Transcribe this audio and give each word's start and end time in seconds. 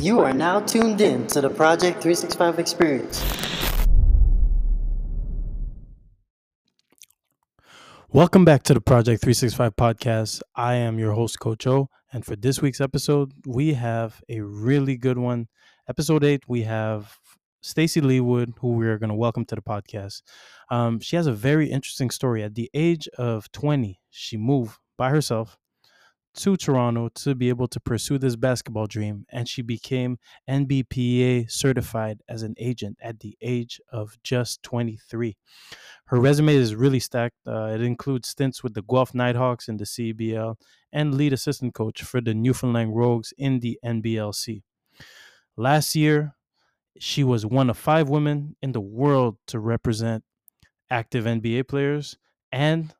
You 0.00 0.20
are 0.20 0.32
now 0.32 0.60
tuned 0.60 1.00
in 1.00 1.26
to 1.26 1.40
the 1.40 1.50
Project 1.50 2.00
365 2.00 2.60
experience. 2.60 3.20
Welcome 8.08 8.44
back 8.44 8.62
to 8.62 8.74
the 8.74 8.80
Project 8.80 9.22
365 9.22 9.74
podcast. 9.74 10.40
I 10.54 10.74
am 10.74 11.00
your 11.00 11.14
host, 11.14 11.40
Coach 11.40 11.66
O. 11.66 11.88
And 12.12 12.24
for 12.24 12.36
this 12.36 12.62
week's 12.62 12.80
episode, 12.80 13.32
we 13.44 13.72
have 13.74 14.22
a 14.28 14.40
really 14.40 14.96
good 14.96 15.18
one. 15.18 15.48
Episode 15.88 16.22
8, 16.22 16.44
we 16.46 16.62
have 16.62 17.18
Stacey 17.60 18.00
Leawood, 18.00 18.52
who 18.60 18.74
we 18.74 18.86
are 18.86 18.98
going 18.98 19.10
to 19.10 19.16
welcome 19.16 19.44
to 19.46 19.56
the 19.56 19.62
podcast. 19.62 20.22
Um, 20.70 21.00
she 21.00 21.16
has 21.16 21.26
a 21.26 21.32
very 21.32 21.72
interesting 21.72 22.10
story. 22.10 22.44
At 22.44 22.54
the 22.54 22.70
age 22.72 23.08
of 23.18 23.50
20, 23.50 23.98
she 24.10 24.36
moved 24.36 24.78
by 24.96 25.10
herself 25.10 25.58
to 26.38 26.56
Toronto 26.56 27.08
to 27.08 27.34
be 27.34 27.48
able 27.48 27.66
to 27.68 27.80
pursue 27.80 28.16
this 28.16 28.36
basketball 28.36 28.86
dream, 28.86 29.26
and 29.30 29.48
she 29.48 29.60
became 29.60 30.18
NBPA 30.48 31.50
certified 31.50 32.20
as 32.28 32.42
an 32.42 32.54
agent 32.58 32.96
at 33.02 33.20
the 33.20 33.36
age 33.42 33.80
of 33.90 34.16
just 34.22 34.62
23. 34.62 35.36
Her 36.06 36.20
resume 36.20 36.54
is 36.54 36.76
really 36.76 37.00
stacked. 37.00 37.36
Uh, 37.46 37.72
it 37.74 37.82
includes 37.82 38.28
stints 38.28 38.62
with 38.62 38.74
the 38.74 38.82
Guelph 38.82 39.14
Nighthawks 39.14 39.68
in 39.68 39.78
the 39.78 39.84
CEBL 39.84 40.54
and 40.92 41.14
lead 41.14 41.32
assistant 41.32 41.74
coach 41.74 42.02
for 42.02 42.20
the 42.20 42.34
Newfoundland 42.34 42.94
Rogues 42.94 43.34
in 43.36 43.58
the 43.58 43.78
NBLC. 43.84 44.62
Last 45.56 45.96
year, 45.96 46.36
she 47.00 47.24
was 47.24 47.44
one 47.44 47.68
of 47.68 47.76
five 47.76 48.08
women 48.08 48.54
in 48.62 48.72
the 48.72 48.80
world 48.80 49.38
to 49.48 49.58
represent 49.58 50.22
active 50.88 51.24
NBA 51.24 51.66
players 51.66 52.16
and 52.52 52.94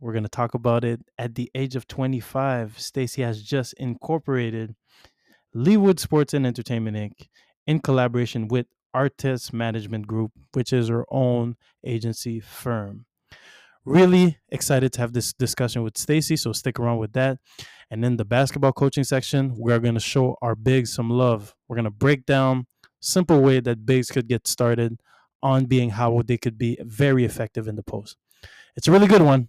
we're 0.00 0.12
going 0.12 0.24
to 0.24 0.28
talk 0.28 0.54
about 0.54 0.84
it. 0.84 1.00
At 1.18 1.34
the 1.34 1.50
age 1.54 1.76
of 1.76 1.86
25, 1.86 2.78
Stacey 2.78 3.22
has 3.22 3.42
just 3.42 3.72
incorporated 3.74 4.74
Leawood 5.54 5.98
Sports 5.98 6.34
and 6.34 6.46
Entertainment 6.46 6.96
Inc. 6.96 7.28
in 7.66 7.80
collaboration 7.80 8.48
with 8.48 8.66
Artest 8.94 9.52
Management 9.52 10.06
Group, 10.06 10.32
which 10.52 10.72
is 10.72 10.88
her 10.88 11.04
own 11.10 11.56
agency 11.84 12.40
firm. 12.40 13.06
Really 13.84 14.38
excited 14.50 14.92
to 14.94 15.00
have 15.00 15.12
this 15.12 15.32
discussion 15.32 15.82
with 15.82 15.96
Stacey, 15.96 16.36
so 16.36 16.52
stick 16.52 16.78
around 16.78 16.98
with 16.98 17.12
that. 17.12 17.38
And 17.90 18.04
in 18.04 18.16
the 18.16 18.24
basketball 18.24 18.72
coaching 18.72 19.04
section, 19.04 19.54
we're 19.56 19.78
going 19.78 19.94
to 19.94 20.00
show 20.00 20.36
our 20.42 20.56
bigs 20.56 20.92
some 20.92 21.08
love. 21.08 21.54
We're 21.68 21.76
going 21.76 21.84
to 21.84 21.90
break 21.90 22.26
down 22.26 22.66
simple 23.00 23.40
way 23.40 23.60
that 23.60 23.86
bigs 23.86 24.10
could 24.10 24.28
get 24.28 24.46
started 24.46 24.98
on 25.42 25.66
being 25.66 25.90
how 25.90 26.20
they 26.26 26.36
could 26.36 26.58
be 26.58 26.76
very 26.80 27.24
effective 27.24 27.68
in 27.68 27.76
the 27.76 27.82
post. 27.82 28.16
It's 28.76 28.88
a 28.88 28.92
really 28.92 29.06
good 29.06 29.22
one. 29.22 29.48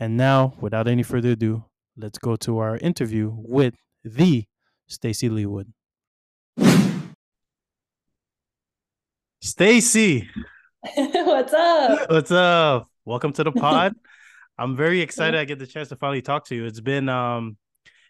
And 0.00 0.16
now, 0.16 0.54
without 0.58 0.88
any 0.88 1.02
further 1.02 1.32
ado, 1.32 1.62
let's 1.94 2.16
go 2.16 2.34
to 2.36 2.56
our 2.56 2.78
interview 2.78 3.34
with 3.36 3.74
the 4.02 4.46
Stacey 4.88 5.28
Leawood. 5.28 5.66
Stacey, 9.42 10.26
What's 10.94 11.52
up? 11.52 12.10
what's 12.10 12.30
up? 12.30 12.88
Welcome 13.04 13.34
to 13.34 13.44
the 13.44 13.52
pod. 13.66 13.94
I'm 14.56 14.74
very 14.74 15.02
excited 15.02 15.38
I 15.38 15.44
get 15.44 15.58
the 15.58 15.66
chance 15.66 15.90
to 15.90 15.96
finally 15.96 16.22
talk 16.22 16.46
to 16.46 16.54
you. 16.54 16.64
It's 16.64 16.80
been 16.80 17.10
um 17.10 17.58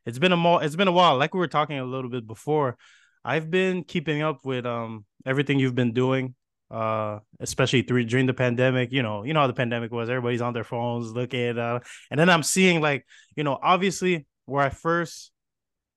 it's 0.06 0.20
been 0.20 0.30
a 0.30 0.36
mo- 0.36 0.58
it's 0.58 0.76
been 0.76 0.86
a 0.88 0.92
while. 0.92 1.16
Like 1.16 1.34
we 1.34 1.40
were 1.40 1.48
talking 1.48 1.80
a 1.80 1.84
little 1.84 2.10
bit 2.10 2.24
before. 2.24 2.76
I've 3.24 3.50
been 3.50 3.82
keeping 3.82 4.22
up 4.22 4.44
with 4.44 4.64
um 4.64 5.04
everything 5.26 5.58
you've 5.58 5.74
been 5.74 5.92
doing 5.92 6.36
uh 6.70 7.18
especially 7.40 7.82
through 7.82 8.04
during 8.04 8.26
the 8.26 8.34
pandemic 8.34 8.92
you 8.92 9.02
know 9.02 9.24
you 9.24 9.32
know 9.32 9.40
how 9.40 9.46
the 9.46 9.52
pandemic 9.52 9.90
was 9.90 10.08
everybody's 10.08 10.40
on 10.40 10.52
their 10.52 10.64
phones 10.64 11.10
looking 11.12 11.58
uh 11.58 11.80
and 12.10 12.20
then 12.20 12.30
i'm 12.30 12.42
seeing 12.42 12.80
like 12.80 13.04
you 13.34 13.42
know 13.42 13.58
obviously 13.60 14.24
where 14.46 14.64
i 14.64 14.68
first 14.68 15.32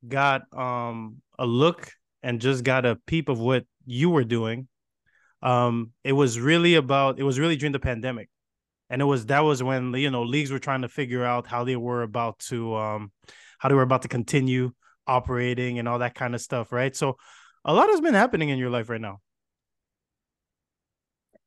got 0.07 0.41
um 0.57 1.17
a 1.37 1.45
look 1.45 1.91
and 2.23 2.41
just 2.41 2.63
got 2.63 2.85
a 2.85 2.95
peep 3.05 3.29
of 3.29 3.39
what 3.39 3.65
you 3.85 4.09
were 4.09 4.23
doing 4.23 4.67
um 5.43 5.91
it 6.03 6.13
was 6.13 6.39
really 6.39 6.75
about 6.75 7.19
it 7.19 7.23
was 7.23 7.37
really 7.37 7.55
during 7.55 7.73
the 7.73 7.79
pandemic. 7.79 8.29
And 8.89 9.01
it 9.01 9.05
was 9.05 9.25
that 9.27 9.41
was 9.41 9.61
when 9.61 9.93
you 9.93 10.09
know 10.09 10.23
leagues 10.23 10.51
were 10.51 10.59
trying 10.59 10.83
to 10.83 10.89
figure 10.89 11.25
out 11.25 11.47
how 11.47 11.63
they 11.63 11.75
were 11.75 12.01
about 12.03 12.39
to 12.49 12.75
um 12.75 13.11
how 13.59 13.69
they 13.69 13.75
were 13.75 13.81
about 13.81 14.03
to 14.03 14.07
continue 14.07 14.71
operating 15.05 15.79
and 15.79 15.87
all 15.87 15.99
that 15.99 16.15
kind 16.15 16.33
of 16.33 16.41
stuff 16.41 16.71
right? 16.71 16.95
So 16.95 17.17
a 17.65 17.73
lot 17.73 17.89
has 17.89 18.01
been 18.01 18.13
happening 18.13 18.49
in 18.49 18.57
your 18.57 18.69
life 18.69 18.89
right 18.89 19.01
now 19.01 19.19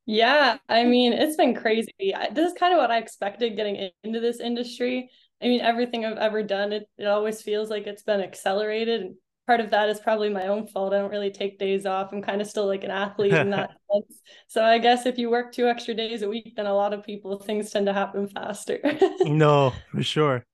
Yeah, 0.06 0.58
I 0.68 0.84
mean, 0.84 1.12
it's 1.12 1.36
been 1.36 1.54
crazy. 1.54 1.92
This 2.32 2.52
is 2.52 2.58
kind 2.58 2.72
of 2.72 2.78
what 2.78 2.92
I 2.92 2.98
expected 2.98 3.56
getting 3.56 3.90
into 4.04 4.20
this 4.20 4.38
industry. 4.38 5.10
I 5.42 5.46
mean, 5.46 5.60
everything 5.60 6.04
I've 6.04 6.16
ever 6.16 6.42
done, 6.42 6.72
it, 6.72 6.88
it 6.96 7.06
always 7.06 7.42
feels 7.42 7.70
like 7.70 7.86
it's 7.86 8.04
been 8.04 8.20
accelerated. 8.20 9.00
And 9.02 9.14
part 9.48 9.60
of 9.60 9.70
that 9.70 9.88
is 9.88 9.98
probably 9.98 10.28
my 10.30 10.46
own 10.46 10.68
fault. 10.68 10.94
I 10.94 10.98
don't 10.98 11.10
really 11.10 11.32
take 11.32 11.58
days 11.58 11.86
off. 11.86 12.12
I'm 12.12 12.22
kind 12.22 12.40
of 12.40 12.46
still 12.46 12.66
like 12.66 12.84
an 12.84 12.92
athlete 12.92 13.32
in 13.32 13.50
that 13.50 13.70
sense. 13.92 14.20
So 14.46 14.62
I 14.62 14.78
guess 14.78 15.06
if 15.06 15.18
you 15.18 15.28
work 15.28 15.52
two 15.52 15.66
extra 15.66 15.92
days 15.92 16.22
a 16.22 16.28
week, 16.28 16.54
then 16.56 16.66
a 16.66 16.74
lot 16.74 16.94
of 16.94 17.04
people, 17.04 17.38
things 17.38 17.70
tend 17.70 17.86
to 17.86 17.92
happen 17.92 18.28
faster. 18.28 18.80
no 19.24 19.72
for 19.90 20.02
sure 20.02 20.44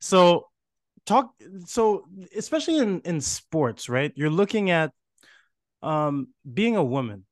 so 0.00 0.46
talk 1.06 1.32
so 1.66 2.04
especially 2.36 2.78
in 2.78 3.00
in 3.00 3.20
sports 3.20 3.88
right 3.88 4.12
you're 4.14 4.30
looking 4.30 4.70
at 4.70 4.92
um 5.82 6.28
being 6.52 6.76
a 6.76 6.84
woman 6.84 7.24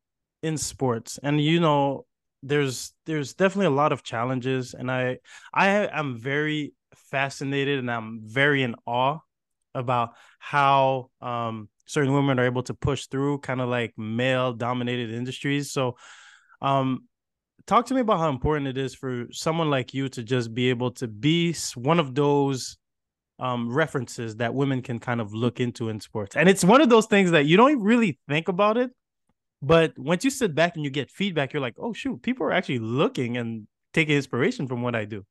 in 0.43 0.57
sports. 0.57 1.19
And 1.23 1.41
you 1.41 1.61
know 1.61 2.07
there's 2.43 2.93
there's 3.07 3.35
definitely 3.35 3.67
a 3.67 3.71
lot 3.71 3.93
of 3.93 4.03
challenges. 4.03 4.75
And 4.75 4.91
i 4.91 5.19
i 5.53 5.69
am 5.69 6.17
very 6.19 6.73
fascinated 6.95 7.79
and 7.79 7.91
i'm 7.91 8.21
very 8.25 8.63
in 8.63 8.75
awe 8.87 9.19
about 9.75 10.11
how 10.39 11.11
um 11.21 11.69
certain 11.87 12.13
women 12.13 12.39
are 12.39 12.47
able 12.47 12.63
to 12.65 12.75
push 12.75 13.07
through 13.07 13.39
kind 13.39 13.61
of 13.61 13.69
like 13.69 13.95
male 13.97 14.53
dominated 14.53 15.11
industries. 15.11 15.73
So 15.73 15.97
um 16.63 17.07
talk 17.67 17.87
to 17.87 17.95
me 17.95 18.01
about 18.01 18.19
how 18.19 18.29
important 18.29 18.69
it 18.69 18.79
is 18.79 18.95
for 18.95 19.27
someone 19.33 19.71
like 19.71 19.93
you 19.93 20.09
to 20.11 20.23
just 20.23 20.55
be 20.55 20.71
able 20.71 20.93
to 20.93 21.09
be 21.09 21.55
one 21.75 21.99
of 21.99 22.15
those 22.15 22.77
um 23.39 23.73
references 23.73 24.37
that 24.37 24.55
women 24.55 24.83
can 24.83 24.99
kind 24.99 25.21
of 25.21 25.35
look 25.35 25.61
into 25.61 25.89
in 25.89 26.01
sports. 26.01 26.37
And 26.37 26.49
it's 26.49 26.65
one 26.65 26.81
of 26.81 26.89
those 26.89 27.07
things 27.07 27.33
that 27.33 27.47
you 27.47 27.57
don't 27.57 27.83
really 27.83 28.19
think 28.29 28.49
about 28.49 28.77
it 28.77 28.91
but 29.66 29.99
once 29.99 30.25
you 30.25 30.31
sit 30.31 30.54
back 30.54 30.77
and 30.77 30.84
you 30.84 30.91
get 30.91 31.10
feedback, 31.10 31.53
you're 31.53 31.62
like, 31.62 31.77
oh 31.78 31.93
shoot, 31.93 32.22
people 32.22 32.47
are 32.47 32.53
actually 32.53 32.78
looking 32.81 33.37
and 33.37 33.66
taking 33.93 34.16
inspiration 34.16 34.69
from 34.69 34.82
what 34.82 34.94
I 34.94 35.04
do. 35.04 35.25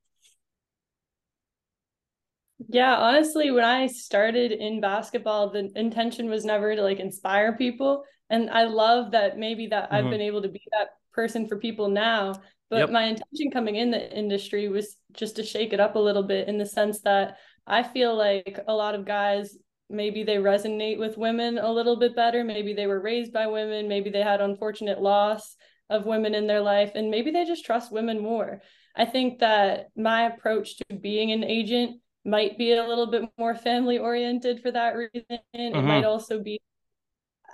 Yeah, 2.70 2.96
honestly, 2.96 3.52
when 3.52 3.66
I 3.66 3.88
started 3.88 4.52
in 4.54 4.80
basketball, 4.80 5.50
the 5.50 5.70
intention 5.76 6.30
was 6.30 6.46
never 6.46 6.76
to 6.76 6.82
like 6.82 7.00
inspire 7.00 7.54
people. 7.58 8.04
And 8.30 8.50
I 8.50 8.64
love 8.64 9.12
that 9.12 9.38
maybe 9.38 9.68
that 9.68 9.92
I've 9.92 10.06
Mhm. 10.06 10.10
been 10.10 10.22
able 10.22 10.42
to 10.42 10.48
be 10.50 10.62
that 10.72 10.90
person 11.12 11.48
for 11.48 11.58
people 11.58 11.90
now. 11.90 12.34
But 12.70 12.90
Yep. 12.90 12.92
my 12.92 13.04
intention 13.04 13.52
coming 13.52 13.76
in 13.76 13.92
the 13.92 14.18
industry 14.18 14.70
was 14.70 14.98
just 15.14 15.36
to 15.36 15.44
shake 15.44 15.74
it 15.74 15.80
up 15.80 15.96
a 15.96 16.00
little 16.00 16.24
bit 16.24 16.48
in 16.48 16.58
the 16.58 16.66
sense 16.66 17.02
that 17.02 17.38
I 17.68 17.84
feel 17.84 18.16
like 18.16 18.60
a 18.68 18.74
lot 18.74 18.96
of 18.96 19.06
guys 19.06 19.58
maybe 19.90 20.24
they 20.24 20.38
resonate 20.38 20.98
with 20.98 21.18
women 21.18 21.58
a 21.58 21.72
little 21.72 21.98
bit 21.98 22.16
better. 22.16 22.44
Maybe 22.44 22.74
they 22.74 22.88
were 22.88 23.00
raised 23.00 23.34
by 23.34 23.48
women, 23.48 23.88
maybe 23.88 24.10
they 24.10 24.22
had 24.24 24.42
unfortunate 24.42 25.02
loss 25.02 25.56
of 25.90 26.06
women 26.06 26.34
in 26.34 26.48
their 26.48 26.62
life, 26.62 26.92
and 26.96 27.12
maybe 27.12 27.32
they 27.32 27.46
just 27.46 27.66
trust 27.66 27.92
women 27.92 28.20
more. 28.22 28.62
I 28.96 29.06
think 29.06 29.40
that 29.40 29.90
my 29.96 30.24
approach 30.24 30.78
to 30.78 30.96
being 30.96 31.32
an 31.32 31.44
agent 31.44 32.02
might 32.24 32.58
be 32.58 32.72
a 32.74 32.88
little 32.88 33.08
bit 33.12 33.30
more 33.38 33.56
family 33.56 34.00
oriented 34.00 34.62
for 34.62 34.72
that 34.72 34.96
reason. 34.96 35.40
It 35.54 35.86
might 35.86 36.04
Mhm. 36.04 36.06
also 36.06 36.42
be, 36.42 36.60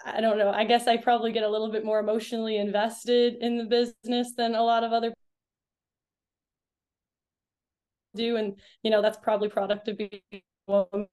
I 0.06 0.22
don't 0.22 0.38
know, 0.38 0.50
I 0.52 0.64
guess 0.64 0.88
I 0.88 0.98
probably 0.98 1.32
get 1.32 1.44
a 1.44 1.50
little 1.50 1.72
bit 1.72 1.84
more 1.86 2.00
emotionally 2.00 2.58
invested 2.58 3.36
in 3.42 3.58
the 3.58 3.66
business 3.66 4.34
than 4.36 4.56
a 4.56 4.64
lot 4.64 4.84
of 4.84 4.94
other 4.94 5.14
do. 8.16 8.36
And, 8.38 8.60
you 8.84 8.92
know, 8.92 9.02
that's 9.02 9.18
probably 9.18 9.50
product 9.50 9.88
of 9.88 9.98
being 9.98 10.42
woman, 10.68 11.08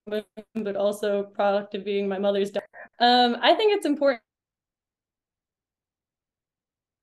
but 0.54 0.76
also 0.76 1.24
product 1.24 1.74
of 1.74 1.84
being 1.84 2.08
my 2.08 2.18
mother's 2.18 2.50
daughter. 2.50 2.66
Um, 3.00 3.36
I 3.40 3.54
think 3.54 3.74
it's 3.76 3.86
important 3.86 4.22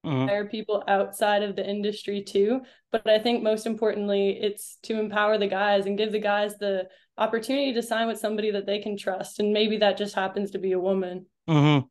Mhm. 0.05 0.27
hire 0.27 0.45
people 0.45 0.83
outside 0.87 1.41
of 1.43 1.55
the 1.55 1.67
industry 1.67 2.21
too. 2.21 2.61
But 2.91 3.07
I 3.09 3.19
think 3.19 3.43
most 3.43 3.65
importantly, 3.65 4.37
it's 4.39 4.77
to 4.83 4.99
empower 4.99 5.37
the 5.37 5.47
guys 5.47 5.85
and 5.85 5.97
give 5.97 6.11
the 6.11 6.19
guys 6.19 6.57
the 6.57 6.87
opportunity 7.17 7.73
to 7.73 7.81
sign 7.81 8.07
with 8.07 8.19
somebody 8.19 8.51
that 8.51 8.65
they 8.65 8.79
can 8.79 8.97
trust. 8.97 9.39
And 9.39 9.51
maybe 9.51 9.77
that 9.77 9.97
just 9.97 10.15
happens 10.15 10.51
to 10.51 10.59
be 10.59 10.73
a 10.73 10.79
woman. 10.79 11.25
Mhm. 11.49 11.89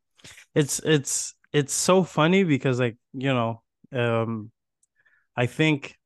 It's 0.54 0.78
it's 0.80 1.34
it's 1.52 1.72
so 1.72 2.02
funny 2.04 2.44
because 2.44 2.78
like, 2.80 2.96
you 3.12 3.34
know, 3.34 3.62
um 3.92 4.50
I 5.36 5.46
think, 5.46 5.96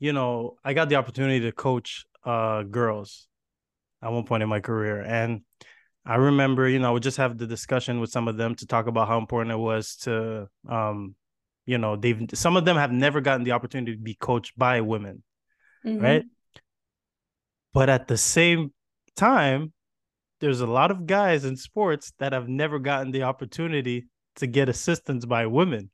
you 0.00 0.12
know, 0.12 0.56
I 0.64 0.74
got 0.74 0.88
the 0.88 0.96
opportunity 0.96 1.40
to 1.40 1.52
coach 1.52 2.06
uh 2.24 2.64
girls 2.64 3.28
at 4.06 4.12
one 4.12 4.24
point 4.24 4.42
in 4.42 4.48
my 4.48 4.60
career. 4.60 5.02
And 5.02 5.42
I 6.04 6.16
remember, 6.16 6.68
you 6.68 6.78
know, 6.78 6.88
I 6.88 6.92
would 6.92 7.02
just 7.02 7.16
have 7.16 7.36
the 7.36 7.46
discussion 7.46 7.98
with 7.98 8.10
some 8.10 8.28
of 8.28 8.36
them 8.36 8.54
to 8.56 8.66
talk 8.66 8.86
about 8.86 9.08
how 9.08 9.18
important 9.18 9.52
it 9.52 9.58
was 9.58 9.96
to 10.02 10.48
um, 10.68 11.16
you 11.66 11.78
know, 11.78 11.96
they've 11.96 12.24
some 12.34 12.56
of 12.56 12.64
them 12.64 12.76
have 12.76 12.92
never 12.92 13.20
gotten 13.20 13.42
the 13.42 13.50
opportunity 13.50 13.96
to 13.96 14.00
be 14.00 14.14
coached 14.14 14.56
by 14.56 14.80
women, 14.80 15.24
Mhm. 15.84 16.00
right? 16.00 16.24
But 17.74 17.88
at 17.88 18.06
the 18.06 18.16
same 18.16 18.72
time, 19.16 19.72
there's 20.40 20.60
a 20.60 20.66
lot 20.66 20.92
of 20.92 21.06
guys 21.06 21.44
in 21.44 21.56
sports 21.56 22.12
that 22.18 22.32
have 22.32 22.48
never 22.48 22.78
gotten 22.78 23.10
the 23.10 23.24
opportunity 23.24 24.06
to 24.36 24.46
get 24.46 24.68
assistance 24.68 25.24
by 25.24 25.46
women. 25.46 25.90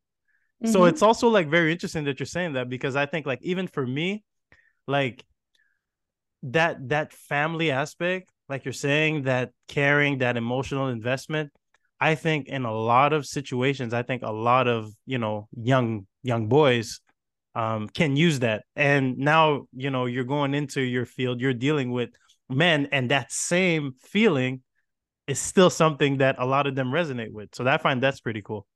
Mm-hmm. 0.62 0.72
So 0.72 0.84
it's 0.84 1.00
also 1.00 1.28
like 1.28 1.48
very 1.48 1.72
interesting 1.72 2.04
that 2.04 2.20
you're 2.20 2.26
saying 2.26 2.52
that 2.52 2.68
because 2.68 2.94
I 2.94 3.06
think 3.06 3.24
like 3.24 3.40
even 3.42 3.66
for 3.66 3.86
me, 3.86 4.24
like 4.86 5.24
that 6.42 6.88
that 6.88 7.12
family 7.12 7.70
aspect, 7.70 8.30
like 8.48 8.64
you're 8.64 8.72
saying, 8.72 9.22
that 9.22 9.50
caring, 9.68 10.18
that 10.18 10.36
emotional 10.36 10.88
investment, 10.88 11.50
I 12.00 12.14
think 12.14 12.48
in 12.48 12.64
a 12.64 12.74
lot 12.74 13.12
of 13.12 13.26
situations, 13.26 13.94
I 13.94 14.02
think 14.02 14.22
a 14.22 14.32
lot 14.32 14.68
of 14.68 14.92
you 15.06 15.18
know 15.18 15.48
young 15.56 16.06
young 16.22 16.48
boys 16.48 17.00
um, 17.54 17.88
can 17.88 18.16
use 18.16 18.40
that. 18.40 18.64
And 18.76 19.18
now 19.18 19.66
you 19.72 19.90
know 19.90 20.06
you're 20.06 20.24
going 20.24 20.54
into 20.54 20.80
your 20.80 21.06
field, 21.06 21.40
you're 21.40 21.54
dealing 21.54 21.92
with 21.92 22.10
men, 22.48 22.88
and 22.92 23.10
that 23.10 23.30
same 23.32 23.94
feeling 24.00 24.62
is 25.26 25.38
still 25.38 25.70
something 25.70 26.18
that 26.18 26.36
a 26.38 26.46
lot 26.46 26.66
of 26.66 26.74
them 26.74 26.90
resonate 26.90 27.32
with. 27.32 27.54
So 27.54 27.66
I 27.66 27.78
find 27.78 28.02
that's 28.02 28.20
pretty 28.20 28.42
cool. 28.42 28.66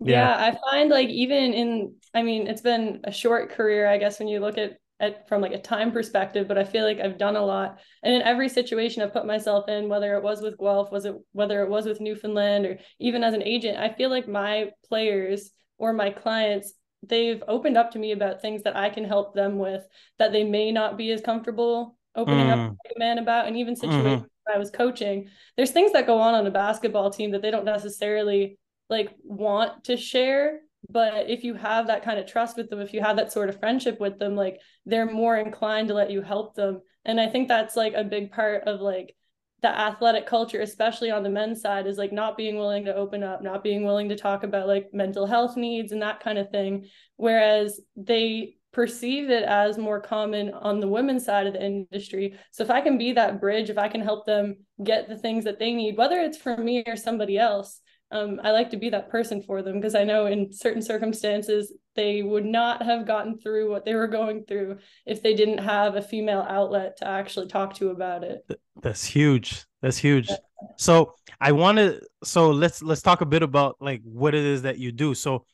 Yeah. 0.00 0.36
yeah, 0.38 0.52
I 0.52 0.70
find 0.70 0.90
like 0.90 1.08
even 1.08 1.52
in, 1.52 1.94
I 2.12 2.22
mean, 2.22 2.46
it's 2.46 2.60
been 2.60 3.00
a 3.04 3.12
short 3.12 3.50
career, 3.50 3.86
I 3.86 3.98
guess, 3.98 4.18
when 4.18 4.28
you 4.28 4.40
look 4.40 4.58
at 4.58 4.78
at, 5.00 5.28
from 5.28 5.42
like 5.42 5.52
a 5.52 5.60
time 5.60 5.92
perspective, 5.92 6.46
but 6.46 6.58
I 6.58 6.64
feel 6.64 6.84
like 6.84 7.00
I've 7.00 7.18
done 7.18 7.36
a 7.36 7.44
lot. 7.44 7.78
And 8.02 8.14
in 8.14 8.22
every 8.22 8.48
situation 8.48 9.02
I've 9.02 9.12
put 9.12 9.26
myself 9.26 9.68
in, 9.68 9.88
whether 9.88 10.14
it 10.14 10.22
was 10.22 10.40
with 10.40 10.58
Guelph, 10.58 10.92
was 10.92 11.04
it 11.04 11.14
whether 11.32 11.62
it 11.62 11.70
was 11.70 11.86
with 11.86 12.00
Newfoundland 12.00 12.66
or 12.66 12.78
even 13.00 13.24
as 13.24 13.34
an 13.34 13.42
agent, 13.42 13.78
I 13.78 13.92
feel 13.92 14.10
like 14.10 14.28
my 14.28 14.70
players 14.88 15.50
or 15.78 15.92
my 15.92 16.10
clients, 16.10 16.72
they've 17.02 17.42
opened 17.48 17.76
up 17.76 17.90
to 17.92 17.98
me 17.98 18.12
about 18.12 18.40
things 18.40 18.62
that 18.62 18.76
I 18.76 18.88
can 18.88 19.04
help 19.04 19.34
them 19.34 19.58
with 19.58 19.84
that 20.18 20.32
they 20.32 20.44
may 20.44 20.70
not 20.70 20.96
be 20.96 21.10
as 21.10 21.20
comfortable 21.20 21.96
opening 22.14 22.46
mm. 22.46 22.52
up 22.52 22.70
to 22.70 22.94
a 22.94 22.98
man 22.98 23.18
about. 23.18 23.46
And 23.46 23.56
even 23.56 23.74
situations 23.74 24.22
mm-hmm. 24.22 24.54
I 24.54 24.58
was 24.58 24.70
coaching, 24.70 25.28
there's 25.56 25.72
things 25.72 25.92
that 25.92 26.06
go 26.06 26.20
on 26.20 26.34
on 26.34 26.46
a 26.46 26.50
basketball 26.50 27.10
team 27.10 27.32
that 27.32 27.42
they 27.42 27.50
don't 27.50 27.64
necessarily 27.64 28.58
like 28.88 29.10
want 29.24 29.84
to 29.84 29.96
share 29.96 30.60
but 30.88 31.30
if 31.30 31.44
you 31.44 31.54
have 31.54 31.86
that 31.86 32.04
kind 32.04 32.18
of 32.18 32.26
trust 32.26 32.56
with 32.56 32.68
them 32.70 32.80
if 32.80 32.92
you 32.92 33.00
have 33.00 33.16
that 33.16 33.32
sort 33.32 33.48
of 33.48 33.58
friendship 33.58 33.98
with 34.00 34.18
them 34.18 34.34
like 34.34 34.60
they're 34.86 35.10
more 35.10 35.36
inclined 35.36 35.88
to 35.88 35.94
let 35.94 36.10
you 36.10 36.22
help 36.22 36.54
them. 36.54 36.80
And 37.04 37.20
i 37.20 37.28
think 37.28 37.48
that's 37.48 37.76
like 37.76 37.94
a 37.94 38.04
big 38.04 38.32
part 38.32 38.64
of 38.64 38.80
like 38.80 39.14
the 39.62 39.68
athletic 39.68 40.26
culture 40.26 40.60
especially 40.60 41.10
on 41.10 41.22
the 41.22 41.30
men's 41.30 41.62
side 41.62 41.86
is 41.86 41.96
like 41.96 42.12
not 42.12 42.36
being 42.36 42.58
willing 42.58 42.84
to 42.84 42.94
open 42.94 43.22
up 43.22 43.42
not 43.42 43.64
being 43.64 43.84
willing 43.84 44.10
to 44.10 44.16
talk 44.16 44.42
about 44.42 44.68
like 44.68 44.90
mental 44.92 45.24
health 45.26 45.56
needs 45.56 45.90
and 45.90 46.02
that 46.02 46.20
kind 46.20 46.38
of 46.38 46.50
thing. 46.50 46.86
Whereas 47.16 47.80
they 47.96 48.56
perceive 48.72 49.30
it 49.30 49.44
as 49.44 49.78
more 49.78 50.00
common 50.00 50.50
on 50.52 50.80
the 50.80 50.88
women's 50.88 51.24
side 51.24 51.46
of 51.46 51.54
the 51.54 51.64
industry. 51.64 52.38
So 52.50 52.62
if 52.62 52.70
i 52.70 52.82
can 52.82 52.98
be 52.98 53.12
that 53.12 53.40
bridge 53.40 53.70
if 53.70 53.78
i 53.78 53.88
can 53.88 54.02
help 54.02 54.26
them 54.26 54.56
get 54.82 55.08
the 55.08 55.16
things 55.16 55.44
that 55.44 55.58
they 55.58 55.72
need 55.72 55.96
whether 55.96 56.18
it's 56.18 56.36
for 56.36 56.56
me 56.56 56.82
or 56.86 56.96
somebody 56.96 57.38
else 57.38 57.80
um, 58.14 58.40
I 58.44 58.52
like 58.52 58.70
to 58.70 58.76
be 58.76 58.90
that 58.90 59.10
person 59.10 59.42
for 59.42 59.60
them 59.60 59.74
because 59.74 59.96
I 59.96 60.04
know 60.04 60.26
in 60.26 60.52
certain 60.52 60.80
circumstances 60.80 61.72
they 61.96 62.22
would 62.22 62.44
not 62.44 62.80
have 62.80 63.08
gotten 63.08 63.36
through 63.36 63.68
what 63.68 63.84
they 63.84 63.96
were 63.96 64.06
going 64.06 64.44
through 64.44 64.78
if 65.04 65.20
they 65.20 65.34
didn't 65.34 65.58
have 65.58 65.96
a 65.96 66.02
female 66.02 66.46
outlet 66.48 66.96
to 66.98 67.08
actually 67.08 67.48
talk 67.48 67.74
to 67.74 67.90
about 67.90 68.22
it. 68.22 68.48
That's 68.80 69.04
huge. 69.04 69.66
That's 69.82 69.98
huge. 69.98 70.30
So 70.76 71.14
I 71.40 71.50
want 71.50 71.78
to. 71.78 72.00
So 72.22 72.52
let's 72.52 72.82
let's 72.82 73.02
talk 73.02 73.20
a 73.20 73.26
bit 73.26 73.42
about 73.42 73.76
like 73.80 74.00
what 74.04 74.32
it 74.32 74.44
is 74.44 74.62
that 74.62 74.78
you 74.78 74.92
do. 74.92 75.14
So 75.14 75.44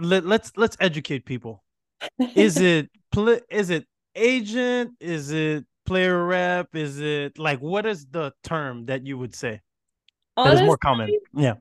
let, 0.00 0.24
let's 0.24 0.52
let's 0.56 0.78
educate 0.80 1.26
people. 1.26 1.62
Is 2.34 2.56
it 2.60 2.88
is 3.50 3.68
it 3.68 3.86
agent? 4.14 4.92
Is 4.98 5.30
it 5.30 5.66
player 5.84 6.24
rep? 6.24 6.74
Is 6.74 7.00
it 7.00 7.38
like 7.38 7.60
what 7.60 7.84
is 7.84 8.06
the 8.06 8.32
term 8.42 8.86
that 8.86 9.06
you 9.06 9.18
would 9.18 9.34
say? 9.34 9.60
Honestly, 10.38 10.56
that 10.56 10.62
is 10.62 10.66
more 10.66 10.78
common. 10.78 11.18
Yeah 11.34 11.54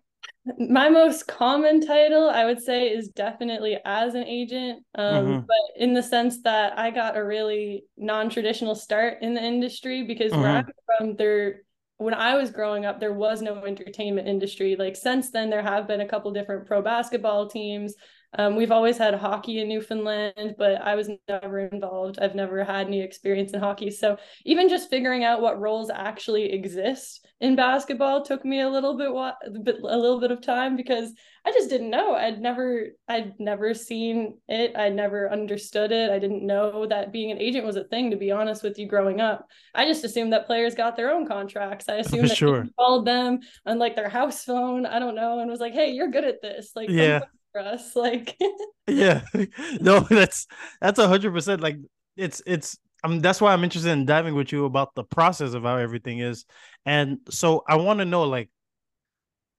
my 0.60 0.90
most 0.90 1.28
common 1.28 1.86
title 1.86 2.30
i 2.30 2.46
would 2.46 2.62
say 2.62 2.90
is 2.90 3.10
definitely 3.10 3.78
as 3.84 4.14
an 4.14 4.24
agent 4.24 4.84
um, 4.96 5.26
mm-hmm. 5.26 5.40
but 5.40 5.82
in 5.82 5.94
the 5.94 6.04
sense 6.04 6.42
that 6.44 6.78
i 6.78 6.92
got 6.92 7.18
a 7.18 7.24
really 7.24 7.84
non-traditional 7.98 8.76
start 8.76 9.18
in 9.22 9.34
the 9.34 9.44
industry 9.44 10.04
because 10.04 10.32
mm-hmm. 10.32 10.42
where 10.42 10.58
i'm 10.58 10.66
from 10.98 11.16
there 11.16 11.62
when 11.98 12.14
i 12.14 12.36
was 12.36 12.52
growing 12.52 12.86
up 12.86 13.00
there 13.00 13.14
was 13.14 13.42
no 13.42 13.66
entertainment 13.66 14.28
industry 14.28 14.76
like 14.78 14.96
since 14.96 15.32
then 15.32 15.50
there 15.50 15.64
have 15.64 15.88
been 15.88 16.02
a 16.02 16.08
couple 16.08 16.32
different 16.32 16.68
pro 16.68 16.82
basketball 16.82 17.48
teams 17.48 17.96
um, 18.38 18.56
we've 18.56 18.72
always 18.72 18.98
had 18.98 19.14
hockey 19.16 19.60
in 19.60 19.70
Newfoundland, 19.70 20.56
but 20.58 20.82
I 20.82 20.96
was 20.96 21.10
never 21.28 21.60
involved. 21.60 22.20
I've 22.20 22.36
never 22.36 22.64
had 22.64 22.88
any 22.88 23.02
experience 23.02 23.54
in 23.54 23.60
hockey. 23.60 23.92
So 23.92 24.18
even 24.46 24.70
just 24.70 24.90
figuring 24.90 25.24
out 25.24 25.42
what 25.42 25.60
roles 25.60 25.90
actually 25.90 26.52
exist 26.52 27.26
in 27.40 27.56
basketball 27.56 28.24
took 28.24 28.44
me 28.44 28.62
a 28.62 28.70
little 28.70 28.98
bit, 28.98 29.10
a 29.10 29.98
little 29.98 30.20
bit 30.20 30.32
of 30.32 30.42
time 30.42 30.76
because 30.76 31.14
I 31.46 31.52
just 31.52 31.70
didn't 31.70 31.92
know. 31.92 32.16
I'd 32.16 32.42
never, 32.42 32.88
I'd 33.08 33.40
never 33.40 33.74
seen 33.74 34.38
it. 34.48 34.76
I'd 34.76 34.96
never 34.96 35.32
understood 35.32 35.92
it. 35.92 36.10
I 36.10 36.18
didn't 36.18 36.46
know 36.46 36.88
that 36.88 37.14
being 37.14 37.32
an 37.32 37.40
agent 37.40 37.66
was 37.66 37.76
a 37.76 37.84
thing. 37.84 38.12
To 38.12 38.18
be 38.18 38.32
honest 38.32 38.64
with 38.64 38.80
you, 38.80 38.88
growing 38.88 39.22
up, 39.22 39.48
I 39.74 39.86
just 39.86 40.04
assumed 40.04 40.34
that 40.34 40.48
players 40.48 40.76
got 40.76 40.98
their 40.98 41.12
own 41.12 41.28
contracts. 41.28 41.88
I 41.88 41.96
assumed 41.96 42.30
that 42.30 42.38
sure. 42.38 42.66
called 42.78 43.06
them 43.06 43.40
on 43.66 43.78
like 43.78 43.96
their 43.96 44.10
house 44.10 44.44
phone. 44.44 44.86
I 44.86 44.98
don't 45.00 45.16
know, 45.16 45.40
and 45.40 45.52
was 45.52 45.60
like, 45.60 45.74
"Hey, 45.74 45.92
you're 45.92 46.10
good 46.10 46.26
at 46.26 46.42
this." 46.42 46.72
Like, 46.76 46.90
yeah 46.90 47.22
for 47.56 47.62
us 47.62 47.96
like 47.96 48.38
yeah 48.88 49.22
no 49.80 50.02
that's 50.02 50.46
that's 50.82 51.00
a 51.00 51.08
hundred 51.08 51.32
percent 51.32 51.62
like 51.62 51.78
it's 52.18 52.42
it's 52.46 52.78
I 53.04 53.08
mean, 53.08 53.22
that's 53.22 53.40
why 53.40 53.54
I'm 53.54 53.64
interested 53.64 53.92
in 53.92 54.08
diving 54.08 54.34
with 54.34 54.52
you 54.52 54.66
about 54.66 54.96
the 54.96 55.04
process 55.04 55.54
of 55.54 55.62
how 55.62 55.78
everything 55.78 56.20
is. 56.20 56.44
And 56.88 57.20
so 57.30 57.64
I 57.68 57.76
want 57.76 58.00
to 58.00 58.06
know, 58.06 58.24
like, 58.24 58.50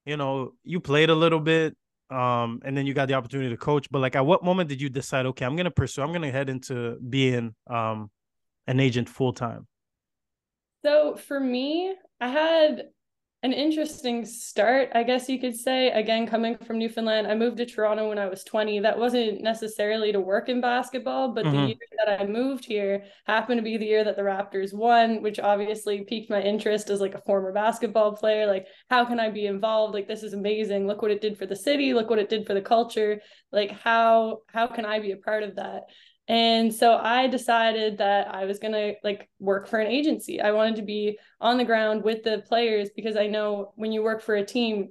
you 0.04 0.16
know, 0.16 0.54
you 0.64 0.80
played 0.80 1.10
a 1.10 1.14
little 1.14 1.38
bit, 1.38 1.76
um, 2.10 2.60
and 2.64 2.76
then 2.76 2.86
you 2.86 2.92
got 2.92 3.06
the 3.06 3.14
opportunity 3.14 3.50
to 3.50 3.56
coach. 3.56 3.88
But 3.88 4.00
like, 4.00 4.16
at 4.16 4.26
what 4.26 4.42
moment 4.42 4.68
did 4.68 4.80
you 4.80 4.88
decide, 4.88 5.26
okay, 5.26 5.44
I'm 5.44 5.54
gonna 5.54 5.70
pursue, 5.70 6.02
I'm 6.02 6.12
gonna 6.12 6.32
head 6.32 6.48
into 6.48 6.96
being 6.96 7.54
um 7.68 8.10
an 8.66 8.80
agent 8.80 9.08
full 9.08 9.32
time? 9.32 9.68
So 10.84 11.14
for 11.14 11.38
me, 11.38 11.94
I 12.20 12.28
had 12.28 12.88
an 13.42 13.52
interesting 13.52 14.24
start, 14.24 14.88
I 14.94 15.02
guess 15.02 15.28
you 15.28 15.38
could 15.38 15.54
say. 15.54 15.90
Again, 15.90 16.26
coming 16.26 16.56
from 16.56 16.78
Newfoundland, 16.78 17.26
I 17.26 17.34
moved 17.34 17.58
to 17.58 17.66
Toronto 17.66 18.08
when 18.08 18.18
I 18.18 18.26
was 18.26 18.42
20. 18.44 18.80
That 18.80 18.98
wasn't 18.98 19.42
necessarily 19.42 20.10
to 20.10 20.20
work 20.20 20.48
in 20.48 20.60
basketball, 20.60 21.32
but 21.32 21.44
mm-hmm. 21.44 21.56
the 21.56 21.66
year 21.66 21.76
that 22.04 22.20
I 22.20 22.26
moved 22.26 22.64
here 22.64 23.04
happened 23.26 23.58
to 23.58 23.62
be 23.62 23.76
the 23.76 23.84
year 23.86 24.04
that 24.04 24.16
the 24.16 24.22
Raptors 24.22 24.74
won, 24.74 25.22
which 25.22 25.38
obviously 25.38 26.02
piqued 26.04 26.30
my 26.30 26.40
interest 26.40 26.88
as 26.88 27.00
like 27.00 27.14
a 27.14 27.20
former 27.20 27.52
basketball 27.52 28.16
player. 28.16 28.46
Like, 28.46 28.66
how 28.88 29.04
can 29.04 29.20
I 29.20 29.28
be 29.30 29.46
involved? 29.46 29.94
Like, 29.94 30.08
this 30.08 30.22
is 30.22 30.32
amazing. 30.32 30.86
Look 30.86 31.02
what 31.02 31.10
it 31.10 31.20
did 31.20 31.36
for 31.36 31.46
the 31.46 31.56
city. 31.56 31.92
Look 31.92 32.08
what 32.08 32.18
it 32.18 32.30
did 32.30 32.46
for 32.46 32.54
the 32.54 32.62
culture. 32.62 33.20
Like, 33.52 33.70
how 33.70 34.40
how 34.52 34.66
can 34.66 34.86
I 34.86 34.98
be 34.98 35.12
a 35.12 35.18
part 35.18 35.42
of 35.42 35.56
that? 35.56 35.82
And 36.28 36.74
so 36.74 36.96
I 36.96 37.28
decided 37.28 37.98
that 37.98 38.34
I 38.34 38.46
was 38.46 38.58
going 38.58 38.72
to 38.72 38.94
like 39.04 39.28
work 39.38 39.68
for 39.68 39.78
an 39.78 39.86
agency. 39.86 40.40
I 40.40 40.52
wanted 40.52 40.76
to 40.76 40.82
be 40.82 41.18
on 41.40 41.56
the 41.56 41.64
ground 41.64 42.02
with 42.02 42.24
the 42.24 42.42
players 42.48 42.90
because 42.96 43.16
I 43.16 43.28
know 43.28 43.72
when 43.76 43.92
you 43.92 44.02
work 44.02 44.22
for 44.22 44.34
a 44.34 44.44
team, 44.44 44.90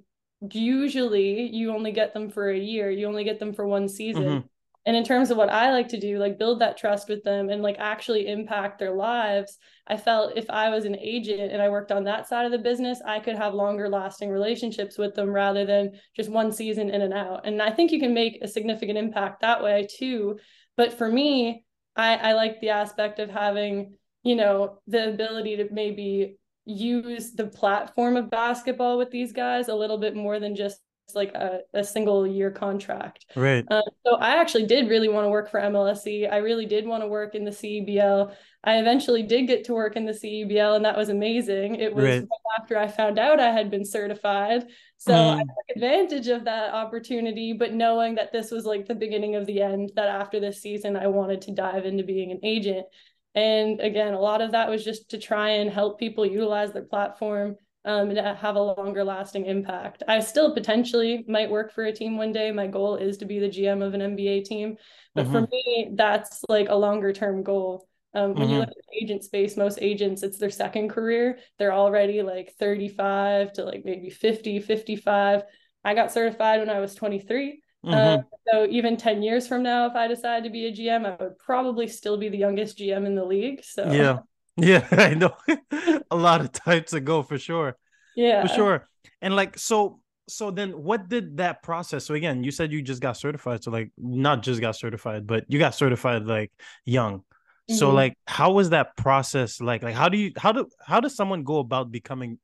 usually 0.51 1.49
you 1.53 1.73
only 1.73 1.91
get 1.91 2.13
them 2.13 2.29
for 2.29 2.49
a 2.49 2.57
year, 2.57 2.89
you 2.89 3.07
only 3.07 3.23
get 3.23 3.39
them 3.39 3.53
for 3.53 3.67
one 3.67 3.89
season. 3.89 4.23
Mm-hmm. 4.23 4.47
And 4.87 4.95
in 4.95 5.03
terms 5.03 5.31
of 5.31 5.37
what 5.37 5.49
I 5.49 5.71
like 5.71 5.87
to 5.89 5.99
do, 5.99 6.19
like 6.19 6.37
build 6.37 6.61
that 6.61 6.77
trust 6.77 7.09
with 7.09 7.23
them 7.23 7.49
and 7.49 7.63
like 7.63 7.77
actually 7.79 8.27
impact 8.27 8.77
their 8.77 8.93
lives, 8.93 9.57
I 9.87 9.97
felt 9.97 10.37
if 10.37 10.47
I 10.49 10.69
was 10.69 10.85
an 10.85 10.95
agent 10.95 11.51
and 11.51 11.59
I 11.59 11.69
worked 11.69 11.91
on 11.91 12.03
that 12.03 12.27
side 12.27 12.45
of 12.45 12.51
the 12.51 12.59
business, 12.59 13.01
I 13.03 13.19
could 13.19 13.35
have 13.35 13.55
longer 13.55 13.89
lasting 13.89 14.29
relationships 14.29 14.97
with 14.97 15.15
them 15.15 15.29
rather 15.29 15.65
than 15.65 15.93
just 16.15 16.29
one 16.29 16.51
season 16.51 16.91
in 16.91 17.01
and 17.01 17.13
out. 17.13 17.41
And 17.45 17.63
I 17.63 17.71
think 17.71 17.91
you 17.91 17.99
can 17.99 18.13
make 18.13 18.37
a 18.43 18.47
significant 18.47 18.99
impact 18.99 19.41
that 19.41 19.63
way 19.63 19.87
too 19.89 20.37
but 20.77 20.93
for 20.93 21.09
me, 21.09 21.65
I, 21.95 22.15
I 22.15 22.33
like 22.33 22.59
the 22.59 22.69
aspect 22.69 23.19
of 23.19 23.29
having, 23.29 23.95
you 24.23 24.35
know, 24.35 24.79
the 24.87 25.09
ability 25.09 25.57
to 25.57 25.67
maybe 25.71 26.37
use 26.65 27.31
the 27.31 27.47
platform 27.47 28.17
of 28.17 28.29
basketball 28.29 28.97
with 28.97 29.11
these 29.11 29.31
guys 29.31 29.67
a 29.67 29.75
little 29.75 29.97
bit 29.97 30.15
more 30.15 30.39
than 30.39 30.55
just 30.55 30.81
like 31.13 31.33
a, 31.33 31.59
a 31.73 31.83
single 31.83 32.25
year 32.25 32.49
contract. 32.49 33.25
Right. 33.35 33.63
Uh, 33.69 33.81
so 34.05 34.15
I 34.15 34.37
actually 34.37 34.65
did 34.65 34.89
really 34.89 35.09
want 35.09 35.25
to 35.25 35.29
work 35.29 35.51
for 35.51 35.59
MLSE. 35.59 36.31
I 36.31 36.37
really 36.37 36.65
did 36.65 36.87
want 36.87 37.03
to 37.03 37.07
work 37.07 37.35
in 37.35 37.45
the 37.45 37.51
CEBL. 37.51 38.33
I 38.63 38.79
eventually 38.79 39.21
did 39.21 39.45
get 39.45 39.65
to 39.65 39.73
work 39.73 39.95
in 39.95 40.05
the 40.05 40.11
CEBL, 40.11 40.77
and 40.77 40.85
that 40.85 40.97
was 40.97 41.09
amazing. 41.09 41.75
It 41.75 41.93
was 41.93 42.05
right. 42.05 42.27
after 42.59 42.77
I 42.77 42.87
found 42.87 43.19
out 43.19 43.39
I 43.39 43.51
had 43.51 43.69
been 43.69 43.85
certified. 43.85 44.65
So 44.97 45.13
mm. 45.13 45.35
I 45.35 45.39
took 45.41 45.75
advantage 45.75 46.27
of 46.29 46.45
that 46.45 46.73
opportunity, 46.73 47.53
but 47.53 47.73
knowing 47.73 48.15
that 48.15 48.31
this 48.31 48.49
was 48.49 48.65
like 48.65 48.87
the 48.87 48.95
beginning 48.95 49.35
of 49.35 49.45
the 49.45 49.61
end, 49.61 49.91
that 49.95 50.07
after 50.07 50.39
this 50.39 50.61
season, 50.61 50.95
I 50.95 51.07
wanted 51.07 51.41
to 51.41 51.53
dive 51.53 51.85
into 51.85 52.03
being 52.03 52.31
an 52.31 52.39
agent. 52.43 52.87
And 53.35 53.81
again, 53.81 54.13
a 54.13 54.19
lot 54.19 54.41
of 54.41 54.53
that 54.53 54.69
was 54.69 54.83
just 54.83 55.09
to 55.09 55.19
try 55.19 55.49
and 55.49 55.69
help 55.69 55.99
people 55.99 56.25
utilize 56.25 56.71
their 56.71 56.83
platform 56.83 57.57
um, 57.85 58.09
and 58.09 58.37
have 58.37 58.55
a 58.55 58.59
longer 58.59 59.03
lasting 59.03 59.45
impact. 59.45 60.03
I 60.07 60.19
still 60.19 60.53
potentially 60.53 61.23
might 61.27 61.49
work 61.49 61.71
for 61.71 61.85
a 61.85 61.93
team 61.93 62.17
one 62.17 62.33
day. 62.33 62.51
My 62.51 62.67
goal 62.67 62.95
is 62.95 63.17
to 63.17 63.25
be 63.25 63.39
the 63.39 63.49
GM 63.49 63.85
of 63.85 63.93
an 63.93 64.01
NBA 64.01 64.45
team. 64.45 64.77
But 65.13 65.25
mm-hmm. 65.25 65.33
for 65.33 65.41
me, 65.41 65.91
that's 65.93 66.43
like 66.49 66.67
a 66.69 66.75
longer 66.75 67.13
term 67.13 67.43
goal. 67.43 67.87
Um, 68.15 68.33
when 68.33 68.43
mm-hmm. 68.43 68.53
you 68.53 68.59
look 68.59 68.69
at 68.69 68.75
the 68.75 69.03
agent 69.03 69.23
space, 69.23 69.55
most 69.55 69.77
agents, 69.81 70.23
it's 70.23 70.39
their 70.39 70.49
second 70.49 70.89
career. 70.89 71.37
They're 71.59 71.73
already 71.73 72.21
like 72.21 72.53
35 72.59 73.53
to 73.53 73.63
like 73.63 73.83
maybe 73.85 74.09
50, 74.09 74.61
55. 74.61 75.43
I 75.83 75.93
got 75.93 76.11
certified 76.11 76.61
when 76.61 76.69
I 76.69 76.79
was 76.79 76.95
23. 76.95 77.61
Mm-hmm. 77.85 77.93
Uh, 77.93 78.17
so 78.51 78.65
even 78.67 78.97
10 78.97 79.21
years 79.21 79.47
from 79.47 79.61
now, 79.61 79.85
if 79.85 79.95
I 79.95 80.07
decide 80.07 80.45
to 80.45 80.49
be 80.49 80.65
a 80.65 80.71
GM, 80.71 81.05
I 81.05 81.21
would 81.23 81.37
probably 81.37 81.87
still 81.87 82.17
be 82.17 82.29
the 82.29 82.37
youngest 82.37 82.79
GM 82.79 83.05
in 83.05 83.15
the 83.15 83.25
league. 83.25 83.63
So 83.63 83.91
yeah, 83.91 84.19
yeah, 84.57 84.87
I 84.91 85.13
know 85.13 85.35
a 86.11 86.15
lot 86.15 86.41
of 86.41 86.51
types 86.51 86.93
ago 86.93 87.23
for 87.23 87.37
sure. 87.37 87.77
Yeah, 88.15 88.41
for 88.41 88.53
sure. 88.53 88.87
And 89.21 89.35
like, 89.35 89.57
so, 89.57 89.99
so 90.29 90.49
then 90.51 90.71
what 90.71 91.09
did 91.09 91.37
that 91.37 91.61
process? 91.61 92.05
So 92.05 92.13
again, 92.13 92.43
you 92.43 92.51
said 92.51 92.71
you 92.71 92.81
just 92.81 93.01
got 93.01 93.17
certified. 93.17 93.63
So 93.63 93.71
like, 93.71 93.91
not 93.97 94.43
just 94.43 94.61
got 94.61 94.75
certified, 94.75 95.27
but 95.27 95.45
you 95.49 95.59
got 95.59 95.75
certified 95.75 96.25
like 96.25 96.51
young. 96.85 97.19
Mm-hmm. 97.19 97.75
So 97.75 97.91
like, 97.91 98.17
how 98.27 98.51
was 98.53 98.69
that 98.69 98.95
process 98.95 99.59
like? 99.59 99.83
Like, 99.83 99.95
how 99.95 100.07
do 100.07 100.17
you, 100.17 100.31
how 100.37 100.53
do, 100.53 100.69
how 100.85 101.01
does 101.01 101.15
someone 101.15 101.43
go 101.43 101.59
about 101.59 101.91
becoming 101.91 102.39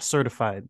certified? 0.00 0.66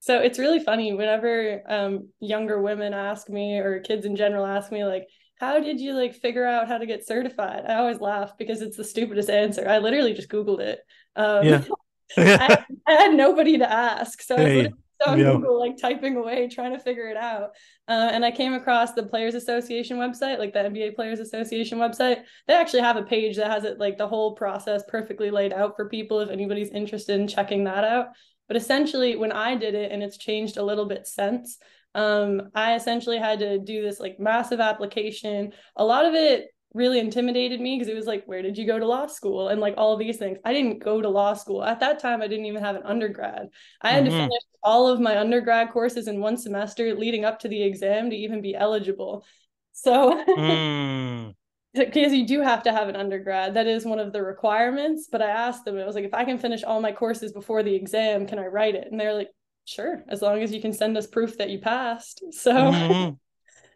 So 0.00 0.18
it's 0.18 0.38
really 0.38 0.60
funny 0.60 0.92
whenever 0.92 1.62
um, 1.66 2.08
younger 2.20 2.60
women 2.60 2.94
ask 2.94 3.28
me 3.28 3.58
or 3.58 3.80
kids 3.80 4.06
in 4.06 4.16
general 4.16 4.46
ask 4.46 4.72
me 4.72 4.84
like, 4.84 5.08
how 5.40 5.58
did 5.58 5.80
you 5.80 5.94
like 5.94 6.14
figure 6.14 6.44
out 6.44 6.68
how 6.68 6.76
to 6.76 6.84
get 6.84 7.06
certified? 7.06 7.64
I 7.66 7.76
always 7.76 7.98
laugh 7.98 8.36
because 8.36 8.60
it's 8.60 8.76
the 8.76 8.84
stupidest 8.84 9.30
answer. 9.30 9.66
I 9.66 9.78
literally 9.78 10.12
just 10.12 10.28
Googled 10.28 10.60
it. 10.60 10.80
Um, 11.16 11.46
yeah. 11.46 11.64
I, 12.18 12.62
I, 12.86 12.92
had 12.92 13.14
nobody 13.14 13.56
to 13.56 13.70
ask. 13.70 14.20
So 14.20 14.36
hey. 14.36 14.60
I 14.60 14.62
was 14.64 14.72
on 15.06 15.18
yeah. 15.18 15.32
Google, 15.32 15.58
like 15.58 15.78
typing 15.78 16.16
away, 16.16 16.46
trying 16.48 16.72
to 16.72 16.78
figure 16.78 17.08
it 17.08 17.16
out. 17.16 17.52
Uh, 17.88 18.10
and 18.12 18.22
I 18.22 18.30
came 18.32 18.52
across 18.52 18.92
the 18.92 19.04
Players 19.06 19.34
Association 19.34 19.96
website, 19.96 20.38
like 20.38 20.52
the 20.52 20.58
NBA 20.58 20.94
Players 20.94 21.20
Association 21.20 21.78
website. 21.78 22.22
They 22.46 22.52
actually 22.52 22.82
have 22.82 22.98
a 22.98 23.02
page 23.02 23.36
that 23.36 23.50
has 23.50 23.64
it 23.64 23.78
like 23.78 23.96
the 23.96 24.08
whole 24.08 24.34
process 24.34 24.82
perfectly 24.88 25.30
laid 25.30 25.54
out 25.54 25.74
for 25.74 25.88
people 25.88 26.20
if 26.20 26.28
anybody's 26.28 26.68
interested 26.68 27.18
in 27.18 27.26
checking 27.26 27.64
that 27.64 27.84
out. 27.84 28.08
But 28.46 28.58
essentially, 28.58 29.16
when 29.16 29.32
I 29.32 29.54
did 29.54 29.74
it, 29.74 29.90
and 29.90 30.02
it's 30.02 30.18
changed 30.18 30.58
a 30.58 30.62
little 30.62 30.84
bit 30.84 31.06
since, 31.06 31.56
um, 31.94 32.50
I 32.54 32.74
essentially 32.74 33.18
had 33.18 33.40
to 33.40 33.58
do 33.58 33.82
this 33.82 34.00
like 34.00 34.20
massive 34.20 34.60
application. 34.60 35.52
A 35.76 35.84
lot 35.84 36.04
of 36.04 36.14
it 36.14 36.48
really 36.72 37.00
intimidated 37.00 37.60
me 37.60 37.76
because 37.76 37.88
it 37.88 37.96
was 37.96 38.06
like, 38.06 38.24
where 38.26 38.42
did 38.42 38.56
you 38.56 38.66
go 38.66 38.78
to 38.78 38.86
law 38.86 39.06
school? 39.06 39.48
And 39.48 39.60
like 39.60 39.74
all 39.76 39.92
of 39.92 39.98
these 39.98 40.18
things. 40.18 40.38
I 40.44 40.52
didn't 40.52 40.78
go 40.78 41.00
to 41.00 41.08
law 41.08 41.34
school. 41.34 41.64
At 41.64 41.80
that 41.80 41.98
time, 41.98 42.22
I 42.22 42.28
didn't 42.28 42.46
even 42.46 42.62
have 42.62 42.76
an 42.76 42.82
undergrad. 42.84 43.48
I 43.82 43.90
had 43.90 44.04
mm-hmm. 44.04 44.12
to 44.12 44.18
finish 44.18 44.42
all 44.62 44.86
of 44.86 45.00
my 45.00 45.18
undergrad 45.18 45.70
courses 45.72 46.06
in 46.06 46.20
one 46.20 46.36
semester 46.36 46.94
leading 46.94 47.24
up 47.24 47.40
to 47.40 47.48
the 47.48 47.62
exam 47.62 48.10
to 48.10 48.16
even 48.16 48.40
be 48.40 48.54
eligible. 48.54 49.24
So 49.72 50.24
mm. 50.26 51.34
because 51.74 52.12
you 52.12 52.26
do 52.26 52.40
have 52.40 52.62
to 52.64 52.72
have 52.72 52.88
an 52.88 52.96
undergrad 52.96 53.54
that 53.54 53.66
is 53.66 53.84
one 53.84 54.00
of 54.00 54.12
the 54.12 54.20
requirements 54.20 55.08
but 55.10 55.22
i 55.22 55.30
asked 55.30 55.64
them 55.64 55.78
i 55.78 55.86
was 55.86 55.94
like 55.94 56.04
if 56.04 56.14
i 56.14 56.24
can 56.24 56.36
finish 56.36 56.64
all 56.64 56.80
my 56.80 56.90
courses 56.90 57.32
before 57.32 57.62
the 57.62 57.74
exam 57.74 58.26
can 58.26 58.40
i 58.40 58.46
write 58.46 58.74
it 58.74 58.88
and 58.90 58.98
they're 58.98 59.14
like 59.14 59.28
sure 59.64 60.04
as 60.08 60.22
long 60.22 60.42
as 60.42 60.52
you 60.52 60.60
can 60.60 60.72
send 60.72 60.96
us 60.96 61.06
proof 61.06 61.38
that 61.38 61.50
you 61.50 61.58
passed. 61.58 62.22
So 62.32 62.52
mm-hmm. 62.52 63.14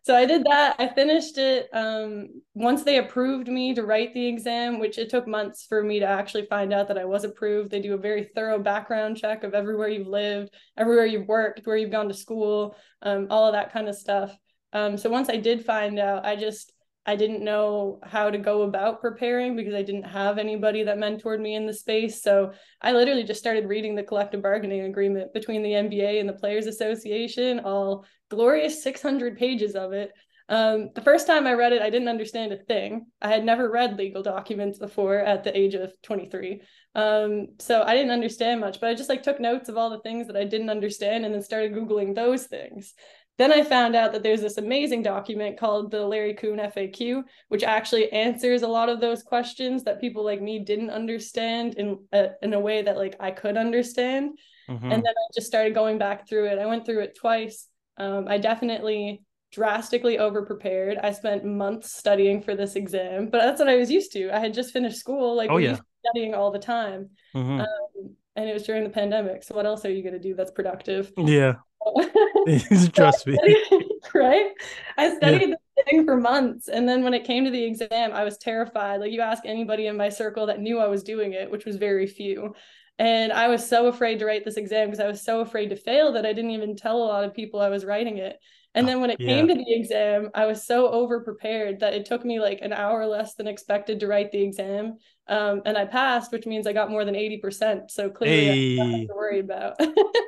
so 0.02 0.14
i 0.14 0.24
did 0.24 0.44
that. 0.44 0.76
I 0.78 0.88
finished 0.88 1.38
it 1.38 1.68
um, 1.72 2.28
once 2.54 2.82
they 2.82 2.98
approved 2.98 3.48
me 3.48 3.74
to 3.74 3.84
write 3.84 4.14
the 4.14 4.26
exam 4.26 4.78
which 4.78 4.98
it 4.98 5.10
took 5.10 5.26
months 5.26 5.66
for 5.66 5.82
me 5.82 6.00
to 6.00 6.06
actually 6.06 6.46
find 6.46 6.72
out 6.72 6.88
that 6.88 6.98
i 6.98 7.04
was 7.04 7.24
approved. 7.24 7.70
They 7.70 7.80
do 7.80 7.94
a 7.94 7.98
very 7.98 8.24
thorough 8.34 8.58
background 8.58 9.16
check 9.16 9.44
of 9.44 9.54
everywhere 9.54 9.88
you've 9.88 10.06
lived 10.06 10.50
everywhere 10.76 11.06
you've 11.06 11.28
worked 11.28 11.66
where 11.66 11.76
you've 11.76 11.90
gone 11.90 12.08
to 12.08 12.14
school 12.14 12.76
um, 13.02 13.28
all 13.30 13.46
of 13.46 13.54
that 13.54 13.72
kind 13.72 13.88
of 13.88 13.96
stuff. 13.96 14.36
Um, 14.72 14.96
so 14.96 15.08
once 15.08 15.28
i 15.28 15.36
did 15.36 15.64
find 15.64 15.98
out 15.98 16.26
i 16.26 16.36
just 16.36 16.73
I 17.06 17.16
didn't 17.16 17.44
know 17.44 18.00
how 18.02 18.30
to 18.30 18.38
go 18.38 18.62
about 18.62 19.00
preparing 19.00 19.56
because 19.56 19.74
I 19.74 19.82
didn't 19.82 20.04
have 20.04 20.38
anybody 20.38 20.84
that 20.84 20.98
mentored 20.98 21.40
me 21.40 21.54
in 21.54 21.66
the 21.66 21.72
space. 21.72 22.22
So 22.22 22.52
I 22.80 22.92
literally 22.92 23.24
just 23.24 23.40
started 23.40 23.68
reading 23.68 23.94
the 23.94 24.02
collective 24.02 24.42
bargaining 24.42 24.82
agreement 24.82 25.34
between 25.34 25.62
the 25.62 25.72
NBA 25.72 26.20
and 26.20 26.28
the 26.28 26.34
Players 26.34 26.66
Association, 26.66 27.60
all 27.60 28.06
glorious 28.30 28.82
600 28.82 29.36
pages 29.36 29.74
of 29.74 29.92
it. 29.92 30.12
Um, 30.48 30.90
the 30.94 31.00
first 31.00 31.26
time 31.26 31.46
I 31.46 31.54
read 31.54 31.72
it, 31.72 31.80
I 31.80 31.88
didn't 31.88 32.08
understand 32.08 32.52
a 32.52 32.58
thing. 32.58 33.06
I 33.22 33.28
had 33.28 33.44
never 33.44 33.70
read 33.70 33.96
legal 33.96 34.22
documents 34.22 34.78
before 34.78 35.18
at 35.18 35.42
the 35.42 35.56
age 35.56 35.74
of 35.74 35.92
23. 36.02 36.60
Um, 36.94 37.48
so 37.58 37.82
I 37.82 37.94
didn't 37.94 38.10
understand 38.10 38.60
much, 38.60 38.78
but 38.80 38.90
I 38.90 38.94
just 38.94 39.08
like 39.08 39.22
took 39.22 39.40
notes 39.40 39.68
of 39.68 39.78
all 39.78 39.90
the 39.90 40.00
things 40.00 40.26
that 40.26 40.36
I 40.36 40.44
didn't 40.44 40.70
understand 40.70 41.24
and 41.24 41.34
then 41.34 41.42
started 41.42 41.72
Googling 41.72 42.14
those 42.14 42.46
things. 42.46 42.92
Then 43.36 43.52
I 43.52 43.64
found 43.64 43.96
out 43.96 44.12
that 44.12 44.22
there's 44.22 44.40
this 44.40 44.58
amazing 44.58 45.02
document 45.02 45.58
called 45.58 45.90
the 45.90 46.06
Larry 46.06 46.34
Coon 46.34 46.58
FAQ, 46.58 47.24
which 47.48 47.64
actually 47.64 48.12
answers 48.12 48.62
a 48.62 48.68
lot 48.68 48.88
of 48.88 49.00
those 49.00 49.24
questions 49.24 49.82
that 49.84 50.00
people 50.00 50.24
like 50.24 50.40
me 50.40 50.60
didn't 50.60 50.90
understand 50.90 51.74
in 51.74 51.98
a, 52.12 52.28
in 52.42 52.52
a 52.52 52.60
way 52.60 52.82
that 52.82 52.96
like 52.96 53.16
I 53.18 53.32
could 53.32 53.56
understand. 53.56 54.38
Mm-hmm. 54.68 54.84
And 54.84 55.04
then 55.04 55.12
I 55.12 55.32
just 55.34 55.48
started 55.48 55.74
going 55.74 55.98
back 55.98 56.28
through 56.28 56.46
it. 56.46 56.58
I 56.58 56.66
went 56.66 56.86
through 56.86 57.00
it 57.00 57.16
twice. 57.16 57.68
Um, 57.96 58.26
I 58.28 58.38
definitely 58.38 59.22
drastically 59.52 60.18
over 60.18 60.44
prepared. 60.44 60.98
I 60.98 61.12
spent 61.12 61.44
months 61.44 61.96
studying 61.96 62.40
for 62.40 62.54
this 62.54 62.76
exam, 62.76 63.30
but 63.30 63.38
that's 63.38 63.58
what 63.58 63.68
I 63.68 63.76
was 63.76 63.90
used 63.90 64.12
to. 64.12 64.30
I 64.30 64.38
had 64.38 64.54
just 64.54 64.72
finished 64.72 64.98
school, 64.98 65.36
like 65.36 65.50
oh, 65.50 65.58
yeah. 65.58 65.78
studying 66.04 66.34
all 66.34 66.50
the 66.50 66.58
time. 66.58 67.10
Mm-hmm. 67.34 67.60
Um, 67.60 68.16
and 68.36 68.48
it 68.48 68.52
was 68.52 68.64
during 68.64 68.84
the 68.84 68.90
pandemic. 68.90 69.44
So 69.44 69.54
what 69.54 69.66
else 69.66 69.84
are 69.84 69.92
you 69.92 70.02
going 70.02 70.14
to 70.14 70.18
do 70.18 70.34
that's 70.34 70.50
productive? 70.50 71.12
Yeah. 71.16 71.54
Trust 72.92 73.26
me. 73.26 73.38
right? 74.14 74.52
I 74.96 75.16
studied 75.16 75.50
yeah. 75.50 75.56
the 75.76 75.82
thing 75.84 76.04
for 76.04 76.16
months. 76.16 76.68
And 76.68 76.88
then 76.88 77.04
when 77.04 77.14
it 77.14 77.24
came 77.24 77.44
to 77.44 77.50
the 77.50 77.64
exam, 77.64 78.12
I 78.12 78.24
was 78.24 78.38
terrified. 78.38 79.00
Like 79.00 79.12
you 79.12 79.20
ask 79.20 79.44
anybody 79.44 79.86
in 79.86 79.96
my 79.96 80.08
circle 80.08 80.46
that 80.46 80.60
knew 80.60 80.78
I 80.78 80.88
was 80.88 81.02
doing 81.02 81.32
it, 81.32 81.50
which 81.50 81.64
was 81.64 81.76
very 81.76 82.06
few. 82.06 82.54
And 82.98 83.32
I 83.32 83.48
was 83.48 83.68
so 83.68 83.88
afraid 83.88 84.20
to 84.20 84.26
write 84.26 84.44
this 84.44 84.56
exam 84.56 84.88
because 84.88 85.00
I 85.00 85.08
was 85.08 85.22
so 85.22 85.40
afraid 85.40 85.70
to 85.70 85.76
fail 85.76 86.12
that 86.12 86.24
I 86.24 86.32
didn't 86.32 86.52
even 86.52 86.76
tell 86.76 86.96
a 86.96 87.04
lot 87.04 87.24
of 87.24 87.34
people 87.34 87.60
I 87.60 87.68
was 87.68 87.84
writing 87.84 88.18
it. 88.18 88.38
And 88.76 88.88
then 88.88 89.00
when 89.00 89.10
it 89.10 89.20
yeah. 89.20 89.28
came 89.28 89.48
to 89.48 89.54
the 89.54 89.72
exam, 89.72 90.30
I 90.34 90.46
was 90.46 90.66
so 90.66 90.88
over 90.88 91.20
prepared 91.20 91.80
that 91.80 91.94
it 91.94 92.06
took 92.06 92.24
me 92.24 92.40
like 92.40 92.58
an 92.60 92.72
hour 92.72 93.06
less 93.06 93.34
than 93.34 93.46
expected 93.46 94.00
to 94.00 94.08
write 94.08 94.32
the 94.32 94.42
exam. 94.42 94.98
Um, 95.28 95.62
and 95.64 95.78
I 95.78 95.84
passed, 95.84 96.32
which 96.32 96.44
means 96.44 96.66
I 96.66 96.72
got 96.72 96.90
more 96.90 97.04
than 97.04 97.14
80%. 97.14 97.90
So 97.90 98.10
clearly, 98.10 98.76
hey. 98.76 99.06
to 99.06 99.14
worry 99.14 99.38
about. 99.38 99.76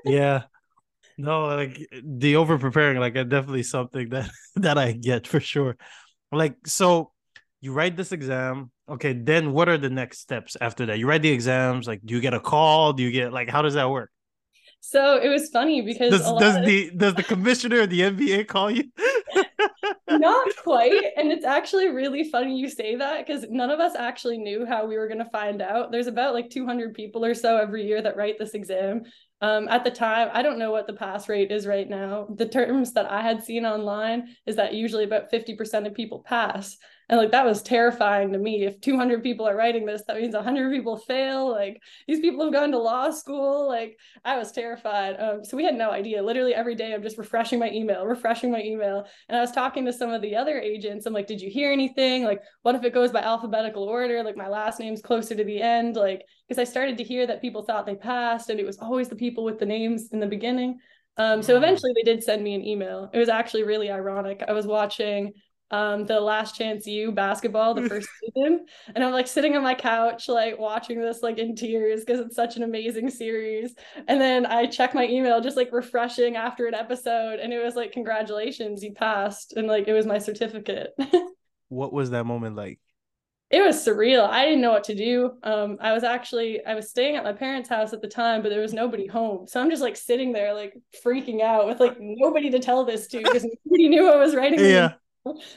yeah. 0.05 0.45
No, 1.19 1.47
like 1.47 1.89
the 2.05 2.37
over 2.37 2.59
preparing, 2.59 2.99
like 2.99 3.15
definitely 3.15 3.63
something 3.63 4.11
that 4.11 4.31
that 4.57 4.79
I 4.79 4.93
get 4.93 5.27
for 5.27 5.41
sure. 5.41 5.77
Like, 6.31 6.57
so 6.67 7.13
you 7.61 7.73
write 7.73 7.97
this 7.97 8.13
exam. 8.13 8.71
Okay, 8.89 9.13
then 9.13 9.53
what 9.53 9.69
are 9.69 9.79
the 9.79 9.91
next 9.91 10.21
steps 10.21 10.57
after 10.61 10.87
that? 10.87 10.99
You 10.99 11.09
write 11.09 11.23
the 11.23 11.31
exams. 11.31 11.87
Like, 11.87 12.01
do 12.05 12.15
you 12.15 12.21
get 12.21 12.35
a 12.35 12.41
call? 12.41 12.93
Do 12.93 13.03
you 13.03 13.11
get 13.11 13.33
like 13.33 13.49
how 13.49 13.63
does 13.63 13.75
that 13.75 13.91
work? 13.91 14.11
So 14.81 15.21
it 15.21 15.29
was 15.29 15.49
funny 15.49 15.83
because 15.83 16.11
does, 16.11 16.33
does 16.39 16.57
of... 16.57 16.65
the 16.65 16.91
does 16.97 17.15
the 17.15 17.23
commissioner 17.23 17.81
of 17.81 17.91
the 17.91 18.01
NBA 18.01 18.47
call 18.47 18.71
you? 18.71 18.85
Not 20.09 20.57
quite. 20.63 21.03
And 21.17 21.33
it's 21.33 21.45
actually 21.45 21.89
really 21.89 22.31
funny 22.31 22.57
you 22.59 22.69
say 22.69 22.97
that 22.97 23.27
because 23.27 23.47
none 23.51 23.71
of 23.71 23.81
us 23.81 23.95
actually 23.97 24.39
knew 24.39 24.67
how 24.67 24.87
we 24.87 24.97
were 24.97 25.09
going 25.09 25.19
to 25.19 25.31
find 25.31 25.61
out. 25.61 25.91
There's 25.91 26.07
about 26.07 26.35
like 26.35 26.51
200 26.51 26.95
people 26.95 27.25
or 27.25 27.35
so 27.35 27.57
every 27.57 27.87
year 27.87 28.03
that 28.03 28.17
write 28.17 28.39
this 28.39 28.55
exam. 28.55 29.03
Um, 29.41 29.69
at 29.69 29.85
the 29.85 29.91
time, 29.91 30.31
I 30.33 30.43
don't 30.43 30.59
know 30.59 30.71
what 30.71 30.87
the 30.87 30.95
pass 30.95 31.29
rate 31.29 31.51
is 31.51 31.67
right 31.67 31.89
now. 31.89 32.27
The 32.35 32.49
terms 32.49 32.93
that 32.95 33.11
I 33.11 33.21
had 33.21 33.43
seen 33.43 33.67
online 33.67 34.29
is 34.47 34.57
that 34.57 34.75
usually 34.75 35.05
about 35.05 35.31
50% 35.31 35.87
of 35.87 35.95
people 35.95 36.21
pass. 36.21 36.77
And 37.09 37.19
like 37.19 37.31
that 37.31 37.45
was 37.45 37.63
terrifying 37.63 38.33
to 38.33 38.39
me. 38.39 38.65
If 38.65 38.81
200 38.81 39.23
people 39.23 39.47
are 39.47 39.57
writing 39.57 39.87
this, 39.87 40.03
that 40.09 40.17
means 40.17 40.35
100 40.35 40.73
people 40.73 40.97
fail. 40.97 41.49
Like 41.49 41.81
these 42.09 42.19
people 42.19 42.45
have 42.45 42.53
gone 42.53 42.73
to 42.73 42.79
law 42.79 43.11
school. 43.11 43.69
Like 43.69 43.97
I 44.25 44.37
was 44.37 44.51
terrified. 44.51 45.17
Um, 45.21 45.45
so 45.45 45.57
we 45.57 45.65
had 45.65 45.77
no 45.77 45.91
idea. 45.91 46.23
Literally 46.23 46.55
every 46.55 46.75
day, 46.75 46.93
I'm 46.93 47.03
just 47.03 47.19
refreshing 47.19 47.61
my 47.61 47.71
email, 47.71 48.05
refreshing 48.05 48.51
my 48.51 48.61
email. 48.61 49.07
And 49.29 49.39
I 49.39 49.41
was 49.41 49.53
talking 49.53 49.85
to 49.85 49.93
some 49.93 50.11
of 50.11 50.21
the 50.21 50.35
other 50.35 50.59
agents. 50.59 51.07
I'm 51.07 51.13
like, 51.13 51.29
did 51.29 51.41
you 51.41 51.49
hear 51.49 51.71
anything? 51.71 52.25
Like, 52.25 52.43
what 52.63 52.75
if 52.75 52.83
it 52.83 52.95
goes 52.95 53.13
by 53.13 53.21
alphabetical 53.21 53.85
order? 53.85 54.25
Like 54.25 54.37
my 54.37 54.49
last 54.49 54.81
name's 54.81 55.01
closer 55.01 55.37
to 55.37 55.45
the 55.45 55.63
end. 55.63 55.95
Like, 55.95 56.23
because 56.49 56.61
I 56.61 56.65
started 56.65 56.99
to 56.99 57.05
hear 57.05 57.27
that 57.27 57.41
people 57.41 57.63
thought 57.63 57.87
they 57.87 57.95
passed, 57.95 58.51
and 58.51 58.59
it 58.59 58.67
was 58.67 58.79
always 58.79 59.09
the 59.09 59.17
people 59.17 59.45
with 59.45 59.59
the 59.59 59.67
names 59.67 60.11
in 60.13 60.21
the 60.21 60.27
beginning. 60.27 60.79
Um, 61.19 61.43
so 61.43 61.57
eventually 61.57 61.93
they 61.95 62.03
did 62.03 62.23
send 62.23 62.45
me 62.45 62.55
an 62.55 62.65
email. 62.65 63.09
It 63.13 63.19
was 63.19 63.31
actually 63.31 63.63
really 63.63 63.91
ironic. 63.91 64.43
I 64.47 64.53
was 64.53 64.67
watching 64.67 65.33
um 65.71 66.07
the 66.07 66.21
last 66.21 66.55
chance 66.55 66.87
U 66.87 67.11
basketball 67.11 67.75
the 67.75 67.89
first 67.89 68.09
season. 68.21 68.67
And 68.95 69.03
i'm 69.03 69.13
like 69.13 69.27
sitting 69.27 69.57
on 69.57 69.63
my 69.63 69.75
couch 69.75 70.29
like 70.29 70.59
watching 70.59 71.01
this 71.01 71.23
like 71.23 71.39
in 71.39 71.57
tears 71.57 72.05
because 72.05 72.21
it's 72.21 72.37
such 72.37 72.57
an 72.57 72.63
amazing 72.63 73.11
series. 73.11 73.75
And 74.07 74.21
then 74.21 74.47
i 74.47 74.67
check 74.67 74.95
my 74.95 75.07
email 75.07 75.41
just 75.41 75.57
like 75.57 75.73
refreshing 75.73 76.37
after 76.37 76.67
an 76.67 76.75
episode 76.75 77.41
and 77.41 77.53
it 77.53 77.63
was 77.63 77.75
like 77.75 77.93
congratulations 77.93 78.83
you 78.83 78.93
passed 78.93 79.55
and 79.55 79.67
like 79.67 79.89
it 79.89 79.93
was 79.93 80.07
my 80.07 80.19
certificate. 80.19 80.95
What 81.69 81.93
was 81.93 82.11
that 82.11 82.27
moment 82.27 82.55
like? 82.55 82.79
It 83.51 83.61
was 83.61 83.85
surreal. 83.85 84.29
I 84.29 84.45
didn't 84.45 84.61
know 84.61 84.71
what 84.71 84.85
to 84.85 84.95
do. 84.95 85.33
Um 85.43 85.79
i 85.81 85.93
was 85.93 86.05
actually 86.05 86.65
i 86.65 86.75
was 86.75 86.91
staying 86.91 87.17
at 87.17 87.25
my 87.25 87.33
parents 87.33 87.69
house 87.69 87.93
at 87.93 88.03
the 88.03 88.09
time 88.09 88.43
but 88.43 88.51
there 88.51 88.61
was 88.61 88.73
nobody 88.73 89.07
home. 89.07 89.49
So 89.49 89.61
i'm 89.61 89.71
just 89.71 89.83
like 89.83 89.97
sitting 89.97 90.33
there 90.33 90.55
like 90.55 90.75
freaking 91.05 91.43
out 91.43 91.67
with 91.67 91.81
like 91.81 91.97
nobody 91.99 92.51
to 92.51 92.61
tell 92.61 92.85
this 92.85 93.09
to 93.09 93.19
because 93.19 93.45
nobody 93.65 93.89
knew 93.89 94.09
i 94.09 94.17
was 94.17 94.37
writing 94.37 94.61
yeah 94.61 94.93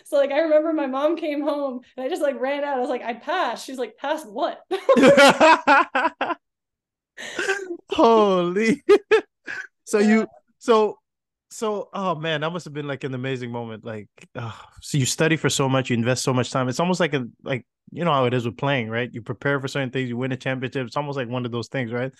So 0.05 0.17
like 0.17 0.31
I 0.31 0.39
remember 0.39 0.73
my 0.73 0.88
mom 0.88 1.15
came 1.15 1.41
home 1.41 1.81
and 1.95 2.05
I 2.05 2.09
just 2.09 2.21
like 2.21 2.39
ran 2.39 2.63
out. 2.63 2.77
I 2.77 2.79
was 2.79 2.89
like, 2.89 3.03
I 3.03 3.13
passed. 3.13 3.65
She's 3.65 3.77
like, 3.77 3.97
passed 3.97 4.27
what? 4.27 4.61
Holy. 7.91 8.83
so 9.85 9.99
you 9.99 10.27
so 10.57 10.97
so 11.51 11.89
oh 11.93 12.15
man, 12.15 12.41
that 12.41 12.51
must 12.51 12.65
have 12.65 12.73
been 12.73 12.88
like 12.88 13.03
an 13.03 13.13
amazing 13.13 13.51
moment. 13.51 13.83
Like 13.83 14.07
oh, 14.35 14.61
so 14.81 14.97
you 14.97 15.05
study 15.05 15.35
for 15.35 15.49
so 15.49 15.67
much, 15.67 15.89
you 15.89 15.95
invest 15.95 16.23
so 16.23 16.33
much 16.33 16.51
time. 16.51 16.69
It's 16.69 16.79
almost 16.79 16.99
like 16.99 17.13
a 17.13 17.25
like 17.43 17.65
you 17.91 18.05
know 18.05 18.13
how 18.13 18.25
it 18.25 18.33
is 18.33 18.45
with 18.45 18.57
playing, 18.57 18.89
right? 18.89 19.09
You 19.11 19.21
prepare 19.21 19.59
for 19.59 19.67
certain 19.67 19.89
things, 19.89 20.09
you 20.09 20.17
win 20.17 20.31
a 20.31 20.38
championship. 20.38 20.88
It's 20.88 20.97
almost 20.97 21.17
like 21.17 21.27
one 21.27 21.45
of 21.45 21.51
those 21.51 21.67
things, 21.67 21.91
right? 21.91 22.11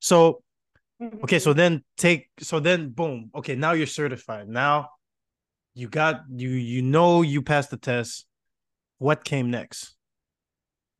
So 0.00 0.42
mm-hmm. 1.02 1.24
okay, 1.24 1.38
so 1.38 1.52
then 1.52 1.84
take 1.96 2.28
so 2.40 2.60
then 2.60 2.90
boom. 2.90 3.30
Okay, 3.34 3.54
now 3.54 3.72
you're 3.72 3.86
certified. 3.86 4.48
Now 4.48 4.88
you 5.78 5.88
got 5.88 6.24
you 6.28 6.48
you 6.50 6.82
know 6.82 7.22
you 7.22 7.40
passed 7.40 7.70
the 7.70 7.76
test. 7.76 8.26
What 8.98 9.24
came 9.24 9.50
next? 9.50 9.94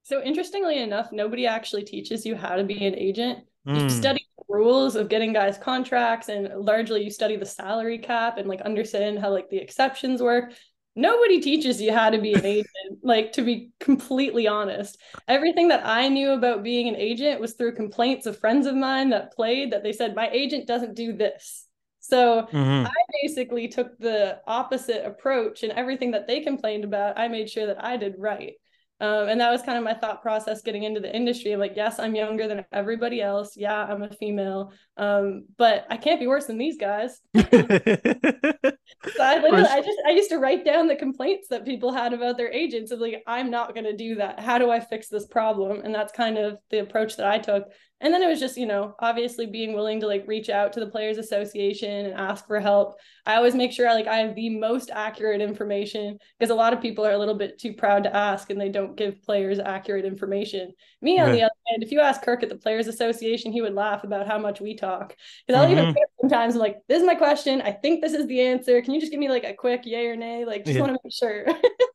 So 0.05 0.23
interestingly 0.23 0.79
enough, 0.79 1.13
nobody 1.13 1.47
actually 1.47 1.85
teaches 1.85 2.25
you 2.25 2.35
how 2.37 2.57
to 2.57 2.65
be 2.65 2.87
an 2.87 2.95
agent. 2.95 3.45
You 3.73 3.81
Mm, 3.81 3.89
study 3.89 4.21
the 4.39 4.45
rules 4.49 4.97
of 4.97 5.09
getting 5.11 5.33
guys 5.35 5.59
contracts 5.59 6.29
and 6.31 6.49
largely 6.65 7.05
you 7.05 7.11
study 7.11 7.37
the 7.37 7.45
salary 7.45 7.99
cap 7.99 8.39
and 8.39 8.49
like 8.49 8.63
understand 8.63 9.19
how 9.19 9.31
like 9.31 9.51
the 9.51 9.59
exceptions 9.59 10.23
work. 10.23 10.53
Nobody 10.97 11.41
teaches 11.41 11.81
you 11.81 11.93
how 11.93 12.09
to 12.11 12.19
be 12.19 12.37
an 12.37 12.47
agent, 12.47 13.01
like 13.03 13.33
to 13.33 13.43
be 13.43 13.73
completely 13.81 14.49
honest. 14.49 14.97
Everything 15.29 15.69
that 15.69 15.85
I 15.87 16.09
knew 16.09 16.31
about 16.33 16.63
being 16.63 16.89
an 16.89 16.97
agent 16.97 17.41
was 17.41 17.53
through 17.53 17.75
complaints 17.75 18.25
of 18.27 18.39
friends 18.39 18.67
of 18.67 18.75
mine 18.75 19.11
that 19.11 19.35
played 19.35 19.73
that 19.73 19.83
they 19.83 19.93
said 19.93 20.15
my 20.15 20.29
agent 20.31 20.67
doesn't 20.67 20.95
do 20.95 21.13
this. 21.13 21.68
So 22.09 22.49
mhm. 22.51 22.87
I 22.87 22.93
basically 23.23 23.69
took 23.69 23.99
the 23.99 24.41
opposite 24.47 25.05
approach 25.05 25.63
and 25.63 25.73
everything 25.73 26.13
that 26.13 26.27
they 26.27 26.41
complained 26.41 26.85
about, 26.85 27.19
I 27.19 27.29
made 27.29 27.51
sure 27.51 27.67
that 27.67 27.85
I 27.85 27.99
did 27.99 28.15
right. 28.17 28.55
Um, 29.01 29.29
and 29.29 29.41
that 29.41 29.51
was 29.51 29.63
kind 29.63 29.79
of 29.79 29.85
my 29.85 29.95
thought 29.95 30.23
process 30.23 30.63
getting 30.63 30.83
into 30.83 31.01
the 31.01 31.15
industry. 31.15 31.53
I'm 31.53 31.61
like, 31.61 31.77
yes, 31.77 32.01
I'm 32.01 32.17
younger 32.17 32.49
than 32.49 32.65
everybody 32.73 33.21
else. 33.21 33.57
Yeah, 33.57 33.85
I'm 33.85 34.03
a 34.03 34.11
female. 34.11 34.73
Um, 34.97 35.45
but 35.57 35.87
I 35.89 35.99
can't 35.99 36.19
be 36.19 36.27
worse 36.27 36.47
than 36.47 36.59
these 36.59 36.79
guys. 36.79 37.21
So 39.05 39.23
I 39.23 39.39
literally, 39.39 39.65
I 39.65 39.81
just, 39.81 39.99
I 40.07 40.11
used 40.11 40.31
to 40.31 40.39
write 40.39 40.65
down 40.65 40.89
the 40.89 40.97
complaints 40.97 41.49
that 41.49 41.65
people 41.65 41.93
had 41.93 42.13
about 42.13 42.37
their 42.37 42.51
agents 42.51 42.91
of 42.91 42.99
like, 42.99 43.23
I'm 43.27 43.51
not 43.51 43.75
going 43.75 43.85
to 43.85 43.97
do 43.97 44.17
that. 44.17 44.41
How 44.41 44.59
do 44.59 44.71
I 44.71 44.81
fix 44.81 45.09
this 45.09 45.27
problem? 45.27 45.83
And 45.85 45.95
that's 45.95 46.13
kind 46.13 46.39
of 46.39 46.59
the 46.71 46.81
approach 46.81 47.17
that 47.17 47.27
I 47.27 47.39
took. 47.39 47.65
And 48.01 48.15
then 48.15 48.23
it 48.23 48.29
was 48.29 48.39
just, 48.39 48.57
you 48.57 48.67
know, 48.67 48.95
obviously 49.01 49.47
being 49.47 49.73
willing 49.73 49.99
to 50.01 50.07
like 50.07 50.25
reach 50.29 50.49
out 50.49 50.73
to 50.75 50.81
the 50.81 50.87
Players 50.87 51.19
Association 51.19 52.07
and 52.07 52.15
ask 52.15 52.47
for 52.47 52.61
help. 52.61 52.97
I 53.27 53.35
always 53.35 53.55
make 53.57 53.73
sure 53.73 53.93
like 53.93 54.07
I 54.07 54.19
have 54.19 54.37
the 54.37 54.51
most 54.51 54.91
accurate 54.91 55.41
information 55.41 56.19
because 56.39 56.51
a 56.51 56.55
lot 56.55 56.73
of 56.73 56.81
people 56.81 57.05
are 57.05 57.13
a 57.13 57.19
little 57.19 57.35
bit 57.35 57.59
too 57.59 57.73
proud 57.73 58.05
to 58.05 58.15
ask 58.15 58.51
and 58.51 58.61
they 58.61 58.69
don't 58.69 58.97
give 58.97 59.21
players 59.23 59.59
accurate 59.59 60.05
information. 60.05 60.73
Me, 61.03 61.19
on 61.19 61.33
the 61.33 61.43
other 61.43 61.51
hand, 61.69 61.83
if 61.83 61.91
you 61.91 61.99
ask 62.01 62.23
Kirk 62.23 62.43
at 62.45 62.49
the 62.49 62.57
Players 62.57 62.87
Association, 62.87 63.51
he 63.51 63.63
would 63.63 63.75
laugh 63.75 64.05
about 64.05 64.29
how 64.29 64.39
much 64.39 64.61
we 64.61 64.77
talk. 64.77 65.17
Because 65.47 65.61
I'll 65.61 65.71
even 65.71 65.87
Mhm. 65.87 65.95
put 65.95 66.03
sometimes 66.21 66.55
I'm 66.55 66.61
like, 66.61 66.77
this 66.89 67.01
is 67.01 67.07
my 67.07 67.15
question. 67.17 67.61
I 67.63 67.73
think 67.73 68.01
this 68.01 68.13
is 68.15 68.27
the 68.29 68.41
answer. 68.41 68.81
Can 68.81 68.95
you 68.95 69.01
just 69.01 69.11
give 69.11 69.21
me 69.21 69.29
like 69.29 69.45
a 69.45 69.55
quick 69.55 69.85
yay 69.85 70.07
or 70.07 70.17
nay? 70.17 70.45
Like, 70.45 70.65
just 70.65 70.77
Yeah. 70.77 70.83
want 70.83 70.93
to 70.95 71.01
make 71.03 71.13
sure. 71.13 71.47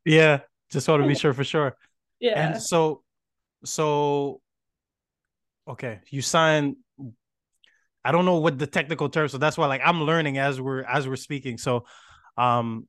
yeah, 0.05 0.39
just 0.69 0.87
want 0.89 1.01
to 1.01 1.07
be 1.07 1.15
sure 1.23 1.33
for 1.33 1.43
sure. 1.45 1.77
yeah. 2.19 2.51
And 2.53 2.61
so, 2.61 3.03
so, 3.63 4.41
okay, 5.67 5.99
you 6.09 6.21
sign. 6.21 6.75
I 8.05 8.11
don't 8.11 8.25
know 8.25 8.39
what 8.39 8.59
the 8.59 8.67
technical 8.67 9.07
term, 9.09 9.29
so 9.29 9.37
that's 9.37 9.57
why 9.57 9.67
like 9.67 9.81
I'm 9.83 10.03
learning 10.03 10.37
as 10.37 10.59
we're 10.59 10.83
as 10.83 11.07
we're 11.07 11.15
speaking. 11.15 11.57
So, 11.57 11.85
um, 12.37 12.87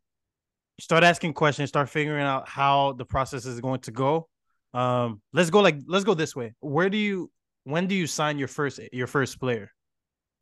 start 0.81 1.05
asking 1.05 1.35
questions, 1.35 1.69
start 1.69 1.89
figuring 1.89 2.25
out 2.25 2.49
how 2.49 2.95
the 2.95 3.05
process 3.05 3.47
is 3.47 3.61
going 3.61 3.81
to 3.83 3.93
go. 3.93 4.29
Um, 4.73 5.23
let's 5.33 5.51
go 5.51 5.61
like 5.61 5.77
let's 5.87 6.05
go 6.05 6.15
this 6.15 6.35
way. 6.35 6.55
Where 6.61 6.91
do 6.91 6.97
you 6.99 7.31
when 7.63 7.87
do 7.87 7.95
you 7.95 8.07
sign 8.09 8.39
your 8.39 8.49
first 8.49 8.81
your 8.93 9.07
first 9.07 9.39
player, 9.39 9.71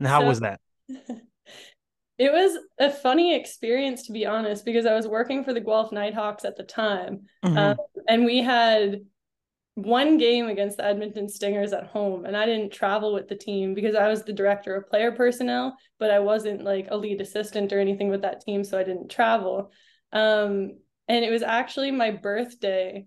and 0.01 0.09
how 0.09 0.21
So- 0.21 0.27
was 0.29 0.41
that? 0.41 0.61
It 2.19 2.31
was 2.31 2.57
a 2.79 2.91
funny 2.91 3.35
experience, 3.35 4.07
to 4.07 4.13
be 4.13 4.27
honest, 4.27 4.65
because 4.65 4.87
I 4.87 4.95
was 4.95 5.09
working 5.09 5.43
for 5.43 5.53
the 5.53 5.61
Guelph 5.61 5.91
Nighthawks 5.91 6.45
at 6.45 6.57
the 6.57 6.63
time. 6.63 7.23
Mhm. 7.45 7.57
Um, 7.57 7.77
and 8.07 8.25
we 8.25 8.39
had 8.39 9.01
one 9.75 10.19
game 10.19 10.49
against 10.49 10.77
the 10.77 10.85
Edmonton 10.85 11.29
Stingers 11.29 11.73
at 11.73 11.87
home, 11.87 12.27
and 12.27 12.37
I 12.37 12.45
didn't 12.45 12.73
travel 12.73 13.15
with 13.15 13.29
the 13.29 13.37
team 13.37 13.73
because 13.75 13.95
I 13.95 14.09
was 14.09 14.23
the 14.23 14.33
director 14.33 14.75
of 14.75 14.89
player 14.89 15.13
personnel, 15.13 15.77
but 15.99 16.11
I 16.11 16.19
wasn't 16.19 16.63
like 16.63 16.89
a 16.91 16.97
lead 16.97 17.21
assistant 17.21 17.73
or 17.73 17.81
anything 17.81 18.11
with 18.11 18.23
that 18.23 18.43
team, 18.43 18.65
so 18.65 18.79
I 18.79 18.85
didn't 18.85 19.11
travel. 19.11 19.73
Um, 20.13 20.79
and 21.09 21.25
it 21.25 21.31
was 21.31 21.43
actually 21.43 21.91
my 21.91 22.11
birthday, 22.11 23.07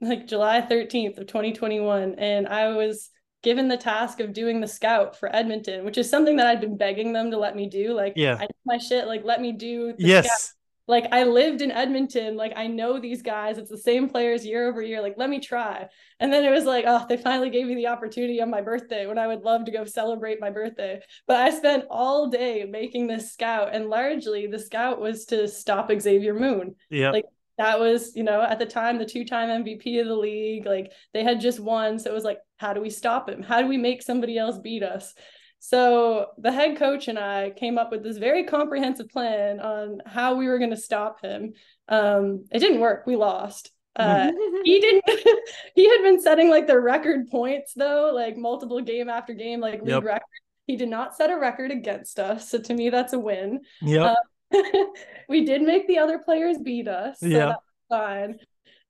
like 0.00 0.26
July 0.26 0.62
13th 0.62 1.18
of 1.18 1.26
2021, 1.26 2.14
and 2.18 2.48
I 2.48 2.68
was 2.68 3.10
given 3.42 3.68
the 3.68 3.76
task 3.76 4.20
of 4.20 4.32
doing 4.32 4.60
the 4.60 4.68
scout 4.68 5.18
for 5.18 5.34
Edmonton, 5.34 5.84
which 5.84 5.98
is 5.98 6.08
something 6.08 6.36
that 6.36 6.46
I'd 6.46 6.60
been 6.60 6.76
begging 6.76 7.12
them 7.12 7.30
to 7.30 7.38
let 7.38 7.56
me 7.56 7.68
do. 7.68 7.92
Like, 7.92 8.14
Yeah. 8.16 8.36
I 8.38 8.46
my 8.64 8.78
shit, 8.78 9.06
like 9.06 9.24
let 9.24 9.40
me 9.40 9.52
do 9.52 9.94
the 9.98 10.02
scout 10.02 10.24
yes, 10.24 10.54
like 10.90 11.06
I 11.12 11.22
lived 11.22 11.62
in 11.62 11.70
Edmonton, 11.70 12.36
like 12.36 12.52
I 12.56 12.66
know 12.66 12.98
these 12.98 13.22
guys, 13.22 13.56
it's 13.56 13.70
the 13.70 13.78
same 13.78 14.08
players 14.08 14.44
year 14.44 14.68
over 14.68 14.82
year, 14.82 15.00
like 15.00 15.14
let 15.16 15.30
me 15.30 15.38
try. 15.40 15.88
And 16.18 16.32
then 16.32 16.44
it 16.44 16.50
was 16.50 16.64
like, 16.64 16.84
oh, 16.86 17.06
they 17.08 17.16
finally 17.16 17.48
gave 17.48 17.66
me 17.66 17.76
the 17.76 17.86
opportunity 17.86 18.42
on 18.42 18.50
my 18.50 18.60
birthday 18.60 19.06
when 19.06 19.16
I 19.16 19.26
would 19.28 19.42
love 19.42 19.64
to 19.64 19.70
go 19.70 19.84
celebrate 19.84 20.40
my 20.40 20.50
birthday. 20.50 21.00
But 21.26 21.36
I 21.36 21.50
spent 21.50 21.84
all 21.88 22.28
day 22.28 22.66
making 22.68 23.06
this 23.06 23.32
scout, 23.32 23.70
and 23.72 23.88
largely 23.88 24.48
the 24.48 24.58
scout 24.58 25.00
was 25.00 25.24
to 25.26 25.48
stop 25.48 25.90
Xavier 25.98 26.34
Moon. 26.34 26.74
yeah, 26.90 27.10
like, 27.10 27.24
That 27.56 27.78
was, 27.78 28.16
you 28.16 28.24
know, 28.24 28.42
at 28.42 28.58
the 28.58 28.66
time 28.66 28.98
the 28.98 29.04
two-time 29.04 29.64
MVP 29.64 30.00
of 30.00 30.08
the 30.08 30.16
league, 30.16 30.66
like 30.66 30.92
they 31.14 31.22
had 31.22 31.40
just 31.40 31.60
won, 31.60 31.98
so 31.98 32.10
it 32.10 32.14
was 32.14 32.24
like, 32.24 32.40
how 32.56 32.72
do 32.72 32.80
we 32.80 32.90
stop 32.90 33.28
him? 33.28 33.42
How 33.42 33.62
do 33.62 33.68
we 33.68 33.76
make 33.76 34.02
somebody 34.02 34.36
else 34.38 34.58
beat 34.58 34.82
us? 34.82 35.14
So 35.60 36.28
the 36.38 36.50
head 36.50 36.76
coach 36.78 37.06
and 37.08 37.18
I 37.18 37.50
came 37.50 37.76
up 37.78 37.90
with 37.90 38.02
this 38.02 38.16
very 38.16 38.44
comprehensive 38.44 39.08
plan 39.10 39.60
on 39.60 40.00
how 40.06 40.34
we 40.34 40.48
were 40.48 40.58
going 40.58 40.70
to 40.70 40.76
stop 40.76 41.20
him. 41.20 41.52
Um, 41.88 42.46
it 42.50 42.60
didn't 42.60 42.80
work. 42.80 43.06
We 43.06 43.14
lost. 43.16 43.70
Uh, 43.94 44.32
he 44.64 44.80
didn't. 44.80 45.04
he 45.74 45.88
had 45.88 46.02
been 46.02 46.20
setting 46.20 46.48
like 46.48 46.66
the 46.66 46.80
record 46.80 47.28
points 47.30 47.74
though, 47.74 48.10
like 48.14 48.36
multiple 48.38 48.80
game 48.80 49.08
after 49.10 49.34
game, 49.34 49.60
like 49.60 49.82
league 49.82 49.88
Yep. 49.88 50.02
record. 50.04 50.22
He 50.66 50.76
did 50.76 50.88
not 50.88 51.14
set 51.16 51.30
a 51.30 51.36
record 51.38 51.70
against 51.70 52.18
us, 52.18 52.48
so 52.48 52.58
to 52.58 52.72
me 52.74 52.88
that's 52.90 53.12
a 53.12 53.18
win. 53.18 53.60
yep, 53.82 54.14
we 55.28 55.44
did 55.44 55.62
make 55.62 55.86
the 55.88 55.98
other 55.98 56.18
players 56.18 56.58
beat 56.58 56.88
us, 56.88 57.20
so 57.20 57.28
Yeah. 57.28 57.54
fine. 57.88 58.38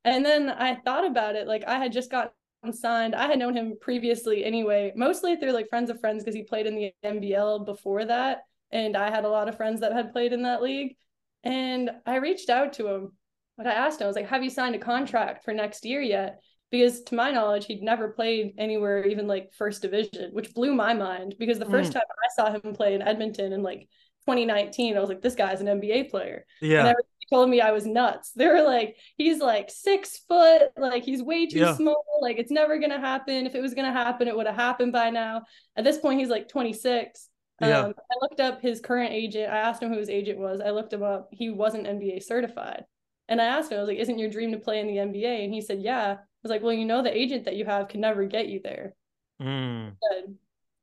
And 0.04 0.24
then 0.24 0.48
I 0.50 0.76
thought 0.76 1.06
about 1.06 1.35
it, 1.37 1.46
like 1.48 1.64
I 1.66 1.78
had 1.78 1.92
just 1.92 2.11
gotten 2.11 2.30
signed. 2.73 3.14
I 3.14 3.27
had 3.27 3.38
known 3.38 3.57
him 3.57 3.77
previously 3.81 4.44
anyway, 4.44 4.92
mostly 4.94 5.37
through 5.37 5.53
like 5.53 5.68
friends 5.68 5.90
of 5.90 6.01
friends 6.01 6.23
because 6.23 6.35
he 6.35 6.42
played 6.42 6.66
in 6.66 6.77
the 6.77 6.92
NBL 7.05 7.64
before 7.64 8.05
that, 8.05 8.42
and 8.70 8.96
I 8.96 9.11
had 9.11 9.25
a 9.25 9.31
lot 9.31 9.49
of 9.49 9.57
friends 9.57 9.81
that 9.81 9.92
had 9.92 10.12
played 10.12 10.33
in 10.33 10.42
that 10.42 10.62
league. 10.62 10.96
And 11.42 11.90
I 12.05 12.16
reached 12.16 12.51
out 12.51 12.75
to 12.75 12.88
him, 12.88 13.12
but 13.57 13.66
I 13.66 13.73
asked 13.73 14.01
him, 14.01 14.05
I 14.05 14.09
was 14.09 14.16
like, 14.16 14.29
"Have 14.29 14.44
you 14.44 14.51
signed 14.51 14.75
a 14.75 14.79
contract 14.79 15.44
for 15.44 15.55
next 15.55 15.85
year 15.85 16.03
yet?" 16.03 16.40
Because 16.70 17.03
to 17.05 17.14
my 17.14 17.33
knowledge, 17.33 17.66
he'd 17.66 17.83
never 17.83 18.11
played 18.11 18.55
anywhere, 18.59 19.05
even 19.05 19.27
like 19.27 19.53
first 19.55 19.83
division, 19.83 20.33
which 20.33 20.55
blew 20.55 20.75
my 20.75 20.94
mind. 20.94 21.35
Because 21.38 21.59
the 21.59 21.66
first 21.66 21.90
mm. 21.90 21.94
time 21.94 22.03
I 22.09 22.29
saw 22.37 22.53
him 22.53 22.75
play 22.75 22.94
in 22.94 23.03
Edmonton 23.03 23.53
and 23.53 23.62
like 23.62 23.88
2019, 24.30 24.96
I 24.96 25.00
was 25.00 25.08
like, 25.08 25.22
"This 25.22 25.34
guy's 25.34 25.60
an 25.60 25.68
NBA 25.68 26.04
player." 26.04 26.46
and 26.78 26.86
yeah, 26.86 26.88
everybody 26.88 27.08
told 27.30 27.50
me 27.50 27.60
I 27.60 27.72
was 27.72 27.86
nuts. 27.86 28.32
They 28.32 28.46
were 28.48 28.62
like, 28.62 28.96
he's 29.16 29.38
like 29.40 29.70
six 29.70 30.18
foot, 30.28 30.70
like 30.76 31.04
he's 31.04 31.22
way 31.22 31.46
too 31.46 31.60
Yeah. 31.60 31.74
small, 31.76 32.04
like 32.22 32.38
it's 32.38 32.50
never 32.50 32.78
gonna 32.78 33.00
happen. 33.00 33.46
If 33.46 33.54
it 33.54 33.60
was 33.62 33.74
gonna 33.74 33.92
happen, 33.92 34.28
it 34.28 34.36
would 34.36 34.46
have 34.46 34.56
happened 34.56 34.92
by 34.92 35.10
now. 35.10 35.42
At 35.76 35.84
this 35.84 35.98
point, 35.98 36.20
he's 36.20 36.28
like 36.30 36.48
26. 36.48 37.28
Yeah. 37.60 37.80
Um, 37.86 37.94
I 38.10 38.14
looked 38.22 38.40
up 38.40 38.62
his 38.62 38.80
current 38.80 39.12
agent. 39.12 39.52
I 39.52 39.58
asked 39.58 39.82
him 39.82 39.90
who 39.92 39.98
his 39.98 40.08
agent 40.08 40.38
was. 40.38 40.60
I 40.60 40.70
looked 40.70 40.92
him 40.92 41.02
up. 41.02 41.28
He 41.32 41.50
wasn't 41.50 41.86
NBA 41.86 42.20
certified. 42.20 42.84
And 43.28 43.40
I 43.40 43.44
asked 43.44 43.70
him, 43.70 43.78
I 43.78 43.80
was 43.82 43.88
like, 43.88 43.98
isn't 43.98 44.18
your 44.18 44.30
dream 44.30 44.52
to 44.52 44.58
play 44.58 44.80
in 44.80 44.86
the 44.86 44.98
NBA? 44.98 45.44
And 45.44 45.52
he 45.54 45.60
said, 45.60 45.80
yeah. 45.82 46.12
I 46.12 46.18
was 46.42 46.50
like, 46.50 46.62
well, 46.62 46.72
you 46.72 46.84
know, 46.86 47.02
the 47.02 47.16
agent 47.16 47.44
that 47.44 47.56
you 47.56 47.64
have 47.66 47.88
can 47.88 48.00
never 48.00 48.24
get 48.24 48.48
you 48.48 48.60
there 48.64 48.94
Mm, 49.40 49.96
said, 50.02 50.34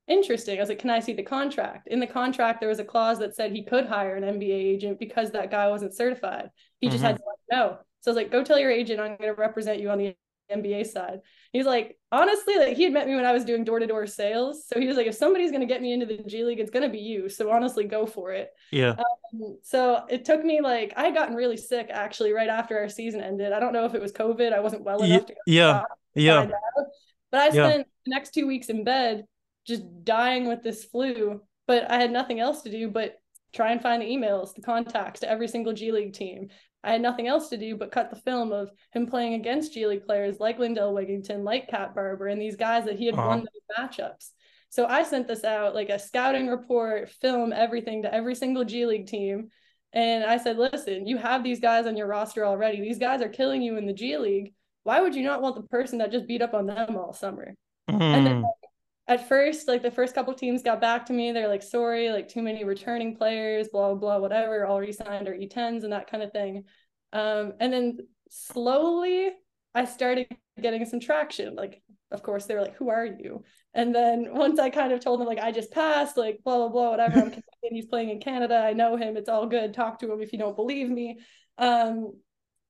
interesting. 0.07 0.57
I 0.57 0.61
was 0.61 0.69
like, 0.69 0.79
can 0.79 0.89
I 0.89 0.99
see 0.99 1.13
the 1.13 1.23
contract? 1.23 1.87
In 1.87 1.99
the 1.99 2.07
contract, 2.07 2.59
there 2.59 2.69
was 2.69 2.79
a 2.79 2.85
clause 2.85 3.19
that 3.19 3.35
said 3.35 3.51
he 3.51 3.63
could 3.63 3.85
hire 3.85 4.15
an 4.15 4.23
NBA 4.23 4.53
agent 4.53 4.99
because 4.99 5.31
that 5.31 5.51
guy 5.51 5.67
wasn't 5.67 5.95
certified. 5.95 6.49
He 6.79 6.89
just 6.89 7.03
Mhm. 7.03 7.03
had 7.03 7.17
to 7.17 7.23
let 7.25 7.57
know. 7.57 7.77
So 8.01 8.11
I 8.11 8.13
was 8.13 8.15
like, 8.17 8.31
go 8.31 8.43
tell 8.43 8.59
your 8.59 8.71
agent 8.71 8.99
I'm 8.99 9.17
going 9.17 9.33
to 9.33 9.39
represent 9.39 9.79
you 9.79 9.89
on 9.89 9.97
the 9.97 10.15
NBA 10.49 10.83
side. 10.83 11.19
He's 11.51 11.65
like, 11.65 11.97
honestly, 12.11 12.55
like 12.57 12.77
he 12.77 12.83
had 12.83 12.93
met 12.93 13.07
me 13.07 13.15
when 13.15 13.25
I 13.25 13.33
was 13.33 13.43
doing 13.45 13.63
door 13.63 13.79
to 13.79 13.87
door 13.87 14.07
sales. 14.07 14.65
So 14.67 14.79
he 14.79 14.87
was 14.87 14.95
like, 14.97 15.07
if 15.07 15.15
somebody's 15.15 15.51
going 15.51 15.61
to 15.61 15.67
get 15.67 15.81
me 15.81 15.91
into 15.91 16.05
the 16.05 16.17
G 16.23 16.43
League, 16.43 16.59
it's 16.59 16.71
going 16.71 16.83
to 16.83 16.89
be 16.91 16.99
you. 16.99 17.27
So 17.29 17.51
honestly, 17.51 17.83
go 17.85 18.05
for 18.05 18.31
it. 18.31 18.49
yeah, 18.71 18.97
So 19.63 20.05
it 20.09 20.25
took 20.25 20.43
me 20.43 20.61
like 20.61 20.93
I 20.95 21.03
had 21.05 21.13
gotten 21.13 21.35
really 21.35 21.57
sick 21.57 21.87
actually 21.91 22.31
right 22.33 22.49
after 22.49 22.77
our 22.77 22.89
season 22.89 23.21
ended. 23.21 23.53
I 23.53 23.59
don't 23.59 23.73
know 23.73 23.85
if 23.85 23.93
it 23.93 24.01
was 24.01 24.11
COVID. 24.11 24.53
I 24.53 24.59
wasn't 24.59 24.83
well 24.83 25.03
enough 25.03 25.25
to 25.25 25.33
go 25.33 25.41
yeah, 25.45 25.73
find 25.75 25.85
yeah, 26.15 26.51
out. 26.51 26.85
But 27.31 27.41
I 27.41 27.49
Yeah. 27.49 27.51
spent 27.51 27.87
the 28.05 28.11
next 28.11 28.33
two 28.33 28.47
weeks 28.47 28.69
in 28.69 28.83
bed 28.83 29.25
just 29.67 29.83
dying 30.03 30.47
with 30.47 30.63
this 30.63 30.85
flu. 30.85 31.41
But 31.67 31.91
I 31.91 31.97
had 31.99 32.11
nothing 32.11 32.39
else 32.39 32.61
to 32.61 32.71
do 32.71 32.89
but 32.89 33.17
try 33.53 33.71
and 33.71 33.81
find 33.81 34.01
the 34.01 34.07
emails, 34.07 34.53
the 34.53 34.61
contacts 34.61 35.19
to 35.21 35.29
every 35.29 35.47
single 35.47 35.73
G 35.73 35.91
League 35.91 36.13
team, 36.13 36.49
I 36.83 36.91
had 36.91 37.01
nothing 37.01 37.27
else 37.27 37.49
to 37.49 37.57
do 37.57 37.75
but 37.75 37.91
cut 37.91 38.09
the 38.09 38.15
film 38.21 38.51
of 38.53 38.69
him 38.93 39.07
playing 39.07 39.33
against 39.33 39.73
G 39.73 39.85
League 39.87 40.05
players 40.05 40.39
like 40.39 40.57
Lindell 40.57 40.93
Wigington, 40.93 41.43
like 41.43 41.67
Cat 41.67 41.93
Barber, 41.93 42.27
and 42.27 42.41
these 42.41 42.55
guys 42.55 42.85
that 42.85 42.97
he 42.97 43.07
had 43.07 43.15
uh-huh. 43.15 43.27
won 43.27 43.39
those 43.39 43.77
matchups. 43.77 44.29
So 44.69 44.85
I 44.85 45.03
sent 45.03 45.27
this 45.27 45.43
out 45.43 45.75
like 45.75 45.89
a 45.89 45.99
scouting 45.99 46.47
report, 46.47 47.09
film, 47.09 47.51
everything 47.51 48.03
to 48.03 48.13
every 48.13 48.35
single 48.35 48.63
G 48.63 48.85
League 48.85 49.07
team. 49.07 49.49
And 49.91 50.23
I 50.23 50.37
said, 50.37 50.57
listen, 50.57 51.07
you 51.07 51.17
have 51.17 51.43
these 51.43 51.59
guys 51.59 51.87
on 51.87 51.97
your 51.97 52.07
roster 52.07 52.45
already. 52.45 52.79
These 52.81 52.99
guys 52.99 53.21
are 53.21 53.29
killing 53.29 53.61
you 53.61 53.77
in 53.77 53.85
the 53.85 53.93
G 53.93 54.17
League. 54.17 54.53
Why 54.83 55.01
would 55.01 55.15
you 55.15 55.23
not 55.23 55.41
want 55.41 55.55
the 55.55 55.63
person 55.63 55.97
that 55.97 56.11
just 56.11 56.27
beat 56.27 56.41
up 56.41 56.53
on 56.53 56.67
them 56.67 56.95
all 56.95 57.11
summer? 57.11 57.53
Mm. 57.89 58.01
And 58.01 58.27
then 58.27 58.43
mm. 58.43 58.49
At 59.07 59.27
first, 59.27 59.67
like 59.67 59.81
the 59.81 59.91
first 59.91 60.13
couple 60.13 60.33
teams 60.33 60.63
got 60.63 60.81
back 60.81 61.05
to 61.05 61.13
me. 61.13 61.31
They're 61.31 61.47
like, 61.47 61.63
sorry, 61.63 62.09
like 62.09 62.27
too 62.27 62.41
many 62.41 62.63
returning 62.65 63.15
players, 63.15 63.69
blah, 63.69 63.89
blah, 63.89 63.99
blah, 63.99 64.17
whatever, 64.19 64.65
all 64.65 64.79
resigned 64.79 65.27
or 65.27 65.33
E10s 65.33 65.83
and 65.83 65.93
that 65.93 66.09
kind 66.11 66.23
of 66.23 66.31
thing. 66.31 66.65
Um, 67.13 67.53
and 67.59 67.71
then 67.71 67.97
slowly 68.29 69.31
I 69.73 69.85
started 69.85 70.27
getting 70.59 70.85
some 70.85 70.99
traction. 70.99 71.55
Like, 71.55 71.81
of 72.11 72.21
course, 72.21 72.45
they 72.45 72.55
were 72.55 72.61
like, 72.61 72.75
who 72.75 72.89
are 72.89 73.05
you? 73.05 73.43
And 73.73 73.95
then 73.95 74.27
once 74.31 74.59
I 74.59 74.69
kind 74.69 74.91
of 74.91 74.99
told 74.99 75.19
them, 75.19 75.27
like, 75.27 75.39
I 75.39 75.51
just 75.51 75.71
passed, 75.71 76.17
like, 76.17 76.39
blah, 76.43 76.57
blah, 76.57 76.69
blah, 76.69 76.89
whatever. 76.91 77.19
I'm 77.19 77.33
He's 77.69 77.85
playing 77.85 78.09
in 78.09 78.21
Canada. 78.21 78.55
I 78.57 78.71
know 78.71 78.95
him. 78.95 79.17
It's 79.17 79.27
all 79.27 79.45
good. 79.45 79.73
Talk 79.73 79.99
to 79.99 80.11
him 80.11 80.21
if 80.21 80.31
you 80.31 80.39
don't 80.39 80.55
believe 80.55 80.89
me. 80.89 81.19
Um, 81.57 82.13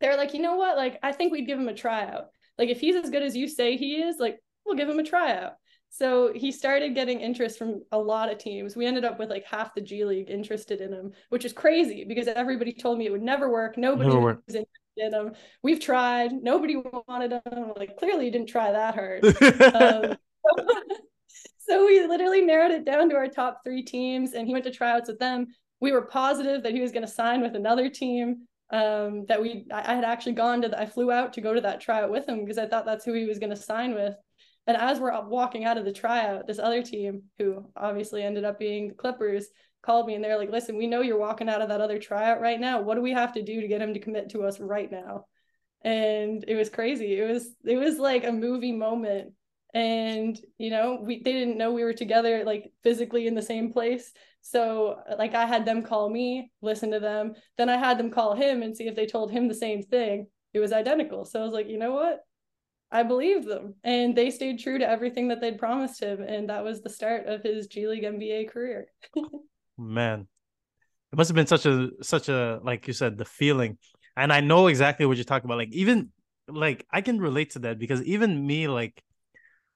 they're 0.02 0.18
like, 0.18 0.34
you 0.34 0.42
know 0.42 0.56
what? 0.56 0.76
Like, 0.76 0.98
I 1.04 1.12
think 1.12 1.32
we'd 1.32 1.46
give 1.46 1.60
him 1.60 1.68
a 1.68 1.74
tryout. 1.74 2.30
Like, 2.58 2.70
if 2.70 2.80
he's 2.80 2.96
as 2.96 3.12
good 3.12 3.22
as 3.22 3.36
you 3.36 3.48
say 3.48 3.78
he 3.78 4.02
is, 4.02 4.18
like, 4.18 4.40
we'll 4.66 4.76
give 4.76 4.90
him 4.90 5.00
a 5.00 5.04
tryout. 5.04 5.54
So 5.98 6.32
he 6.32 6.52
started 6.52 6.94
getting 6.94 7.22
interest 7.22 7.58
from 7.58 7.82
a 7.92 7.98
lot 7.98 8.32
of 8.32 8.38
teams. 8.38 8.76
We 8.76 8.86
ended 8.86 9.04
up 9.04 9.18
with 9.18 9.32
like 9.32 9.44
half 9.46 9.74
the 9.74 9.82
G 9.82 10.06
League 10.06 10.30
interested 10.30 10.80
in 10.80 10.94
him, 10.94 11.12
which 11.30 11.44
is 11.44 11.54
crazy 11.54 12.06
because 12.06 12.28
everybody 12.28 12.72
told 12.72 13.00
me 13.00 13.08
it 13.08 13.12
would 13.12 13.24
never 13.24 13.50
work. 13.50 13.80
Nobody 13.80 14.10
never 14.10 14.40
was 14.46 14.56
interested 14.56 14.68
in 14.98 15.12
him. 15.12 15.34
We've 15.64 15.80
tried. 15.80 16.34
Nobody 16.34 16.76
wanted 16.76 17.32
him. 17.32 17.74
Like 17.76 17.98
clearly, 17.98 18.26
you 18.26 18.32
didn't 18.32 18.48
try 18.48 18.72
that 18.72 18.94
hard. 18.94 19.26
um, 19.74 20.18
so 21.58 21.88
we 21.88 22.06
literally 22.06 22.44
narrowed 22.44 22.70
it 22.70 22.86
down 22.86 23.10
to 23.10 23.16
our 23.16 23.28
top 23.28 23.62
three 23.66 23.82
teams, 23.82 24.34
and 24.34 24.46
he 24.46 24.54
went 24.54 24.66
to 24.66 24.72
tryouts 24.72 25.10
with 25.10 25.18
them. 25.18 25.48
We 25.80 25.94
were 25.94 26.04
positive 26.04 26.62
that 26.62 26.74
he 26.74 26.82
was 26.82 26.92
going 26.92 27.08
to 27.08 27.12
sign 27.12 27.42
with 27.42 27.56
another 27.56 27.90
team. 27.90 28.46
Um, 28.70 29.26
that 29.30 29.42
we 29.42 29.66
I 29.74 29.96
had 29.96 30.04
actually 30.04 30.34
gone 30.34 30.62
to 30.62 30.70
the, 30.70 30.80
I 30.80 30.86
flew 30.86 31.10
out 31.12 31.34
to 31.34 31.42
go 31.42 31.56
to 31.56 31.62
that 31.62 31.82
tryout 31.82 32.12
with 32.12 32.30
him 32.30 32.42
because 32.42 32.60
I 32.60 32.68
thought 32.68 32.86
that's 32.86 33.06
who 33.06 33.14
he 33.14 33.26
was 33.26 33.40
going 33.40 33.50
to 33.50 33.56
sign 33.56 33.96
with. 33.96 34.14
And 34.68 34.76
as 34.78 35.00
we're 35.00 35.20
walking 35.28 35.64
out 35.64 35.78
of 35.78 35.86
the 35.86 35.94
tryout, 35.94 36.46
this 36.46 36.60
other 36.60 36.84
team, 36.84 37.24
who 37.40 37.66
obviously 37.76 38.22
ended 38.22 38.44
up 38.44 38.60
being 38.60 38.90
the 38.90 38.94
Clippers, 38.94 39.48
called 39.82 40.06
me 40.06 40.16
and 40.16 40.24
they're 40.24 40.38
like, 40.38 40.52
listen, 40.52 40.78
we 40.78 40.86
know 40.86 41.02
you're 41.02 41.18
walking 41.18 41.48
out 41.48 41.62
of 41.62 41.70
that 41.70 41.80
other 41.80 41.98
tryout 41.98 42.42
right 42.42 42.60
now. 42.60 42.82
What 42.82 42.96
do 42.96 43.02
we 43.02 43.14
have 43.14 43.34
to 43.34 43.42
do 43.42 43.62
to 43.62 43.68
get 43.68 43.82
him 43.82 43.94
to 43.94 44.00
commit 44.00 44.30
to 44.32 44.44
us 44.44 44.60
right 44.60 44.92
now? 44.92 45.26
And 45.82 46.44
it 46.48 46.56
was 46.56 46.70
crazy. 46.70 47.18
It 47.18 47.32
was 47.32 47.50
it 47.64 47.78
was 47.78 47.98
like 47.98 48.26
a 48.26 48.32
movie 48.32 48.74
moment. 48.74 49.34
And 49.74 50.38
you 50.58 50.72
know, 50.72 51.00
we 51.02 51.22
they 51.24 51.32
didn't 51.32 51.58
know 51.58 51.72
we 51.72 51.86
were 51.86 51.94
together 51.94 52.44
like 52.44 52.72
physically 52.84 53.28
in 53.28 53.36
the 53.36 53.42
same 53.42 53.72
place. 53.72 54.12
So 54.42 54.98
like 55.18 55.34
I 55.34 55.46
had 55.46 55.66
them 55.66 55.84
call 55.84 56.10
me, 56.10 56.52
listen 56.62 56.92
to 56.92 57.00
them. 57.00 57.36
Then 57.58 57.70
I 57.70 57.78
had 57.78 57.98
them 57.98 58.12
call 58.12 58.36
him 58.36 58.64
and 58.64 58.76
see 58.76 58.88
if 58.88 58.96
they 58.96 59.06
told 59.06 59.32
him 59.32 59.48
the 59.48 59.54
same 59.54 59.84
thing. 59.84 60.28
It 60.54 60.60
was 60.60 60.74
identical. 60.74 61.24
So 61.24 61.40
I 61.40 61.44
was 61.44 61.54
like, 61.54 61.70
you 61.70 61.78
know 61.78 61.94
what? 61.94 62.20
I 62.92 63.04
believed 63.04 63.48
them 63.48 63.76
and 63.84 64.16
they 64.16 64.32
stayed 64.32 64.60
true 64.60 64.78
to 64.78 64.90
everything 64.90 65.28
that 65.28 65.42
they'd 65.42 65.60
promised 65.60 66.02
him. 66.02 66.22
And 66.22 66.50
that 66.50 66.64
was 66.64 66.82
the 66.82 66.90
start 66.90 67.28
of 67.28 67.44
his 67.44 67.68
G 67.68 67.88
League 67.88 68.04
NBA 68.04 68.50
career. 68.50 68.88
Man, 69.78 70.28
it 71.12 71.16
must 71.16 71.30
have 71.30 71.36
been 71.36 71.48
such 71.48 71.66
a, 71.66 71.90
such 72.02 72.30
a, 72.30 72.60
like 72.64 72.88
you 72.88 72.94
said, 72.94 73.18
the 73.18 73.26
feeling. 73.26 73.78
And 74.16 74.32
I 74.32 74.40
know 74.40 74.68
exactly 74.68 75.06
what 75.06 75.18
you're 75.18 75.26
talking 75.26 75.46
about. 75.46 75.58
Like, 75.58 75.74
even 75.74 76.10
like 76.48 76.86
I 76.90 77.02
can 77.02 77.20
relate 77.20 77.52
to 77.52 77.60
that 77.60 77.78
because 77.78 78.02
even 78.04 78.46
me, 78.46 78.68
like, 78.68 79.04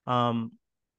um, 0.07 0.53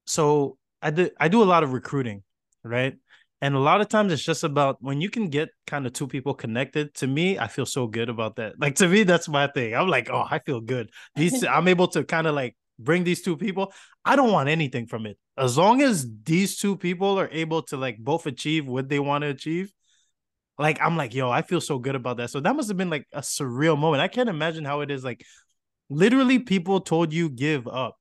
so 0.07 0.59
I 0.81 0.91
do, 0.91 1.11
I 1.19 1.29
do 1.29 1.43
a 1.43 1.45
lot 1.45 1.63
of 1.63 1.73
recruiting, 1.73 2.23
right? 2.63 2.97
And 3.43 3.57
a 3.57 3.59
lot 3.59 3.81
of 3.81 3.89
times 3.89 4.13
it's 4.13 4.23
just 4.23 4.45
about 4.45 4.77
when 4.81 5.01
you 5.01 5.11
can 5.11 5.29
get 5.29 5.51
kind 5.67 5.85
of 5.85 5.93
two 5.93 6.07
people 6.07 6.33
connected. 6.33 6.95
To 6.95 7.09
me, 7.09 7.41
I 7.41 7.49
feel 7.49 7.67
so 7.67 7.89
good 7.89 8.09
about 8.09 8.37
that. 8.37 8.55
Like 8.57 8.77
to 8.77 8.87
me, 8.87 9.03
that's 9.03 9.29
my 9.29 9.49
thing. 9.49 9.75
I'm 9.75 9.89
like, 9.89 10.09
oh, 10.11 10.25
I 10.31 10.39
feel 10.39 10.61
good. 10.61 10.91
These 11.17 11.43
I'm 11.57 11.67
able 11.67 11.89
to 11.89 12.05
kind 12.05 12.29
of 12.29 12.37
like 12.37 12.57
bring 12.79 13.03
these 13.03 13.21
two 13.21 13.37
people. 13.37 13.75
I 14.05 14.15
don't 14.15 14.31
want 14.31 14.49
anything 14.49 14.87
from 14.87 15.07
it. 15.07 15.19
As 15.37 15.59
long 15.59 15.83
as 15.83 16.07
these 16.23 16.57
two 16.57 16.77
people 16.77 17.19
are 17.19 17.29
able 17.33 17.63
to 17.63 17.77
like 17.77 17.99
both 17.99 18.27
achieve 18.27 18.69
what 18.69 18.89
they 18.89 19.01
want 19.01 19.23
to 19.23 19.29
achieve, 19.29 19.73
like 20.57 20.81
I'm 20.81 20.97
like, 20.97 21.13
yo, 21.13 21.29
I 21.29 21.43
feel 21.43 21.61
so 21.61 21.81
good 21.81 21.97
about 21.97 22.19
that. 22.19 22.31
So 22.31 22.39
that 22.39 22.55
must 22.55 22.69
have 22.69 22.77
been 22.77 22.91
like 22.91 23.09
a 23.13 23.23
surreal 23.23 23.77
moment. 23.77 24.03
I 24.03 24.09
can't 24.09 24.29
imagine 24.29 24.65
how 24.65 24.83
it 24.83 24.91
is 24.93 25.03
like 25.03 25.25
literally 25.91 26.39
people 26.39 26.81
told 26.81 27.13
you 27.13 27.29
give 27.29 27.67
up 27.67 27.97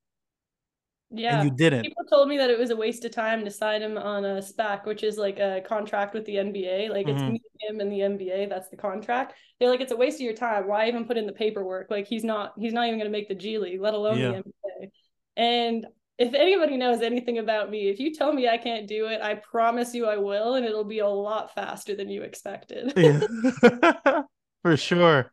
yeah, 1.12 1.42
and 1.42 1.50
you 1.50 1.56
didn't. 1.56 1.84
People 1.84 2.06
told 2.06 2.30
me 2.30 2.38
that 2.38 2.50
it 2.50 2.58
was 2.58 2.70
a 2.70 2.76
waste 2.76 3.04
of 3.06 3.12
time 3.12 3.44
to 3.44 3.52
sign 3.52 3.82
him 3.82 3.98
on 3.98 4.24
a 4.24 4.42
SPAC, 4.42 4.86
which 4.86 5.04
is 5.04 5.18
like 5.18 5.40
a 5.40 5.62
contract 5.66 6.14
with 6.14 6.26
the 6.26 6.36
NBA. 6.36 6.90
Like 6.90 7.06
mm-hmm. 7.06 7.16
it's 7.16 7.24
me, 7.24 7.42
him, 7.60 7.80
and 7.80 7.92
the 7.92 8.00
NBA. 8.00 8.50
That's 8.50 8.70
the 8.70 8.78
contract. 8.78 9.34
They're 9.60 9.70
like, 9.70 9.82
it's 9.82 9.92
a 9.92 9.98
waste 9.98 10.18
of 10.18 10.22
your 10.22 10.34
time. 10.34 10.68
Why 10.68 10.88
even 10.88 11.06
put 11.06 11.18
in 11.18 11.26
the 11.26 11.34
paperwork? 11.34 11.92
Like 11.92 12.08
he's 12.08 12.24
not, 12.24 12.54
he's 12.58 12.74
not 12.74 12.88
even 12.88 12.98
going 12.98 13.12
to 13.12 13.18
make 13.18 13.28
the 13.28 13.36
G 13.36 13.58
League, 13.58 13.82
let 13.82 13.94
alone 13.94 14.18
yeah. 14.18 14.32
the 14.32 14.38
NBA. 14.38 14.90
And 15.38 15.88
if 16.18 16.34
anybody 16.34 16.78
knows 16.78 17.02
anything 17.02 17.40
about 17.40 17.70
me, 17.70 17.90
if 17.90 18.00
you 18.00 18.14
tell 18.14 18.32
me 18.32 18.48
I 18.48 18.58
can't 18.58 18.88
do 18.88 19.08
it, 19.08 19.22
I 19.22 19.36
promise 19.36 19.94
you 19.94 20.06
I 20.06 20.18
will, 20.18 20.56
and 20.56 20.66
it'll 20.66 20.84
be 20.84 21.00
a 21.00 21.08
lot 21.08 21.54
faster 21.54 21.96
than 21.96 22.10
you 22.10 22.22
expected. 22.22 22.94
yeah. 22.96 24.22
For 24.62 24.78
sure. 24.78 25.32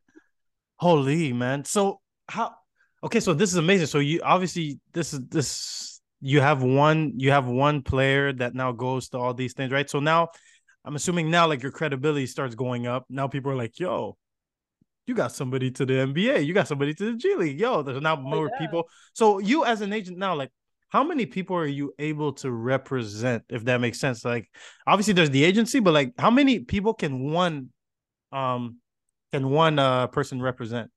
Holy 0.76 1.32
man. 1.32 1.64
So 1.64 2.00
how 2.28 2.54
Okay, 3.04 3.20
so 3.20 3.32
this 3.32 3.50
is 3.50 3.56
amazing. 3.56 3.86
So 3.86 3.98
you 4.00 4.20
obviously 4.22 4.80
this 4.92 5.12
is 5.12 5.20
this 5.28 6.00
you 6.20 6.40
have 6.40 6.62
one 6.62 7.12
you 7.16 7.30
have 7.30 7.46
one 7.46 7.82
player 7.82 8.32
that 8.32 8.54
now 8.54 8.72
goes 8.72 9.08
to 9.10 9.18
all 9.18 9.34
these 9.34 9.52
things, 9.52 9.72
right? 9.72 9.88
So 9.88 10.00
now 10.00 10.28
I'm 10.84 10.96
assuming 10.96 11.30
now 11.30 11.46
like 11.46 11.62
your 11.62 11.70
credibility 11.70 12.26
starts 12.26 12.54
going 12.54 12.86
up. 12.86 13.04
Now 13.08 13.28
people 13.28 13.52
are 13.52 13.56
like, 13.56 13.78
"Yo, 13.78 14.16
you 15.06 15.14
got 15.14 15.32
somebody 15.32 15.70
to 15.72 15.86
the 15.86 15.94
NBA, 15.94 16.44
you 16.44 16.54
got 16.54 16.66
somebody 16.66 16.92
to 16.94 17.12
the 17.12 17.16
G 17.16 17.34
League. 17.36 17.60
Yo, 17.60 17.82
there's 17.82 18.00
now 18.02 18.16
oh, 18.16 18.20
more 18.20 18.50
yeah. 18.52 18.58
people." 18.58 18.88
So 19.14 19.38
you 19.38 19.64
as 19.64 19.80
an 19.80 19.92
agent 19.92 20.18
now, 20.18 20.34
like, 20.34 20.50
how 20.88 21.04
many 21.04 21.26
people 21.26 21.56
are 21.56 21.66
you 21.66 21.94
able 22.00 22.32
to 22.34 22.50
represent? 22.50 23.44
If 23.48 23.64
that 23.66 23.80
makes 23.80 24.00
sense, 24.00 24.24
like, 24.24 24.50
obviously 24.88 25.12
there's 25.14 25.30
the 25.30 25.44
agency, 25.44 25.78
but 25.80 25.94
like, 25.94 26.14
how 26.18 26.30
many 26.30 26.60
people 26.60 26.94
can 26.94 27.30
one, 27.30 27.68
um, 28.32 28.78
can 29.32 29.50
one 29.50 29.78
uh 29.78 30.08
person 30.08 30.42
represent? 30.42 30.90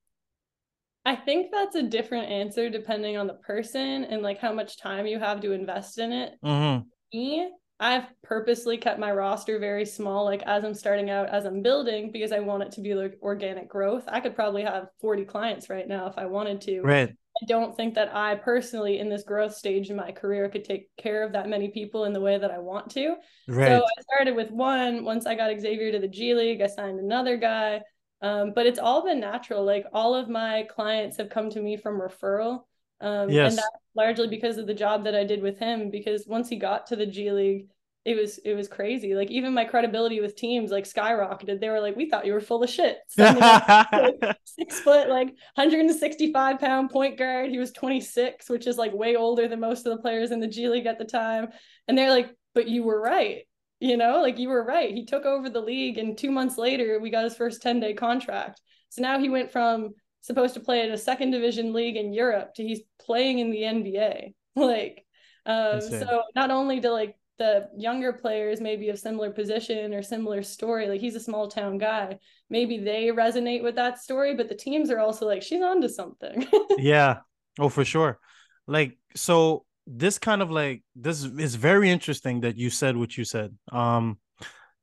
I 1.05 1.15
think 1.15 1.51
that's 1.51 1.75
a 1.75 1.83
different 1.83 2.29
answer 2.29 2.69
depending 2.69 3.17
on 3.17 3.27
the 3.27 3.33
person 3.33 4.03
and 4.05 4.21
like 4.21 4.39
how 4.39 4.53
much 4.53 4.77
time 4.77 5.07
you 5.07 5.19
have 5.19 5.41
to 5.41 5.51
invest 5.51 5.97
in 5.97 6.11
it. 6.11 6.33
Mm-hmm. 6.43 6.87
Me, 7.13 7.49
I've 7.79 8.05
purposely 8.23 8.77
kept 8.77 8.99
my 8.99 9.11
roster 9.11 9.57
very 9.57 9.85
small, 9.85 10.23
like 10.23 10.43
as 10.43 10.63
I'm 10.63 10.75
starting 10.75 11.09
out, 11.09 11.29
as 11.29 11.45
I'm 11.45 11.63
building, 11.63 12.11
because 12.11 12.31
I 12.31 12.39
want 12.39 12.61
it 12.61 12.71
to 12.73 12.81
be 12.81 12.93
like 12.93 13.17
organic 13.23 13.67
growth. 13.67 14.03
I 14.07 14.19
could 14.19 14.35
probably 14.35 14.61
have 14.61 14.89
40 15.01 15.25
clients 15.25 15.67
right 15.67 15.87
now 15.87 16.05
if 16.05 16.13
I 16.17 16.27
wanted 16.27 16.61
to. 16.61 16.81
Right. 16.81 17.09
I 17.09 17.45
don't 17.47 17.75
think 17.75 17.95
that 17.95 18.15
I 18.15 18.35
personally, 18.35 18.99
in 18.99 19.09
this 19.09 19.23
growth 19.23 19.55
stage 19.55 19.89
in 19.89 19.95
my 19.95 20.11
career, 20.11 20.47
could 20.49 20.63
take 20.63 20.89
care 20.97 21.23
of 21.23 21.31
that 21.31 21.49
many 21.49 21.69
people 21.69 22.05
in 22.05 22.13
the 22.13 22.21
way 22.21 22.37
that 22.37 22.51
I 22.51 22.59
want 22.59 22.91
to. 22.91 23.15
Right. 23.47 23.67
So 23.67 23.77
I 23.83 24.01
started 24.01 24.35
with 24.35 24.51
one. 24.51 25.03
Once 25.03 25.25
I 25.25 25.33
got 25.33 25.59
Xavier 25.59 25.91
to 25.93 25.99
the 25.99 26.07
G 26.07 26.35
League, 26.35 26.61
I 26.61 26.67
signed 26.67 26.99
another 26.99 27.37
guy. 27.37 27.81
Um, 28.21 28.53
but 28.53 28.65
it's 28.65 28.79
all 28.79 29.03
been 29.03 29.19
natural. 29.19 29.63
Like 29.63 29.85
all 29.93 30.13
of 30.13 30.29
my 30.29 30.65
clients 30.69 31.17
have 31.17 31.29
come 31.29 31.49
to 31.51 31.61
me 31.61 31.77
from 31.77 31.99
referral. 31.99 32.63
Um, 32.99 33.29
yes. 33.29 33.51
and 33.51 33.57
that's 33.57 33.67
largely 33.95 34.27
because 34.27 34.57
of 34.57 34.67
the 34.67 34.75
job 34.75 35.03
that 35.05 35.15
I 35.15 35.23
did 35.23 35.41
with 35.41 35.57
him. 35.57 35.89
Because 35.89 36.27
once 36.27 36.47
he 36.47 36.57
got 36.57 36.87
to 36.87 36.95
the 36.95 37.05
G 37.05 37.31
League, 37.31 37.67
it 38.03 38.15
was 38.15 38.39
it 38.39 38.55
was 38.55 38.67
crazy. 38.67 39.13
Like 39.13 39.29
even 39.29 39.53
my 39.53 39.65
credibility 39.65 40.21
with 40.21 40.35
teams 40.35 40.71
like 40.71 40.85
skyrocketed. 40.85 41.59
They 41.59 41.69
were 41.69 41.79
like, 41.79 41.95
"We 41.95 42.09
thought 42.09 42.25
you 42.25 42.33
were 42.33 42.41
full 42.41 42.63
of 42.63 42.69
shit." 42.69 42.97
like, 43.17 44.37
six 44.43 44.79
foot, 44.79 45.07
like 45.09 45.27
165 45.55 46.59
pound 46.59 46.89
point 46.89 47.17
guard. 47.17 47.49
He 47.51 47.59
was 47.59 47.71
26, 47.71 48.49
which 48.49 48.65
is 48.65 48.77
like 48.77 48.93
way 48.93 49.15
older 49.15 49.47
than 49.47 49.59
most 49.59 49.85
of 49.85 49.95
the 49.95 50.01
players 50.01 50.31
in 50.31 50.39
the 50.39 50.47
G 50.47 50.67
League 50.67 50.87
at 50.87 50.97
the 50.97 51.05
time. 51.05 51.49
And 51.87 51.95
they're 51.95 52.09
like, 52.09 52.29
"But 52.55 52.67
you 52.67 52.83
were 52.83 52.99
right." 52.99 53.43
You 53.81 53.97
know, 53.97 54.21
like 54.21 54.37
you 54.37 54.47
were 54.47 54.63
right. 54.63 54.93
He 54.93 55.05
took 55.05 55.25
over 55.25 55.49
the 55.49 55.59
league, 55.59 55.97
and 55.97 56.17
two 56.17 56.31
months 56.31 56.57
later, 56.57 56.99
we 56.99 57.09
got 57.09 57.23
his 57.23 57.35
first 57.35 57.61
10 57.61 57.79
day 57.79 57.93
contract. 57.93 58.61
So 58.89 59.01
now 59.01 59.19
he 59.19 59.27
went 59.27 59.51
from 59.51 59.95
supposed 60.21 60.53
to 60.53 60.59
play 60.59 60.85
in 60.85 60.91
a 60.91 60.97
second 60.97 61.31
division 61.31 61.73
league 61.73 61.97
in 61.97 62.13
Europe 62.13 62.53
to 62.53 62.63
he's 62.63 62.81
playing 62.99 63.39
in 63.39 63.51
the 63.51 63.63
NBA. 63.63 64.33
Like, 64.53 65.05
um, 65.45 65.79
so 65.79 66.23
not 66.35 66.51
only 66.51 66.81
do 66.81 66.89
like 66.89 67.15
the 67.39 67.69
younger 67.77 68.11
players 68.11 68.59
maybe 68.59 68.89
of 68.89 68.99
similar 68.99 69.31
position 69.31 69.93
or 69.93 70.03
similar 70.03 70.43
story, 70.43 70.89
like 70.89 70.99
he's 70.99 71.15
a 71.15 71.21
small 71.21 71.47
town 71.47 71.77
guy, 71.77 72.19
maybe 72.49 72.77
they 72.77 73.07
resonate 73.07 73.63
with 73.63 73.75
that 73.75 73.97
story, 73.97 74.35
but 74.35 74.49
the 74.49 74.55
teams 74.55 74.91
are 74.91 74.99
also 74.99 75.25
like, 75.25 75.41
she's 75.41 75.61
onto 75.61 75.87
something. 75.87 76.45
yeah. 76.77 77.19
Oh, 77.57 77.69
for 77.69 77.85
sure. 77.85 78.19
Like, 78.67 78.97
so 79.15 79.65
this 79.93 80.17
kind 80.17 80.41
of 80.41 80.49
like 80.49 80.83
this 80.95 81.23
is 81.23 81.55
very 81.55 81.89
interesting 81.89 82.41
that 82.41 82.57
you 82.57 82.69
said 82.69 82.95
what 82.95 83.17
you 83.17 83.25
said. 83.25 83.55
Um, 83.71 84.17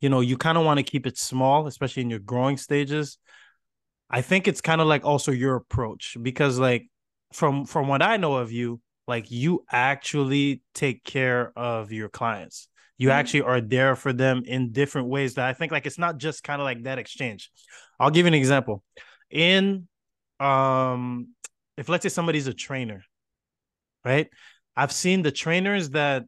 you 0.01 0.09
know, 0.09 0.21
you 0.21 0.37
kind 0.37 0.59
of 0.59 0.65
want 0.65 0.79
to 0.79 0.85
keep 0.85 1.07
it 1.07 1.19
small, 1.19 1.67
especially 1.67 2.03
in 2.03 2.11
your 2.11 2.19
growing 2.21 2.57
stages. 2.57 3.19
I 4.11 4.21
think 4.21 4.47
it's 4.47 4.61
kind 4.61 4.81
of 4.81 4.87
like 4.87 5.05
also 5.05 5.33
your 5.33 5.57
approach 5.57 6.17
because 6.21 6.59
like 6.59 6.89
from 7.33 7.65
from 7.65 7.89
what 7.89 8.03
I 8.03 8.17
know 8.17 8.37
of 8.37 8.53
you, 8.53 8.81
like 9.07 9.31
you 9.31 9.65
actually 9.71 10.63
take 10.75 11.05
care 11.05 11.53
of 11.57 11.91
your 11.91 12.09
clients. 12.09 12.69
You 12.99 13.09
mm-hmm. 13.09 13.19
actually 13.19 13.43
are 13.43 13.61
there 13.61 13.97
for 13.97 14.13
them 14.13 14.43
in 14.45 14.73
different 14.73 15.09
ways 15.09 15.35
that 15.35 15.47
I 15.47 15.53
think 15.55 15.73
like 15.73 15.87
it's 15.87 15.99
not 15.99 16.19
just 16.19 16.45
kind 16.45 16.61
of 16.61 16.65
like 16.65 16.85
that 16.85 16.99
exchange. 16.99 17.51
I'll 17.99 18.11
give 18.11 18.27
you 18.27 18.29
an 18.29 18.35
example. 18.35 18.83
In 19.31 19.89
um 20.39 21.29
if 21.77 21.89
let's 21.89 22.03
say 22.03 22.09
somebody's 22.09 22.47
a 22.47 22.55
trainer, 22.55 23.03
right? 24.05 24.29
I've 24.79 24.93
seen 24.93 25.23
the 25.23 25.33
trainers 25.33 25.91
that 25.91 26.25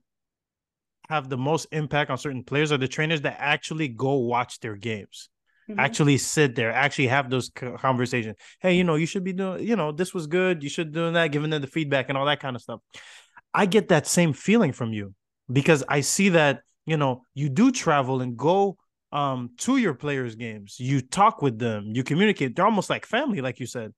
have 1.09 1.29
the 1.29 1.39
most 1.39 1.67
impact 1.73 2.11
on 2.11 2.19
certain 2.19 2.45
players 2.45 2.73
are 2.73 2.79
the 2.79 2.89
trainers 2.89 3.21
that 3.23 3.37
actually 3.39 3.89
go 3.89 4.15
watch 4.15 4.61
their 4.61 4.77
games 4.77 5.29
mm-hmm. 5.71 5.81
actually 5.81 6.19
sit 6.19 6.55
there, 6.55 6.73
actually 6.73 7.07
have 7.09 7.31
those 7.31 7.51
conversations. 7.79 8.37
Hey, 8.61 8.75
you 8.75 8.85
know, 8.85 8.97
you 8.97 9.07
should 9.07 9.25
be 9.25 9.33
doing, 9.33 9.67
you 9.67 9.77
know, 9.77 9.93
this 9.93 10.13
was 10.13 10.27
good. 10.27 10.63
You 10.63 10.69
should 10.69 10.93
do 10.93 11.11
that, 11.13 11.33
giving 11.33 11.51
them 11.51 11.63
the 11.63 11.69
feedback 11.69 12.09
and 12.09 12.19
all 12.19 12.27
that 12.27 12.41
kind 12.41 12.57
of 12.57 12.63
stuff. 12.63 12.81
I 13.55 13.67
get 13.67 13.89
that 13.89 14.07
same 14.07 14.33
feeling 14.33 14.73
from 14.73 14.93
you 14.93 15.15
because 15.51 15.83
I 15.89 16.01
see 16.03 16.31
that, 16.31 16.63
you 16.87 16.97
know, 16.97 17.23
you 17.35 17.49
do 17.49 17.73
travel 17.73 18.21
and 18.21 18.37
go 18.37 18.77
um 19.13 19.51
to 19.59 19.77
your 19.77 19.95
players' 19.95 20.37
games. 20.37 20.77
You 20.79 21.01
talk 21.01 21.43
with 21.43 21.59
them, 21.59 21.91
you 21.93 22.05
communicate. 22.05 22.55
They're 22.55 22.67
almost 22.67 22.91
like 22.91 23.07
family, 23.07 23.41
like 23.41 23.59
you 23.59 23.67
said. 23.67 23.93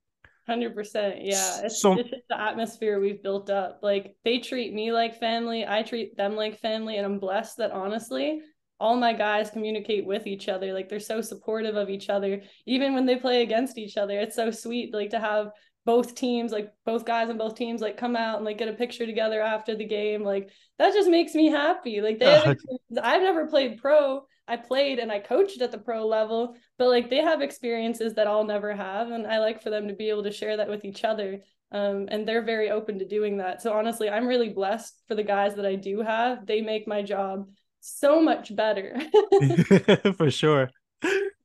Hundred 0.47 0.75
percent, 0.75 1.25
yeah. 1.25 1.61
It's, 1.63 1.81
so, 1.81 1.99
it's 1.99 2.11
just 2.11 2.29
the 2.29 2.41
atmosphere 2.41 2.99
we've 2.99 3.23
built 3.23 3.49
up. 3.49 3.79
Like 3.83 4.17
they 4.25 4.39
treat 4.39 4.75
me 4.75 4.93
like 4.93 5.21
family, 5.21 5.65
I 5.67 5.83
treat 5.83 6.17
them 6.17 6.35
like 6.35 6.59
family, 6.59 6.97
and 6.97 7.07
I'm 7.07 7.21
blessed 7.21 7.59
that 7.59 7.71
honestly, 7.71 8.41
all 8.81 8.97
my 8.97 9.13
guys 9.13 9.51
communicate 9.51 10.05
with 10.05 10.27
each 10.27 10.49
other. 10.49 10.73
Like 10.73 10.89
they're 10.89 10.99
so 10.99 11.21
supportive 11.21 11.77
of 11.77 11.89
each 11.89 12.11
other. 12.11 12.43
Even 12.67 12.95
when 12.95 13.07
they 13.07 13.15
play 13.15 13.43
against 13.43 13.79
each 13.79 13.97
other 13.97 14.19
it's 14.19 14.35
so 14.35 14.51
sweet 14.51 14.93
like 14.93 15.11
to 15.11 15.21
have 15.21 15.53
both 15.85 16.15
teams 16.15 16.53
like 16.53 16.73
both 16.85 17.05
guys 17.05 17.29
on 17.29 17.39
both 17.39 17.57
teams 17.57 17.81
like 17.81 17.97
come 17.97 18.15
out 18.15 18.37
and 18.37 18.45
like 18.45 18.59
get 18.59 18.69
a 18.69 18.73
picture 18.73 19.07
together 19.07 19.41
after 19.41 19.77
the 19.77 19.87
game. 19.87 20.25
Like 20.25 20.51
that 20.79 20.93
just 20.93 21.09
makes 21.09 21.35
me 21.35 21.47
happy. 21.49 22.01
Like 22.01 22.19
they 22.19 22.27
have 22.27 22.57
I've 23.03 23.23
never 23.23 23.47
played 23.47 23.79
pro 23.79 24.25
I 24.49 24.57
played 24.57 24.99
and 24.99 25.11
I 25.11 25.19
coached 25.21 25.61
at 25.61 25.71
the 25.71 25.79
pro 25.79 26.07
level 26.07 26.57
but 26.79 26.89
like 26.89 27.09
they 27.09 27.19
have 27.19 27.43
experiences 27.43 28.15
that 28.15 28.27
I'll 28.27 28.45
never 28.45 28.75
have 28.75 29.11
and 29.11 29.27
I 29.27 29.39
like 29.39 29.63
for 29.63 29.71
them 29.71 29.89
to 29.89 29.95
be 29.95 30.09
able 30.11 30.25
to 30.25 30.33
share 30.33 30.57
that 30.57 30.69
with 30.69 30.85
each 30.85 31.05
other 31.05 31.41
um, 31.71 32.07
and 32.11 32.27
they're 32.27 32.43
very 32.43 32.71
open 32.71 32.99
to 32.99 33.07
doing 33.07 33.39
that 33.39 33.63
so 33.63 33.73
honestly 33.73 34.11
I'm 34.11 34.27
really 34.27 34.51
blessed 34.51 34.95
for 35.09 35.15
the 35.15 35.23
guys 35.23 35.55
that 35.57 35.67
I 35.67 35.77
do 35.77 36.01
have 36.03 36.47
they 36.47 36.61
make 36.61 36.87
my 36.87 37.03
job 37.03 37.49
so 37.83 38.23
much 38.23 38.55
better. 38.55 38.97
for 40.17 40.31
sure. 40.31 40.71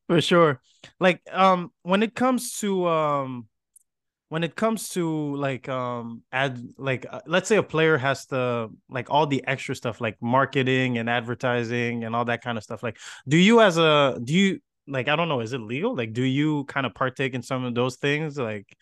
For 0.07 0.21
sure. 0.21 0.61
Like 0.99 1.21
um 1.31 1.71
when 1.81 2.03
it 2.03 2.15
comes 2.15 2.57
to 2.59 2.87
um 2.87 3.47
when 4.29 4.43
it 4.43 4.55
comes 4.55 4.89
to 4.89 5.35
like 5.35 5.69
um 5.69 6.21
ad 6.31 6.59
like 6.77 7.05
uh, 7.09 7.21
let's 7.25 7.47
say 7.47 7.57
a 7.57 7.63
player 7.63 7.97
has 7.97 8.25
to 8.25 8.69
like 8.89 9.09
all 9.09 9.25
the 9.25 9.45
extra 9.47 9.75
stuff 9.75 10.01
like 10.01 10.17
marketing 10.21 10.97
and 10.97 11.09
advertising 11.09 12.03
and 12.03 12.15
all 12.15 12.25
that 12.25 12.43
kind 12.43 12.57
of 12.57 12.63
stuff 12.63 12.83
like 12.83 12.97
do 13.27 13.37
you 13.37 13.61
as 13.61 13.77
a 13.77 14.19
do 14.23 14.33
you 14.33 14.59
like 14.87 15.07
i 15.07 15.15
don't 15.15 15.29
know 15.29 15.39
is 15.39 15.53
it 15.53 15.61
legal 15.61 15.95
like 15.95 16.13
do 16.13 16.23
you 16.23 16.63
kind 16.65 16.85
of 16.85 16.93
partake 16.93 17.33
in 17.33 17.41
some 17.41 17.63
of 17.63 17.73
those 17.73 17.95
things 17.97 18.37
like 18.37 18.75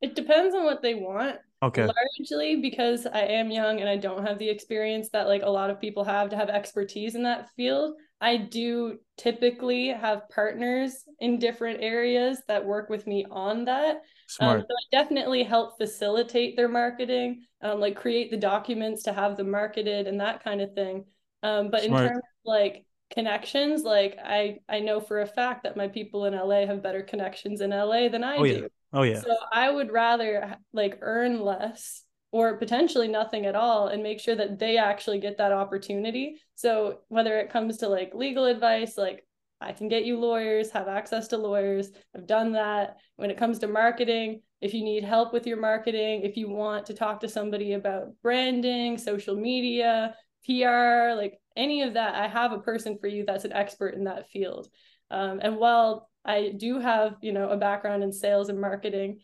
it 0.00 0.14
depends 0.14 0.54
on 0.54 0.64
what 0.64 0.82
they 0.82 0.94
want 0.94 1.38
Okay. 1.64 1.86
Largely 1.86 2.56
because 2.60 3.06
I 3.06 3.20
am 3.20 3.50
young 3.50 3.80
and 3.80 3.88
I 3.88 3.96
don't 3.96 4.26
have 4.26 4.38
the 4.38 4.50
experience 4.50 5.08
that 5.14 5.28
like 5.28 5.40
a 5.42 5.48
lot 5.48 5.70
of 5.70 5.80
people 5.80 6.04
have 6.04 6.28
to 6.28 6.36
have 6.36 6.50
expertise 6.50 7.14
in 7.14 7.22
that 7.22 7.48
field. 7.56 7.94
I 8.24 8.38
do 8.38 9.00
typically 9.18 9.88
have 9.88 10.30
partners 10.30 11.04
in 11.20 11.38
different 11.38 11.82
areas 11.82 12.40
that 12.48 12.64
work 12.64 12.88
with 12.88 13.06
me 13.06 13.26
on 13.30 13.66
that. 13.66 14.00
Smart. 14.28 14.60
Um, 14.60 14.66
so 14.66 14.74
I 14.74 15.02
definitely 15.02 15.42
help 15.42 15.76
facilitate 15.76 16.56
their 16.56 16.68
marketing, 16.68 17.44
um, 17.60 17.80
like 17.80 17.96
create 17.96 18.30
the 18.30 18.38
documents 18.38 19.02
to 19.02 19.12
have 19.12 19.36
them 19.36 19.50
marketed 19.50 20.06
and 20.06 20.18
that 20.20 20.42
kind 20.42 20.62
of 20.62 20.72
thing. 20.72 21.04
Um, 21.42 21.70
but 21.70 21.82
Smart. 21.82 22.02
in 22.02 22.08
terms 22.08 22.22
of 22.24 22.46
like 22.46 22.86
connections, 23.12 23.82
like 23.82 24.16
I 24.24 24.56
I 24.70 24.80
know 24.80 25.00
for 25.00 25.20
a 25.20 25.26
fact 25.26 25.64
that 25.64 25.76
my 25.76 25.88
people 25.88 26.24
in 26.24 26.32
LA 26.32 26.64
have 26.64 26.82
better 26.82 27.02
connections 27.02 27.60
in 27.60 27.74
LA 27.74 28.08
than 28.08 28.24
I 28.24 28.38
oh, 28.38 28.44
do. 28.44 28.50
Yeah. 28.50 28.68
Oh 28.94 29.02
yeah. 29.02 29.20
So 29.20 29.36
I 29.52 29.70
would 29.70 29.92
rather 29.92 30.56
like 30.72 30.96
earn 31.02 31.42
less 31.42 32.04
or 32.34 32.56
potentially 32.56 33.06
nothing 33.06 33.46
at 33.46 33.54
all 33.54 33.86
and 33.86 34.02
make 34.02 34.18
sure 34.18 34.34
that 34.34 34.58
they 34.58 34.76
actually 34.76 35.20
get 35.20 35.38
that 35.38 35.52
opportunity. 35.52 36.36
So 36.56 36.98
whether 37.06 37.38
it 37.38 37.48
comes 37.48 37.76
to 37.76 37.88
like 37.88 38.12
legal 38.12 38.46
advice, 38.46 38.98
like 38.98 39.24
I 39.60 39.70
can 39.70 39.86
get 39.86 40.04
you 40.04 40.18
lawyers, 40.18 40.72
have 40.72 40.88
access 40.88 41.28
to 41.28 41.36
lawyers. 41.36 41.92
I've 42.12 42.26
done 42.26 42.50
that. 42.54 42.96
When 43.14 43.30
it 43.30 43.38
comes 43.38 43.60
to 43.60 43.68
marketing, 43.68 44.42
if 44.60 44.74
you 44.74 44.82
need 44.82 45.04
help 45.04 45.32
with 45.32 45.46
your 45.46 45.60
marketing, 45.60 46.22
if 46.22 46.36
you 46.36 46.50
want 46.50 46.86
to 46.86 46.94
talk 46.94 47.20
to 47.20 47.28
somebody 47.28 47.74
about 47.74 48.20
branding, 48.20 48.98
social 48.98 49.36
media, 49.36 50.16
PR, 50.44 51.14
like 51.14 51.38
any 51.56 51.82
of 51.82 51.94
that, 51.94 52.16
I 52.16 52.26
have 52.26 52.50
a 52.50 52.58
person 52.58 52.98
for 52.98 53.06
you 53.06 53.24
that's 53.24 53.44
an 53.44 53.52
expert 53.52 53.94
in 53.94 54.02
that 54.04 54.28
field. 54.30 54.66
Um, 55.08 55.38
and 55.40 55.56
while 55.56 56.10
I 56.24 56.52
do 56.56 56.80
have, 56.80 57.14
you 57.22 57.32
know, 57.32 57.50
a 57.50 57.56
background 57.56 58.02
in 58.02 58.10
sales 58.10 58.48
and 58.48 58.60
marketing 58.60 59.20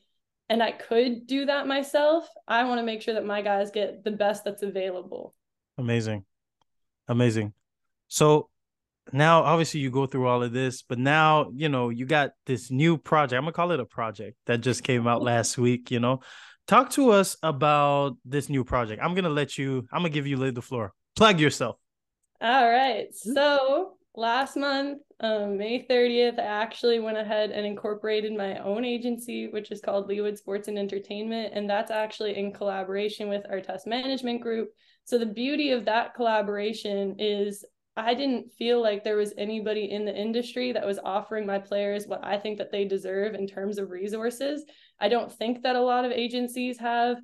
and 0.51 0.65
I 0.65 0.73
could 0.73 1.29
do 1.29 1.47
that 1.47 1.69
myself. 1.69 2.29
I 2.49 2.65
want 2.65 2.81
to 2.81 2.83
make 2.83 3.03
sure 3.03 3.15
that 3.15 3.25
my 3.25 3.41
guys 3.41 3.71
get 3.71 4.03
the 4.03 4.11
best 4.11 4.45
that's 4.45 4.65
available. 4.65 5.33
Amazing. 5.79 6.25
Amazing. 7.07 7.53
So 8.09 8.49
now 9.13 9.45
obviously 9.45 9.79
you 9.79 9.93
go 9.93 10.07
through 10.07 10.27
all 10.27 10.43
of 10.43 10.53
this, 10.53 10.83
but 10.83 10.99
now, 10.99 11.53
you 11.55 11.69
know, 11.69 11.89
you 11.89 12.05
got 12.05 12.33
this 12.47 12.69
new 12.69 12.99
project. 12.99 13.39
I'm 13.39 13.45
going 13.45 13.53
to 13.53 13.57
call 13.57 13.71
it 13.71 13.79
a 13.79 13.87
project 13.87 14.37
that 14.47 14.61
just 14.61 14.83
came 14.83 15.07
out 15.07 15.19
mm-hmm. 15.19 15.27
last 15.27 15.57
week, 15.57 15.93
you 15.93 16.01
know. 16.01 16.21
Talk 16.67 16.91
to 16.91 17.11
us 17.11 17.37
about 17.45 18.17
this 18.25 18.49
new 18.49 18.65
project. 18.65 19.01
I'm 19.03 19.15
going 19.15 19.25
to 19.25 19.31
let 19.31 19.57
you 19.57 19.87
I'm 19.93 20.03
going 20.03 20.13
to 20.13 20.15
give 20.15 20.27
you 20.27 20.51
the 20.51 20.63
floor. 20.63 20.93
Plug 21.15 21.39
yourself. 21.39 21.77
All 22.41 22.69
right. 22.69 23.07
Hmm? 23.25 23.33
So, 23.35 23.93
last 24.21 24.55
month, 24.55 24.99
um, 25.21 25.57
May 25.57 25.87
30th, 25.87 26.39
I 26.39 26.43
actually 26.43 27.01
went 27.01 27.17
ahead 27.17 27.51
and 27.53 27.65
incorporated 27.65 28.37
my 28.37 28.59
own 28.59 28.85
agency, 28.85 29.49
which 29.49 29.71
is 29.71 29.81
called 29.81 30.09
Leawood 30.09 30.37
Sports 30.37 30.69
and 30.69 30.79
Entertainment. 30.79 31.55
And 31.55 31.69
that's 31.69 31.91
actually 31.91 32.37
in 32.37 32.53
collaboration 32.53 33.31
with 33.31 33.47
Artest 33.51 33.87
Management 33.87 34.43
Group. 34.43 34.69
So 35.05 35.17
the 35.17 35.25
beauty 35.25 35.73
of 35.73 35.87
that 35.87 36.15
collaboration 36.15 37.17
is 37.19 37.65
I 37.97 38.13
didn't 38.13 38.53
feel 38.53 38.83
like 38.83 39.03
there 39.03 39.17
was 39.17 39.33
anybody 39.39 39.91
in 39.91 40.05
the 40.05 40.15
industry 40.15 40.73
that 40.73 40.87
was 40.87 41.01
offering 41.03 41.47
my 41.47 41.59
players 41.59 42.07
what 42.07 42.23
I 42.23 42.39
think 42.39 42.59
that 42.59 42.71
they 42.71 42.85
deserve 42.85 43.35
in 43.35 43.47
terms 43.47 43.79
of 43.79 43.91
resources. 43.91 44.65
I 45.01 45.09
don't 45.09 45.33
think 45.33 45.63
that 45.63 45.77
a 45.77 45.83
lot 45.83 46.05
of 46.05 46.13
agencies 46.13 46.79
have 46.79 47.17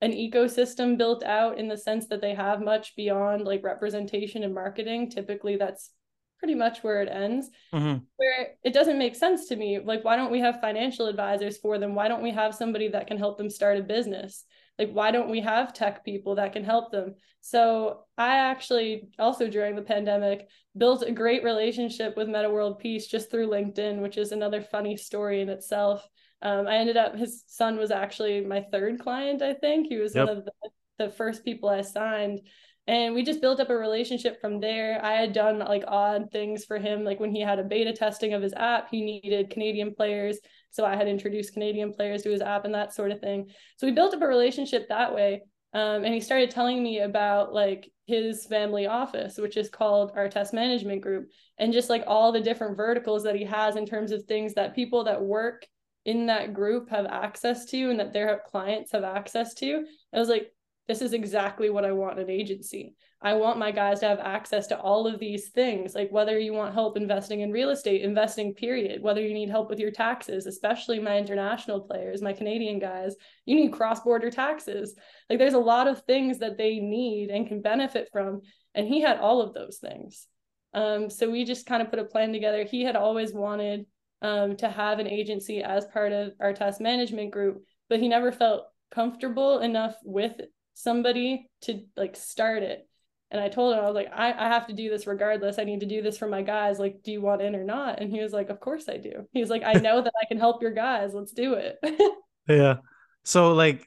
an 0.00 0.12
ecosystem 0.12 0.96
built 0.96 1.24
out 1.24 1.58
in 1.58 1.66
the 1.66 1.76
sense 1.76 2.06
that 2.08 2.20
they 2.20 2.34
have 2.34 2.60
much 2.62 2.94
beyond 2.94 3.44
like 3.44 3.64
representation 3.64 4.44
and 4.44 4.54
marketing. 4.54 5.10
Typically, 5.10 5.56
that's 5.56 5.90
pretty 6.38 6.54
much 6.54 6.82
where 6.82 7.02
it 7.02 7.08
ends. 7.08 7.50
Mm-hmm. 7.72 8.04
where 8.16 8.48
it 8.62 8.72
doesn't 8.72 8.98
make 8.98 9.16
sense 9.16 9.48
to 9.48 9.56
me 9.56 9.78
like 9.80 10.04
why 10.04 10.14
don't 10.16 10.30
we 10.30 10.40
have 10.40 10.60
financial 10.60 11.06
advisors 11.06 11.58
for 11.58 11.78
them? 11.78 11.94
Why 11.94 12.08
don't 12.08 12.22
we 12.22 12.32
have 12.32 12.54
somebody 12.54 12.88
that 12.88 13.06
can 13.06 13.18
help 13.18 13.38
them 13.38 13.50
start 13.50 13.78
a 13.78 13.82
business? 13.82 14.44
Like 14.78 14.90
why 14.90 15.10
don't 15.10 15.30
we 15.30 15.40
have 15.40 15.72
tech 15.72 16.04
people 16.04 16.34
that 16.36 16.52
can 16.52 16.64
help 16.64 16.92
them? 16.92 17.14
So 17.40 18.04
i 18.16 18.36
actually 18.36 19.08
also 19.18 19.48
during 19.48 19.76
the 19.76 19.82
pandemic 19.82 20.48
built 20.76 21.02
a 21.02 21.12
great 21.12 21.44
relationship 21.44 22.16
with 22.16 22.28
Metta 22.28 22.50
World 22.50 22.78
Peace 22.78 23.06
just 23.06 23.30
through 23.30 23.48
linkedin 23.48 24.00
which 24.00 24.18
is 24.18 24.32
another 24.32 24.62
funny 24.62 24.96
story 24.96 25.40
in 25.40 25.48
itself. 25.48 26.06
Um, 26.42 26.66
i 26.66 26.76
ended 26.76 26.96
up 26.96 27.16
his 27.16 27.44
son 27.46 27.78
was 27.78 27.90
actually 27.90 28.40
my 28.42 28.60
third 28.72 29.00
client 29.00 29.42
i 29.42 29.54
think. 29.54 29.86
He 29.88 29.96
was 29.96 30.14
yep. 30.14 30.28
one 30.28 30.38
of 30.38 30.44
the, 30.44 30.52
the 30.98 31.10
first 31.10 31.44
people 31.44 31.68
i 31.68 31.80
signed 31.80 32.40
and 32.86 33.14
we 33.14 33.22
just 33.22 33.40
built 33.40 33.60
up 33.60 33.70
a 33.70 33.76
relationship 33.76 34.40
from 34.40 34.60
there. 34.60 35.02
I 35.02 35.14
had 35.14 35.32
done 35.32 35.58
like 35.58 35.84
odd 35.88 36.30
things 36.30 36.64
for 36.64 36.78
him. 36.78 37.02
Like 37.02 37.18
when 37.18 37.34
he 37.34 37.40
had 37.40 37.58
a 37.58 37.64
beta 37.64 37.92
testing 37.92 38.34
of 38.34 38.42
his 38.42 38.52
app 38.54 38.88
he 38.90 39.02
needed 39.02 39.50
canadian 39.50 39.94
players. 39.94 40.38
So 40.70 40.84
i 40.84 40.96
had 40.96 41.08
introduced 41.08 41.54
canadian 41.54 41.92
players 41.92 42.22
to 42.22 42.30
his 42.30 42.42
app 42.42 42.64
and 42.64 42.74
that 42.74 42.92
sort 42.92 43.10
of 43.10 43.20
thing. 43.20 43.48
So 43.78 43.86
we 43.86 43.92
built 43.92 44.14
up 44.14 44.22
a 44.22 44.26
relationship 44.26 44.88
that 44.88 45.14
way. 45.14 45.42
Um, 45.72 46.04
and 46.04 46.14
he 46.14 46.20
started 46.20 46.50
telling 46.50 46.82
me 46.82 47.00
about 47.00 47.52
like 47.52 47.90
his 48.06 48.44
family 48.46 48.86
office 48.86 49.38
which 49.38 49.56
is 49.56 49.70
called 49.70 50.14
Artest 50.14 50.52
Management 50.52 51.00
Group 51.00 51.30
and 51.58 51.72
just 51.72 51.88
like 51.88 52.04
all 52.06 52.32
the 52.32 52.40
different 52.40 52.76
verticals 52.76 53.22
that 53.22 53.34
he 53.34 53.44
has 53.44 53.76
in 53.76 53.86
terms 53.86 54.12
of 54.12 54.24
things 54.24 54.54
that 54.54 54.74
people 54.74 55.04
that 55.04 55.22
work 55.22 55.66
in 56.04 56.26
that 56.26 56.52
group 56.52 56.90
have 56.90 57.06
access 57.06 57.64
to 57.64 57.90
and 57.90 57.98
that 57.98 58.12
their 58.12 58.42
clients 58.46 58.92
have 58.92 59.04
access 59.04 59.54
to. 59.54 59.84
I 60.12 60.18
was 60.18 60.28
like 60.28 60.52
this 60.86 61.00
is 61.00 61.12
exactly 61.14 61.70
what 61.70 61.84
I 61.84 61.92
want 61.92 62.18
in 62.18 62.24
an 62.24 62.30
agency. 62.30 62.94
I 63.22 63.34
want 63.34 63.58
my 63.58 63.70
guys 63.70 64.00
to 64.00 64.08
have 64.08 64.18
access 64.18 64.66
to 64.66 64.78
all 64.78 65.06
of 65.06 65.18
these 65.18 65.48
things, 65.48 65.94
like 65.94 66.12
whether 66.12 66.38
you 66.38 66.52
want 66.52 66.74
help 66.74 66.98
investing 66.98 67.40
in 67.40 67.52
real 67.52 67.70
estate, 67.70 68.02
investing, 68.02 68.52
period, 68.52 69.02
whether 69.02 69.22
you 69.22 69.32
need 69.32 69.48
help 69.48 69.70
with 69.70 69.78
your 69.78 69.90
taxes, 69.90 70.44
especially 70.44 70.98
my 70.98 71.16
international 71.16 71.80
players, 71.80 72.20
my 72.20 72.34
Canadian 72.34 72.78
guys, 72.78 73.16
you 73.46 73.56
need 73.56 73.72
cross 73.72 74.00
border 74.00 74.30
taxes. 74.30 74.94
Like 75.30 75.38
there's 75.38 75.54
a 75.54 75.58
lot 75.58 75.88
of 75.88 76.02
things 76.02 76.38
that 76.40 76.58
they 76.58 76.80
need 76.80 77.30
and 77.30 77.48
can 77.48 77.62
benefit 77.62 78.10
from. 78.12 78.42
And 78.74 78.86
he 78.86 79.00
had 79.00 79.18
all 79.18 79.40
of 79.40 79.54
those 79.54 79.78
things. 79.78 80.26
Um, 80.74 81.08
so 81.08 81.30
we 81.30 81.44
just 81.44 81.64
kind 81.64 81.80
of 81.80 81.88
put 81.88 82.00
a 82.00 82.04
plan 82.04 82.32
together. 82.32 82.64
He 82.64 82.82
had 82.82 82.96
always 82.96 83.32
wanted 83.32 83.86
um, 84.20 84.56
to 84.56 84.68
have 84.68 84.98
an 84.98 85.06
agency 85.06 85.62
as 85.62 85.86
part 85.86 86.12
of 86.12 86.32
Artest 86.42 86.80
Management 86.80 87.30
Group, 87.30 87.62
but 87.88 88.00
he 88.00 88.08
never 88.08 88.32
felt 88.32 88.64
comfortable 88.90 89.60
enough 89.60 89.96
with 90.04 90.32
somebody 90.74 91.48
to 91.62 91.80
like 91.96 92.16
start 92.16 92.62
it. 92.62 92.86
And 93.30 93.40
I 93.40 93.48
told 93.48 93.74
him, 93.74 93.80
I 93.80 93.86
was 93.86 93.94
like, 93.94 94.10
I, 94.14 94.32
I 94.32 94.48
have 94.48 94.68
to 94.68 94.74
do 94.74 94.90
this 94.90 95.06
regardless. 95.06 95.58
I 95.58 95.64
need 95.64 95.80
to 95.80 95.86
do 95.86 96.02
this 96.02 96.18
for 96.18 96.28
my 96.28 96.42
guys. 96.42 96.78
Like, 96.78 97.02
do 97.02 97.10
you 97.10 97.20
want 97.20 97.42
in 97.42 97.56
or 97.56 97.64
not? 97.64 98.00
And 98.00 98.12
he 98.12 98.20
was 98.20 98.32
like, 98.32 98.50
Of 98.50 98.60
course 98.60 98.88
I 98.88 98.98
do. 98.98 99.26
He 99.32 99.40
was 99.40 99.50
like, 99.50 99.62
I 99.64 99.72
know 99.72 100.02
that 100.02 100.12
I 100.20 100.26
can 100.26 100.38
help 100.38 100.62
your 100.62 100.72
guys. 100.72 101.14
Let's 101.14 101.32
do 101.32 101.54
it. 101.54 101.78
yeah. 102.48 102.76
So 103.24 103.54
like, 103.54 103.86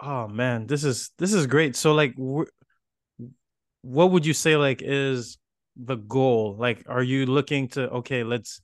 oh 0.00 0.28
man, 0.28 0.66
this 0.66 0.84
is 0.84 1.10
this 1.18 1.32
is 1.32 1.46
great. 1.46 1.76
So 1.76 1.92
like, 1.92 2.14
what 2.16 4.10
would 4.10 4.26
you 4.26 4.32
say 4.32 4.56
like 4.56 4.80
is 4.82 5.38
the 5.76 5.96
goal? 5.96 6.56
Like, 6.58 6.84
are 6.88 7.02
you 7.02 7.26
looking 7.26 7.68
to 7.68 7.90
okay, 7.90 8.24
let's 8.24 8.60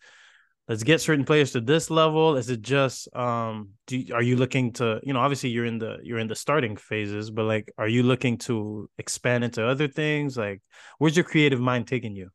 let's 0.70 0.84
get 0.84 1.00
certain 1.00 1.24
players 1.24 1.50
to 1.50 1.60
this 1.60 1.90
level. 1.90 2.36
Is 2.36 2.48
it 2.48 2.62
just 2.62 3.14
um 3.14 3.70
do 3.88 4.02
are 4.14 4.22
you 4.22 4.36
looking 4.36 4.72
to 4.74 5.00
you 5.02 5.12
know 5.12 5.18
obviously 5.18 5.50
you're 5.50 5.66
in 5.66 5.78
the 5.78 5.98
you're 6.04 6.20
in 6.20 6.28
the 6.28 6.36
starting 6.36 6.76
phases 6.76 7.28
but 7.28 7.44
like 7.44 7.72
are 7.76 7.88
you 7.88 8.04
looking 8.04 8.38
to 8.46 8.88
expand 8.96 9.42
into 9.42 9.66
other 9.66 9.88
things? 9.88 10.36
Like 10.36 10.62
where's 10.98 11.16
your 11.16 11.24
creative 11.24 11.60
mind 11.60 11.88
taking 11.88 12.14
you? 12.14 12.30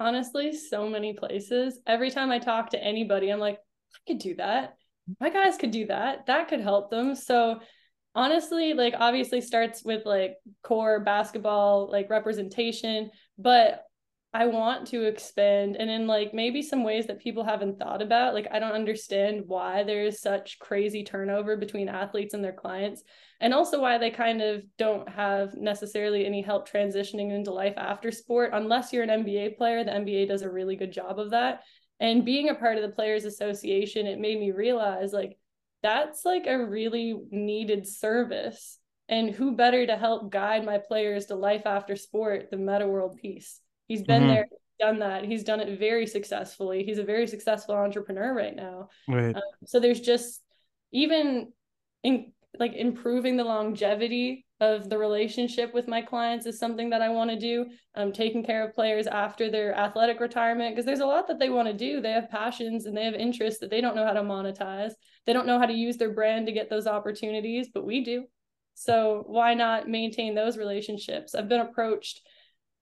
Honestly 0.00 0.52
so 0.52 0.88
many 0.88 1.12
places. 1.12 1.78
Every 1.86 2.10
time 2.10 2.32
i 2.32 2.40
talk 2.40 2.70
to 2.70 2.82
anybody 2.82 3.30
i'm 3.30 3.38
like 3.38 3.58
i 3.94 3.98
could 4.08 4.18
do 4.18 4.34
that. 4.34 4.74
My 5.20 5.30
guys 5.30 5.56
could 5.56 5.70
do 5.70 5.86
that. 5.86 6.26
That 6.26 6.48
could 6.48 6.60
help 6.60 6.90
them. 6.90 7.14
So 7.14 7.60
honestly 8.16 8.74
like 8.74 8.94
obviously 8.98 9.40
starts 9.40 9.84
with 9.84 10.04
like 10.04 10.34
core 10.64 10.98
basketball 10.98 11.88
like 11.92 12.10
representation 12.10 13.10
but 13.38 13.84
I 14.34 14.44
want 14.44 14.88
to 14.88 15.04
expand 15.04 15.76
and 15.76 15.88
in 15.88 16.06
like 16.06 16.34
maybe 16.34 16.60
some 16.60 16.84
ways 16.84 17.06
that 17.06 17.18
people 17.18 17.44
haven't 17.44 17.78
thought 17.78 18.02
about. 18.02 18.34
Like, 18.34 18.46
I 18.50 18.58
don't 18.58 18.72
understand 18.72 19.44
why 19.46 19.84
there 19.84 20.04
is 20.04 20.20
such 20.20 20.58
crazy 20.58 21.02
turnover 21.02 21.56
between 21.56 21.88
athletes 21.88 22.34
and 22.34 22.44
their 22.44 22.52
clients, 22.52 23.02
and 23.40 23.54
also 23.54 23.80
why 23.80 23.96
they 23.96 24.10
kind 24.10 24.42
of 24.42 24.62
don't 24.76 25.08
have 25.08 25.54
necessarily 25.54 26.26
any 26.26 26.42
help 26.42 26.68
transitioning 26.68 27.32
into 27.32 27.52
life 27.52 27.74
after 27.78 28.10
sport. 28.10 28.50
Unless 28.52 28.92
you're 28.92 29.02
an 29.02 29.24
NBA 29.24 29.56
player, 29.56 29.82
the 29.82 29.92
NBA 29.92 30.28
does 30.28 30.42
a 30.42 30.50
really 30.50 30.76
good 30.76 30.92
job 30.92 31.18
of 31.18 31.30
that. 31.30 31.62
And 31.98 32.24
being 32.24 32.50
a 32.50 32.54
part 32.54 32.76
of 32.76 32.82
the 32.82 32.94
Players 32.94 33.24
Association, 33.24 34.06
it 34.06 34.20
made 34.20 34.38
me 34.38 34.50
realize 34.50 35.12
like 35.12 35.38
that's 35.82 36.24
like 36.24 36.46
a 36.46 36.66
really 36.66 37.14
needed 37.30 37.86
service. 37.86 38.78
And 39.08 39.30
who 39.30 39.56
better 39.56 39.86
to 39.86 39.96
help 39.96 40.30
guide 40.30 40.66
my 40.66 40.76
players 40.76 41.26
to 41.26 41.34
life 41.34 41.62
after 41.64 41.96
sport 41.96 42.50
than 42.50 42.66
Metta 42.66 42.86
World 42.86 43.18
Peace? 43.22 43.62
He's 43.88 44.02
been 44.02 44.22
mm-hmm. 44.22 44.30
there, 44.30 44.48
done 44.78 44.98
that. 45.00 45.24
He's 45.24 45.44
done 45.44 45.60
it 45.60 45.78
very 45.78 46.06
successfully. 46.06 46.84
He's 46.84 46.98
a 46.98 47.04
very 47.04 47.26
successful 47.26 47.74
entrepreneur 47.74 48.32
right 48.32 48.54
now. 48.54 48.90
Right. 49.08 49.34
Um, 49.34 49.42
so 49.66 49.80
there's 49.80 50.00
just 50.00 50.40
even 50.92 51.52
in 52.02 52.32
like 52.58 52.74
improving 52.74 53.36
the 53.36 53.44
longevity 53.44 54.46
of 54.60 54.88
the 54.88 54.98
relationship 54.98 55.72
with 55.72 55.86
my 55.86 56.02
clients 56.02 56.44
is 56.46 56.58
something 56.58 56.90
that 56.90 57.02
I 57.02 57.10
want 57.10 57.30
to 57.30 57.38
do. 57.38 57.66
Um, 57.94 58.12
taking 58.12 58.44
care 58.44 58.66
of 58.66 58.74
players 58.74 59.06
after 59.06 59.50
their 59.50 59.74
athletic 59.74 60.18
retirement 60.18 60.74
because 60.74 60.84
there's 60.84 61.00
a 61.00 61.06
lot 61.06 61.28
that 61.28 61.38
they 61.38 61.50
want 61.50 61.68
to 61.68 61.74
do. 61.74 62.00
They 62.00 62.12
have 62.12 62.30
passions 62.30 62.86
and 62.86 62.96
they 62.96 63.04
have 63.04 63.14
interests 63.14 63.60
that 63.60 63.70
they 63.70 63.80
don't 63.80 63.94
know 63.94 64.04
how 64.04 64.12
to 64.12 64.22
monetize. 64.22 64.92
They 65.26 65.32
don't 65.32 65.46
know 65.46 65.58
how 65.58 65.66
to 65.66 65.72
use 65.72 65.96
their 65.96 66.12
brand 66.12 66.46
to 66.46 66.52
get 66.52 66.70
those 66.70 66.86
opportunities, 66.86 67.68
but 67.72 67.86
we 67.86 68.02
do. 68.02 68.24
So 68.74 69.24
why 69.26 69.54
not 69.54 69.88
maintain 69.88 70.34
those 70.34 70.56
relationships? 70.56 71.34
I've 71.34 71.48
been 71.48 71.60
approached 71.60 72.20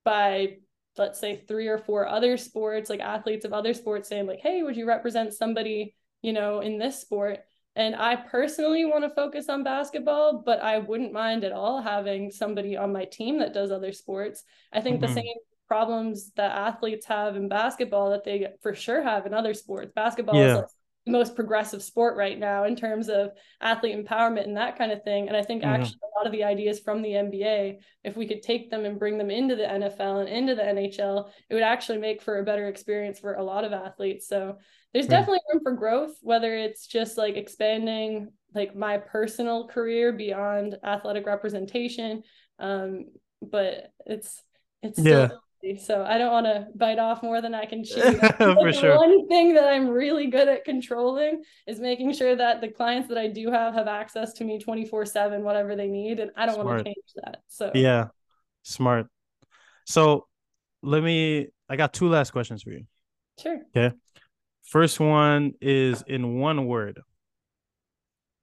by 0.04 0.56
let's 0.98 1.20
say 1.20 1.36
three 1.48 1.68
or 1.68 1.78
four 1.78 2.06
other 2.06 2.36
sports 2.36 2.90
like 2.90 3.00
athletes 3.00 3.44
of 3.44 3.52
other 3.52 3.74
sports 3.74 4.08
saying 4.08 4.26
like 4.26 4.40
hey 4.40 4.62
would 4.62 4.76
you 4.76 4.86
represent 4.86 5.32
somebody 5.32 5.94
you 6.22 6.32
know 6.32 6.60
in 6.60 6.78
this 6.78 7.00
sport 7.00 7.40
and 7.74 7.94
i 7.94 8.16
personally 8.16 8.84
want 8.84 9.04
to 9.04 9.10
focus 9.10 9.48
on 9.48 9.62
basketball 9.62 10.42
but 10.44 10.60
i 10.60 10.78
wouldn't 10.78 11.12
mind 11.12 11.44
at 11.44 11.52
all 11.52 11.80
having 11.80 12.30
somebody 12.30 12.76
on 12.76 12.92
my 12.92 13.04
team 13.04 13.38
that 13.38 13.54
does 13.54 13.70
other 13.70 13.92
sports 13.92 14.44
i 14.72 14.80
think 14.80 15.00
mm-hmm. 15.00 15.14
the 15.14 15.20
same 15.20 15.34
problems 15.68 16.30
that 16.36 16.52
athletes 16.52 17.06
have 17.06 17.36
in 17.36 17.48
basketball 17.48 18.10
that 18.10 18.24
they 18.24 18.46
for 18.62 18.74
sure 18.74 19.02
have 19.02 19.26
in 19.26 19.34
other 19.34 19.54
sports 19.54 19.92
basketball 19.94 20.36
yeah. 20.36 20.52
is 20.52 20.56
like 20.56 20.66
most 21.06 21.36
progressive 21.36 21.82
sport 21.82 22.16
right 22.16 22.38
now 22.38 22.64
in 22.64 22.74
terms 22.74 23.08
of 23.08 23.30
athlete 23.60 23.96
empowerment 23.96 24.44
and 24.44 24.56
that 24.56 24.76
kind 24.76 24.90
of 24.90 25.02
thing. 25.04 25.28
And 25.28 25.36
I 25.36 25.42
think 25.42 25.62
mm-hmm. 25.62 25.70
actually 25.72 26.00
a 26.02 26.18
lot 26.18 26.26
of 26.26 26.32
the 26.32 26.44
ideas 26.44 26.80
from 26.80 27.00
the 27.00 27.10
NBA, 27.10 27.78
if 28.04 28.16
we 28.16 28.26
could 28.26 28.42
take 28.42 28.70
them 28.70 28.84
and 28.84 28.98
bring 28.98 29.16
them 29.16 29.30
into 29.30 29.54
the 29.54 29.62
NFL 29.62 30.20
and 30.20 30.28
into 30.28 30.54
the 30.54 30.62
NHL, 30.62 31.28
it 31.48 31.54
would 31.54 31.62
actually 31.62 31.98
make 31.98 32.22
for 32.22 32.38
a 32.38 32.44
better 32.44 32.66
experience 32.68 33.20
for 33.20 33.34
a 33.34 33.44
lot 33.44 33.64
of 33.64 33.72
athletes. 33.72 34.28
So 34.28 34.58
there's 34.92 35.06
definitely 35.06 35.40
room 35.52 35.62
for 35.62 35.72
growth, 35.72 36.16
whether 36.22 36.56
it's 36.56 36.86
just 36.86 37.18
like 37.18 37.36
expanding 37.36 38.32
like 38.54 38.74
my 38.74 38.98
personal 38.98 39.68
career 39.68 40.12
beyond 40.12 40.76
athletic 40.82 41.26
representation. 41.26 42.22
Um, 42.58 43.06
but 43.42 43.92
it's 44.06 44.42
it's 44.82 44.98
still 44.98 45.20
yeah 45.20 45.28
so 45.78 46.04
I 46.04 46.18
don't 46.18 46.32
want 46.32 46.46
to 46.46 46.68
bite 46.74 46.98
off 46.98 47.22
more 47.22 47.40
than 47.40 47.54
I 47.54 47.66
can 47.66 47.84
chew. 47.84 48.18
For 48.38 48.72
sure. 48.72 48.96
One 48.96 49.28
thing 49.28 49.54
that 49.54 49.66
I'm 49.66 49.88
really 49.88 50.28
good 50.28 50.48
at 50.48 50.64
controlling 50.64 51.42
is 51.66 51.80
making 51.80 52.12
sure 52.12 52.36
that 52.36 52.60
the 52.60 52.68
clients 52.68 53.08
that 53.08 53.18
I 53.18 53.28
do 53.28 53.50
have 53.50 53.74
have 53.74 53.88
access 53.88 54.32
to 54.34 54.44
me 54.44 54.58
24 54.58 55.06
seven, 55.06 55.42
whatever 55.42 55.76
they 55.76 55.88
need. 55.88 56.20
And 56.20 56.30
I 56.36 56.46
don't 56.46 56.56
smart. 56.56 56.66
want 56.66 56.78
to 56.78 56.84
change 56.84 56.96
that. 57.16 57.38
So 57.48 57.70
yeah, 57.74 58.08
smart. 58.62 59.06
So 59.86 60.26
let 60.82 61.02
me, 61.02 61.48
I 61.68 61.76
got 61.76 61.92
two 61.92 62.08
last 62.08 62.30
questions 62.30 62.62
for 62.62 62.70
you. 62.70 62.84
Sure. 63.40 63.58
Okay. 63.76 63.94
First 64.64 64.98
one 64.98 65.52
is 65.60 66.02
in 66.06 66.38
one 66.38 66.66
word. 66.66 67.00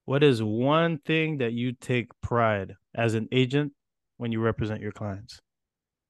What 0.06 0.24
is 0.24 0.44
one 0.44 0.98
thing 1.00 1.38
that 1.38 1.54
you 1.54 1.74
take 1.74 2.10
pride 2.22 2.76
as 2.94 3.14
an 3.14 3.28
agent 3.32 3.74
when 4.18 4.32
you 4.32 4.42
represent 4.42 4.82
your 4.82 4.92
clients? 4.92 5.42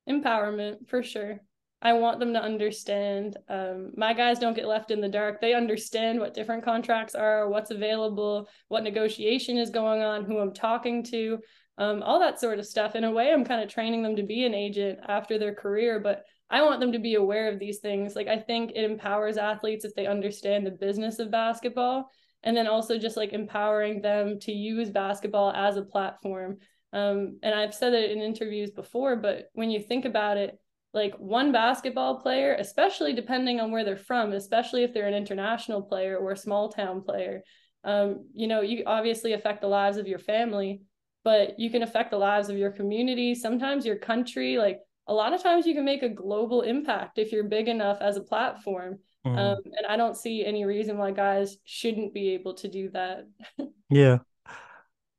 Empowerment 0.09 0.87
for 0.87 1.03
sure. 1.03 1.39
I 1.83 1.93
want 1.93 2.19
them 2.19 2.31
to 2.33 2.41
understand 2.41 3.35
um, 3.49 3.91
my 3.97 4.13
guys 4.13 4.39
don't 4.39 4.55
get 4.55 4.67
left 4.67 4.89
in 4.89 5.01
the 5.01 5.09
dark. 5.09 5.41
They 5.41 5.53
understand 5.53 6.17
what 6.17 6.33
different 6.33 6.63
contracts 6.63 7.13
are 7.13 7.49
what's 7.49 7.71
available 7.71 8.47
what 8.69 8.83
negotiation 8.83 9.57
is 9.57 9.69
going 9.69 10.01
on 10.01 10.23
who 10.23 10.39
i'm 10.39 10.53
talking 10.53 11.03
to 11.03 11.39
um, 11.77 12.01
all 12.01 12.19
that 12.19 12.39
sort 12.39 12.59
of 12.59 12.65
stuff. 12.65 12.95
In 12.95 13.03
a 13.03 13.11
way 13.11 13.33
i'm 13.33 13.43
kind 13.43 13.61
of 13.61 13.69
training 13.69 14.01
them 14.01 14.15
to 14.15 14.23
be 14.23 14.45
an 14.45 14.53
agent 14.53 14.99
after 15.07 15.37
their 15.37 15.53
career 15.53 15.99
but 15.99 16.23
i 16.49 16.61
want 16.61 16.79
them 16.79 16.93
to 16.93 16.99
be 16.99 17.15
aware 17.15 17.51
of 17.51 17.59
these 17.59 17.79
things. 17.79 18.15
Like 18.15 18.27
i 18.29 18.37
think 18.37 18.71
it 18.73 18.89
empowers 18.89 19.37
athletes 19.37 19.83
if 19.83 19.93
they 19.93 20.07
understand 20.07 20.65
the 20.65 20.71
business 20.71 21.19
of 21.19 21.31
basketball 21.31 22.09
and 22.43 22.55
then 22.55 22.67
also 22.67 22.97
just 22.97 23.17
like 23.17 23.33
empowering 23.33 24.01
them 24.01 24.39
to 24.39 24.51
use 24.53 24.89
basketball 24.89 25.51
as 25.51 25.75
a 25.75 25.83
platform 25.83 26.57
um, 26.93 27.39
and 27.41 27.55
I've 27.55 27.73
said 27.73 27.93
it 27.93 28.11
in 28.11 28.21
interviews 28.21 28.69
before, 28.69 29.15
but 29.15 29.49
when 29.53 29.71
you 29.71 29.81
think 29.81 30.05
about 30.05 30.37
it, 30.37 30.59
like 30.93 31.15
one 31.15 31.51
basketball 31.51 32.21
player, 32.21 32.55
especially 32.59 33.13
depending 33.13 33.59
on 33.59 33.71
where 33.71 33.83
they're 33.83 33.97
from, 33.97 34.31
especially 34.31 34.83
if 34.83 34.93
they're 34.93 35.07
an 35.07 35.15
international 35.15 35.81
player 35.81 36.17
or 36.17 36.31
a 36.31 36.37
small 36.37 36.69
town 36.69 37.01
player, 37.01 37.41
um, 37.83 38.27
you 38.33 38.47
know, 38.47 38.61
you 38.61 38.83
obviously 38.85 39.33
affect 39.33 39.61
the 39.61 39.67
lives 39.67 39.97
of 39.97 40.07
your 40.07 40.19
family, 40.19 40.81
but 41.23 41.59
you 41.59 41.71
can 41.71 41.81
affect 41.81 42.11
the 42.11 42.17
lives 42.17 42.49
of 42.49 42.57
your 42.57 42.71
community, 42.71 43.33
sometimes 43.33 43.87
your 43.87 43.97
country. 43.97 44.59
Like 44.59 44.79
a 45.07 45.13
lot 45.13 45.33
of 45.33 45.41
times 45.41 45.65
you 45.65 45.73
can 45.73 45.85
make 45.85 46.03
a 46.03 46.09
global 46.09 46.61
impact 46.61 47.17
if 47.17 47.31
you're 47.31 47.43
big 47.43 47.67
enough 47.67 47.97
as 48.01 48.17
a 48.17 48.21
platform. 48.21 48.99
Mm. 49.25 49.37
Um, 49.37 49.57
and 49.65 49.87
I 49.89 49.97
don't 49.97 50.15
see 50.15 50.45
any 50.45 50.63
reason 50.63 50.97
why 50.99 51.11
guys 51.11 51.57
shouldn't 51.63 52.13
be 52.13 52.35
able 52.35 52.53
to 52.55 52.67
do 52.67 52.89
that. 52.91 53.27
yeah. 53.89 54.19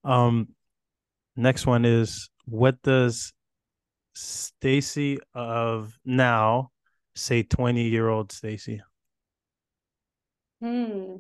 Um, 0.04 0.48
Next 1.37 1.66
one 1.66 1.85
is 1.85 2.31
what 2.47 2.81
does 2.83 3.33
Stacey 4.14 5.18
of 5.35 5.99
now 6.05 6.70
say 7.16 7.42
20 7.42 7.88
year 7.88 8.09
old 8.09 8.33
Stacey? 8.33 8.83
Hmm. 10.61 11.16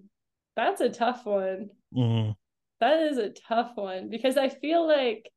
That's 0.56 0.80
a 0.80 0.88
tough 0.88 1.26
one. 1.26 1.70
Mm-hmm. 1.94 2.32
That 2.80 3.02
is 3.02 3.18
a 3.18 3.30
tough 3.30 3.72
one 3.74 4.08
because 4.08 4.36
I 4.36 4.48
feel 4.48 4.86
like 4.86 5.30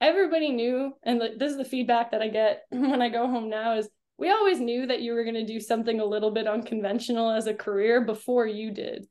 everybody 0.00 0.50
knew, 0.50 0.92
and 1.02 1.20
this 1.20 1.52
is 1.52 1.56
the 1.56 1.64
feedback 1.64 2.10
that 2.10 2.22
I 2.22 2.28
get 2.28 2.64
when 2.70 3.00
I 3.00 3.08
go 3.08 3.26
home 3.26 3.48
now 3.48 3.76
is 3.76 3.88
we 4.18 4.30
always 4.30 4.60
knew 4.60 4.86
that 4.86 5.00
you 5.00 5.14
were 5.14 5.24
going 5.24 5.34
to 5.34 5.46
do 5.46 5.60
something 5.60 6.00
a 6.00 6.04
little 6.04 6.30
bit 6.30 6.46
unconventional 6.46 7.30
as 7.30 7.46
a 7.46 7.54
career 7.54 8.02
before 8.02 8.46
you 8.46 8.70
did. 8.70 9.06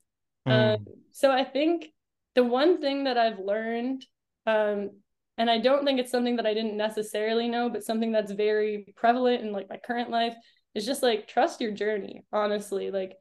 Mm. 0.48 0.76
Um, 0.76 0.86
so 1.12 1.32
I 1.32 1.44
think 1.44 1.88
the 2.36 2.44
one 2.44 2.80
thing 2.82 3.06
that 3.06 3.18
I've 3.18 3.40
learned 3.40 4.06
um, 4.46 4.92
and 5.38 5.50
I 5.50 5.60
don't 5.60 5.86
think 5.86 6.00
it's 6.00 6.12
something 6.12 6.36
that 6.36 6.46
I 6.46 6.54
didn't 6.54 6.78
necessarily 6.78 7.48
know, 7.48 7.70
but 7.70 7.84
something 7.84 8.12
that's 8.12 8.32
very 8.32 8.94
prevalent 8.96 9.44
in 9.44 9.52
like 9.52 9.70
my 9.70 9.78
current 9.78 10.10
life 10.10 10.36
is 10.76 10.86
just 10.86 11.04
like 11.04 11.28
trust 11.28 11.62
your 11.62 11.72
journey, 11.72 12.24
honestly. 12.32 12.92
Like 12.92 13.14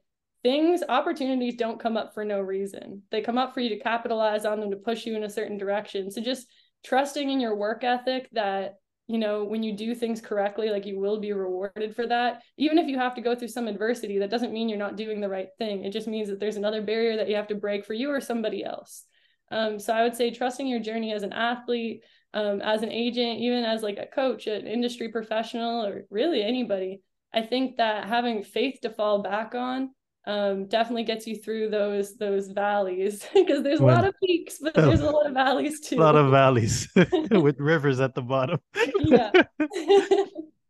things, 0.43 0.83
opportunities 0.87 1.55
don't 1.55 1.79
come 1.79 1.97
up 1.97 2.13
for 2.13 2.25
no 2.25 2.39
reason. 2.39 3.03
They 3.11 3.21
come 3.21 3.37
up 3.37 3.53
for 3.53 3.59
you 3.59 3.69
to 3.69 3.79
capitalize 3.79 4.45
on 4.45 4.59
them 4.59 4.71
to 4.71 4.77
push 4.77 5.05
you 5.05 5.15
in 5.15 5.23
a 5.23 5.29
certain 5.29 5.57
direction. 5.57 6.11
So 6.11 6.21
just 6.21 6.47
trusting 6.83 7.29
in 7.29 7.39
your 7.39 7.55
work 7.55 7.83
ethic 7.83 8.29
that 8.33 8.75
you 9.07 9.17
know, 9.17 9.43
when 9.43 9.61
you 9.61 9.75
do 9.75 9.93
things 9.93 10.21
correctly, 10.21 10.69
like 10.69 10.85
you 10.85 10.97
will 10.97 11.19
be 11.19 11.33
rewarded 11.33 11.93
for 11.93 12.07
that. 12.07 12.43
Even 12.57 12.77
if 12.77 12.87
you 12.87 12.97
have 12.97 13.13
to 13.15 13.21
go 13.21 13.35
through 13.35 13.49
some 13.49 13.67
adversity, 13.67 14.19
that 14.19 14.29
doesn't 14.29 14.53
mean 14.53 14.69
you're 14.69 14.77
not 14.77 14.95
doing 14.95 15.19
the 15.19 15.27
right 15.27 15.49
thing. 15.57 15.83
It 15.83 15.91
just 15.91 16.07
means 16.07 16.29
that 16.29 16.39
there's 16.39 16.55
another 16.55 16.81
barrier 16.81 17.17
that 17.17 17.27
you 17.27 17.35
have 17.35 17.47
to 17.47 17.55
break 17.55 17.85
for 17.85 17.93
you 17.93 18.09
or 18.09 18.21
somebody 18.21 18.63
else. 18.63 19.03
Um, 19.51 19.79
so 19.79 19.93
I 19.93 20.03
would 20.03 20.15
say 20.15 20.31
trusting 20.31 20.67
your 20.67 20.79
journey 20.79 21.13
as 21.13 21.23
an 21.23 21.33
athlete, 21.33 22.03
um, 22.33 22.61
as 22.61 22.81
an 22.83 22.91
agent, 22.91 23.39
even 23.39 23.63
as 23.63 23.83
like 23.83 23.97
a 23.97 24.07
coach, 24.07 24.47
an 24.47 24.65
industry 24.65 25.09
professional, 25.09 25.85
or 25.85 26.05
really 26.09 26.41
anybody. 26.41 27.01
I 27.33 27.41
think 27.41 27.77
that 27.77 28.07
having 28.07 28.43
faith 28.43 28.79
to 28.81 28.89
fall 28.89 29.21
back 29.21 29.55
on 29.55 29.91
um, 30.25 30.67
definitely 30.67 31.03
gets 31.03 31.25
you 31.25 31.35
through 31.35 31.69
those 31.69 32.15
those 32.15 32.49
valleys 32.49 33.25
because 33.33 33.63
there's 33.63 33.79
when, 33.79 33.93
a 33.93 33.97
lot 33.97 34.07
of 34.07 34.15
peaks, 34.23 34.59
but 34.61 34.73
there's 34.73 35.01
a 35.01 35.09
lot 35.09 35.25
of 35.25 35.33
valleys 35.33 35.79
too. 35.79 35.97
A 35.97 35.99
lot 35.99 36.15
of 36.15 36.31
valleys 36.31 36.87
with 37.31 37.59
rivers 37.59 37.99
at 37.99 38.15
the 38.15 38.21
bottom. 38.21 38.59
yeah. 38.99 39.31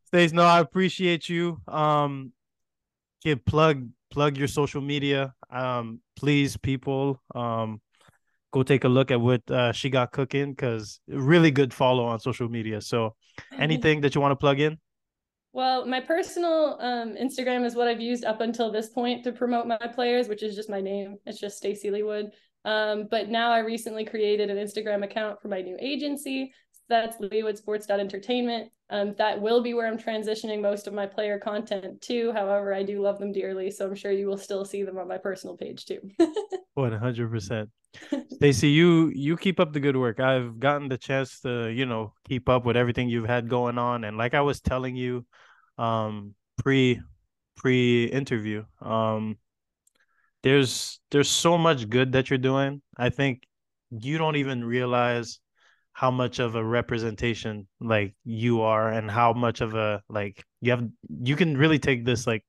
Stace, 0.07 0.33
no, 0.33 0.43
I 0.43 0.59
appreciate 0.59 1.29
you. 1.29 1.61
Um, 1.67 2.31
give 3.23 3.45
plug 3.45 3.87
plug 4.09 4.37
your 4.37 4.47
social 4.47 4.81
media. 4.81 5.33
Um, 5.49 5.99
please, 6.15 6.57
people, 6.57 7.21
um, 7.35 7.81
go 8.51 8.63
take 8.63 8.83
a 8.83 8.89
look 8.89 9.11
at 9.11 9.19
what 9.19 9.49
uh, 9.49 9.71
she 9.71 9.89
got 9.89 10.11
cooking 10.11 10.51
because 10.51 10.99
really 11.07 11.51
good 11.51 11.73
follow 11.73 12.05
on 12.05 12.19
social 12.19 12.49
media. 12.49 12.81
So, 12.81 13.15
anything 13.57 14.01
that 14.01 14.15
you 14.15 14.21
want 14.21 14.31
to 14.31 14.35
plug 14.35 14.59
in? 14.59 14.77
Well, 15.53 15.85
my 15.85 15.99
personal 15.99 16.77
um, 16.79 17.15
Instagram 17.15 17.65
is 17.65 17.75
what 17.75 17.87
I've 17.87 17.99
used 17.99 18.23
up 18.23 18.39
until 18.39 18.71
this 18.71 18.89
point 18.89 19.23
to 19.25 19.33
promote 19.33 19.67
my 19.67 19.77
players, 19.93 20.29
which 20.29 20.43
is 20.43 20.55
just 20.55 20.69
my 20.69 20.79
name. 20.79 21.17
It's 21.25 21.39
just 21.39 21.57
Stacey 21.57 21.89
Leawood. 21.89 22.29
Um, 22.63 23.07
but 23.09 23.29
now 23.29 23.51
I 23.51 23.59
recently 23.59 24.05
created 24.05 24.49
an 24.49 24.57
Instagram 24.57 25.03
account 25.03 25.41
for 25.41 25.47
my 25.47 25.61
new 25.61 25.77
agency. 25.79 26.53
That's 26.89 27.17
leawoodsports.entertainment. 27.17 28.71
Um, 28.89 29.15
that 29.17 29.41
will 29.41 29.63
be 29.63 29.73
where 29.73 29.87
I'm 29.87 29.97
transitioning 29.97 30.61
most 30.61 30.85
of 30.85 30.93
my 30.93 31.05
player 31.05 31.39
content 31.39 32.01
to. 32.01 32.33
However, 32.33 32.73
I 32.73 32.83
do 32.83 33.01
love 33.01 33.19
them 33.19 33.31
dearly, 33.31 33.71
so 33.71 33.87
I'm 33.87 33.95
sure 33.95 34.11
you 34.11 34.27
will 34.27 34.37
still 34.37 34.65
see 34.65 34.83
them 34.83 34.97
on 34.97 35.07
my 35.07 35.17
personal 35.17 35.55
page 35.55 35.85
too. 35.85 36.01
One 36.73 36.91
hundred 36.91 37.31
percent. 37.31 37.69
Stacey, 38.31 38.69
you 38.69 39.11
you 39.15 39.37
keep 39.37 39.59
up 39.59 39.71
the 39.71 39.79
good 39.79 39.95
work. 39.95 40.19
I've 40.19 40.59
gotten 40.59 40.89
the 40.89 40.97
chance 40.97 41.39
to, 41.41 41.69
you 41.69 41.85
know, 41.85 42.13
keep 42.27 42.49
up 42.49 42.65
with 42.65 42.75
everything 42.75 43.09
you've 43.09 43.27
had 43.27 43.49
going 43.49 43.77
on. 43.77 44.03
And 44.03 44.17
like 44.17 44.33
I 44.33 44.41
was 44.41 44.59
telling 44.59 44.95
you, 44.95 45.25
um, 45.77 46.35
pre 46.57 46.99
pre 47.55 48.05
interview, 48.05 48.65
um, 48.81 49.37
there's 50.43 50.99
there's 51.11 51.29
so 51.29 51.57
much 51.57 51.89
good 51.89 52.13
that 52.13 52.29
you're 52.29 52.39
doing. 52.39 52.81
I 52.97 53.09
think 53.09 53.47
you 53.89 54.17
don't 54.17 54.37
even 54.37 54.63
realize 54.63 55.39
how 55.93 56.09
much 56.09 56.39
of 56.39 56.55
a 56.55 56.63
representation 56.63 57.67
like 57.79 58.13
you 58.23 58.61
are 58.61 58.89
and 58.89 59.11
how 59.11 59.33
much 59.33 59.61
of 59.61 59.75
a 59.75 60.01
like 60.09 60.43
you 60.61 60.71
have 60.71 60.87
you 61.21 61.35
can 61.35 61.57
really 61.57 61.79
take 61.79 62.05
this 62.05 62.25
like 62.25 62.43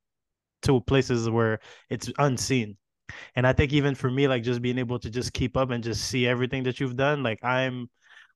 to 0.62 0.80
places 0.80 1.28
where 1.28 1.58
it's 1.90 2.10
unseen 2.18 2.76
and 3.34 3.46
I 3.46 3.52
think 3.52 3.72
even 3.72 3.94
for 3.94 4.10
me, 4.10 4.28
like 4.28 4.42
just 4.42 4.62
being 4.62 4.78
able 4.78 4.98
to 5.00 5.10
just 5.10 5.32
keep 5.32 5.56
up 5.56 5.70
and 5.70 5.82
just 5.82 6.04
see 6.04 6.26
everything 6.26 6.64
that 6.64 6.80
you've 6.80 6.96
done, 6.96 7.22
like 7.22 7.42
I'm 7.42 7.88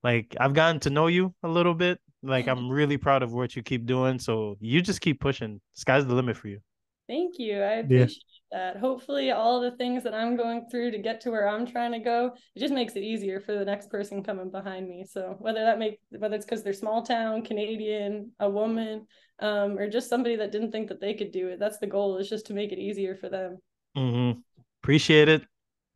like 0.02 0.36
I've 0.38 0.54
gotten 0.54 0.80
to 0.80 0.90
know 0.90 1.06
you 1.06 1.34
a 1.42 1.48
little 1.48 1.74
bit. 1.74 1.98
Like 2.22 2.46
mm-hmm. 2.46 2.58
I'm 2.58 2.70
really 2.70 2.96
proud 2.96 3.22
of 3.22 3.32
what 3.32 3.56
you 3.56 3.62
keep 3.62 3.86
doing. 3.86 4.18
So 4.18 4.56
you 4.60 4.80
just 4.80 5.00
keep 5.00 5.20
pushing. 5.20 5.60
Sky's 5.74 6.06
the 6.06 6.14
limit 6.14 6.36
for 6.36 6.48
you. 6.48 6.60
Thank 7.08 7.38
you. 7.38 7.60
I 7.60 7.74
appreciate 7.74 8.10
yeah. 8.10 8.35
That. 8.52 8.76
Hopefully 8.76 9.30
all 9.30 9.60
the 9.60 9.72
things 9.72 10.02
that 10.04 10.14
I'm 10.14 10.36
going 10.36 10.66
through 10.70 10.90
to 10.92 10.98
get 10.98 11.20
to 11.22 11.30
where 11.30 11.48
I'm 11.48 11.66
trying 11.66 11.92
to 11.92 11.98
go, 11.98 12.32
it 12.54 12.60
just 12.60 12.74
makes 12.74 12.94
it 12.94 13.02
easier 13.02 13.40
for 13.40 13.52
the 13.52 13.64
next 13.64 13.90
person 13.90 14.22
coming 14.22 14.50
behind 14.50 14.88
me. 14.88 15.04
So 15.08 15.36
whether 15.38 15.64
that 15.64 15.78
make 15.78 16.00
whether 16.10 16.34
it's 16.34 16.44
because 16.44 16.62
they're 16.62 16.72
small 16.72 17.02
town, 17.02 17.42
Canadian, 17.42 18.32
a 18.40 18.48
woman, 18.48 19.06
um, 19.40 19.78
or 19.78 19.88
just 19.88 20.08
somebody 20.08 20.36
that 20.36 20.52
didn't 20.52 20.72
think 20.72 20.88
that 20.88 21.00
they 21.00 21.14
could 21.14 21.32
do 21.32 21.48
it, 21.48 21.58
that's 21.58 21.78
the 21.78 21.86
goal 21.86 22.18
is 22.18 22.28
just 22.28 22.46
to 22.46 22.54
make 22.54 22.72
it 22.72 22.78
easier 22.78 23.14
for 23.14 23.28
them. 23.28 23.58
Mm-hmm. 23.96 24.40
Appreciate 24.82 25.28
it. 25.28 25.42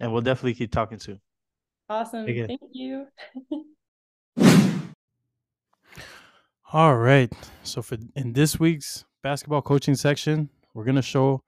And 0.00 0.12
we'll 0.12 0.22
definitely 0.22 0.54
keep 0.54 0.72
talking 0.72 0.98
soon. 0.98 1.20
Awesome. 1.88 2.26
Again. 2.26 2.46
Thank 2.46 2.60
you. 2.72 3.06
All 6.72 6.96
right. 6.96 7.32
So 7.64 7.82
for 7.82 7.98
in 8.14 8.32
this 8.32 8.60
week's 8.60 9.04
basketball 9.22 9.60
coaching 9.60 9.96
section, 9.96 10.48
we're 10.72 10.84
gonna 10.84 11.02
show 11.02 11.42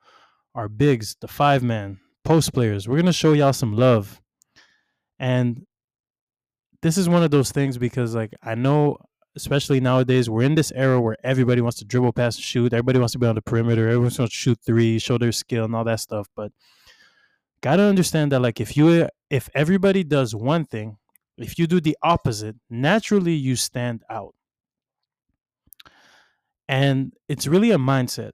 our 0.54 0.68
bigs, 0.68 1.16
the 1.20 1.28
five 1.28 1.62
man 1.62 1.98
post 2.24 2.52
players. 2.52 2.88
We're 2.88 2.98
gonna 2.98 3.12
show 3.12 3.32
y'all 3.32 3.52
some 3.52 3.74
love. 3.74 4.20
And 5.18 5.66
this 6.82 6.98
is 6.98 7.08
one 7.08 7.22
of 7.22 7.30
those 7.30 7.52
things 7.52 7.78
because 7.78 8.14
like 8.14 8.32
I 8.42 8.54
know 8.54 8.98
especially 9.34 9.80
nowadays 9.80 10.28
we're 10.28 10.42
in 10.42 10.54
this 10.54 10.72
era 10.72 11.00
where 11.00 11.16
everybody 11.24 11.62
wants 11.62 11.78
to 11.78 11.86
dribble 11.86 12.12
pass 12.12 12.36
and 12.36 12.44
shoot. 12.44 12.72
Everybody 12.72 12.98
wants 12.98 13.12
to 13.12 13.18
be 13.18 13.26
on 13.26 13.34
the 13.34 13.42
perimeter. 13.42 13.84
Everyone 13.84 14.04
wants 14.04 14.16
to 14.16 14.28
shoot 14.28 14.58
three 14.64 14.98
show 14.98 15.18
their 15.18 15.32
skill 15.32 15.64
and 15.64 15.74
all 15.74 15.84
that 15.84 16.00
stuff. 16.00 16.28
But 16.36 16.52
gotta 17.62 17.84
understand 17.84 18.32
that 18.32 18.40
like 18.40 18.60
if 18.60 18.76
you 18.76 19.08
if 19.30 19.48
everybody 19.54 20.04
does 20.04 20.34
one 20.34 20.64
thing 20.64 20.98
if 21.38 21.58
you 21.58 21.66
do 21.66 21.80
the 21.80 21.96
opposite 22.02 22.56
naturally 22.68 23.32
you 23.32 23.56
stand 23.56 24.02
out. 24.10 24.34
And 26.68 27.12
it's 27.28 27.46
really 27.46 27.70
a 27.70 27.78
mindset 27.78 28.32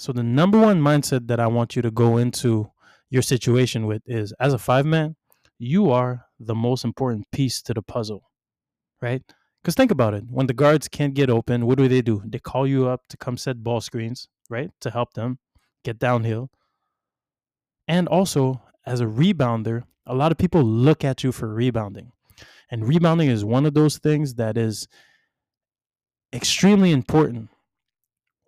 so 0.00 0.12
the 0.12 0.22
number 0.22 0.58
one 0.58 0.80
mindset 0.80 1.26
that 1.26 1.40
i 1.40 1.46
want 1.46 1.76
you 1.76 1.82
to 1.82 1.90
go 1.90 2.16
into 2.16 2.70
your 3.10 3.22
situation 3.22 3.86
with 3.86 4.02
is 4.06 4.32
as 4.40 4.52
a 4.52 4.58
five 4.58 4.86
man 4.86 5.14
you 5.58 5.90
are 5.90 6.26
the 6.38 6.54
most 6.54 6.84
important 6.84 7.26
piece 7.32 7.60
to 7.60 7.74
the 7.74 7.82
puzzle 7.82 8.30
right? 9.00 9.22
Because 9.62 9.74
think 9.74 9.90
about 9.90 10.14
it. 10.14 10.24
When 10.28 10.46
the 10.46 10.54
guards 10.54 10.88
can't 10.88 11.14
get 11.14 11.30
open 11.30 11.66
what 11.66 11.78
do 11.78 11.88
they 11.88 12.02
do? 12.02 12.22
They 12.24 12.38
call 12.38 12.66
you 12.66 12.88
up 12.88 13.02
to 13.08 13.16
come 13.16 13.36
set 13.36 13.62
ball 13.62 13.80
screens 13.80 14.28
right 14.48 14.70
to 14.80 14.90
help 14.90 15.14
them 15.14 15.38
get 15.84 15.98
downhill. 15.98 16.50
And 17.88 18.08
also 18.08 18.62
as 18.86 19.00
a 19.00 19.06
rebounder, 19.06 19.84
a 20.06 20.14
lot 20.14 20.32
of 20.32 20.38
people 20.38 20.62
look 20.62 21.04
at 21.04 21.22
you 21.22 21.32
for 21.32 21.52
rebounding. 21.52 22.12
And 22.70 22.86
rebounding 22.86 23.28
is 23.28 23.44
one 23.44 23.66
of 23.66 23.74
those 23.74 23.98
things 23.98 24.34
that 24.34 24.56
is 24.56 24.88
extremely 26.32 26.92
important 26.92 27.50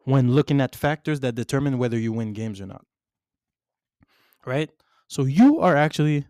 when 0.05 0.33
looking 0.33 0.61
at 0.61 0.75
factors 0.75 1.21
that 1.21 1.35
determine 1.35 1.79
whether 1.79 1.99
you 1.99 2.13
win 2.13 2.33
games 2.33 2.61
or 2.61 2.67
not. 2.67 2.85
Right? 4.45 4.71
So 5.09 5.25
you 5.25 5.61
are 5.61 5.77
actually 5.77 6.27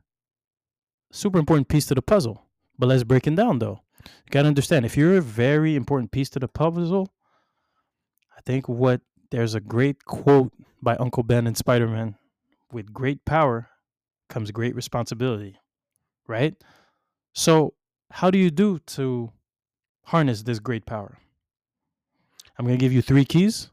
super 1.11 1.39
important 1.39 1.69
piece 1.69 1.87
to 1.87 1.95
the 1.95 2.03
puzzle. 2.03 2.43
But 2.79 2.89
let's 2.89 3.05
break 3.05 3.27
it 3.27 3.37
down 3.37 3.59
though. 3.59 3.81
You 4.05 4.31
gotta 4.31 4.49
understand 4.49 4.85
if 4.85 4.97
you're 4.97 5.17
a 5.17 5.23
very 5.23 5.77
important 5.77 6.11
piece 6.11 6.29
to 6.31 6.39
the 6.39 6.49
puzzle, 6.49 7.13
I 8.37 8.41
think 8.45 8.69
what 8.69 9.01
there's 9.31 9.55
a 9.55 9.61
great 9.61 10.05
quote 10.05 10.53
by 10.83 10.97
Uncle 10.97 11.23
Ben 11.23 11.47
in 11.47 11.55
Spider 11.55 11.87
Man 11.87 12.17
with 12.73 12.93
great 12.93 13.25
power 13.25 13.69
comes 14.29 14.51
great 14.51 14.75
responsibility, 14.75 15.57
right? 16.27 16.55
So, 17.35 17.75
how 18.11 18.31
do 18.31 18.39
you 18.39 18.51
do 18.51 18.79
to 18.79 19.33
harness 20.05 20.43
this 20.43 20.59
great 20.59 20.85
power? 20.87 21.19
I'm 22.59 22.67
going 22.67 22.79
to 22.79 22.81
give 22.81 22.93
you 22.93 23.03
three 23.03 23.25
keys, 23.25 23.71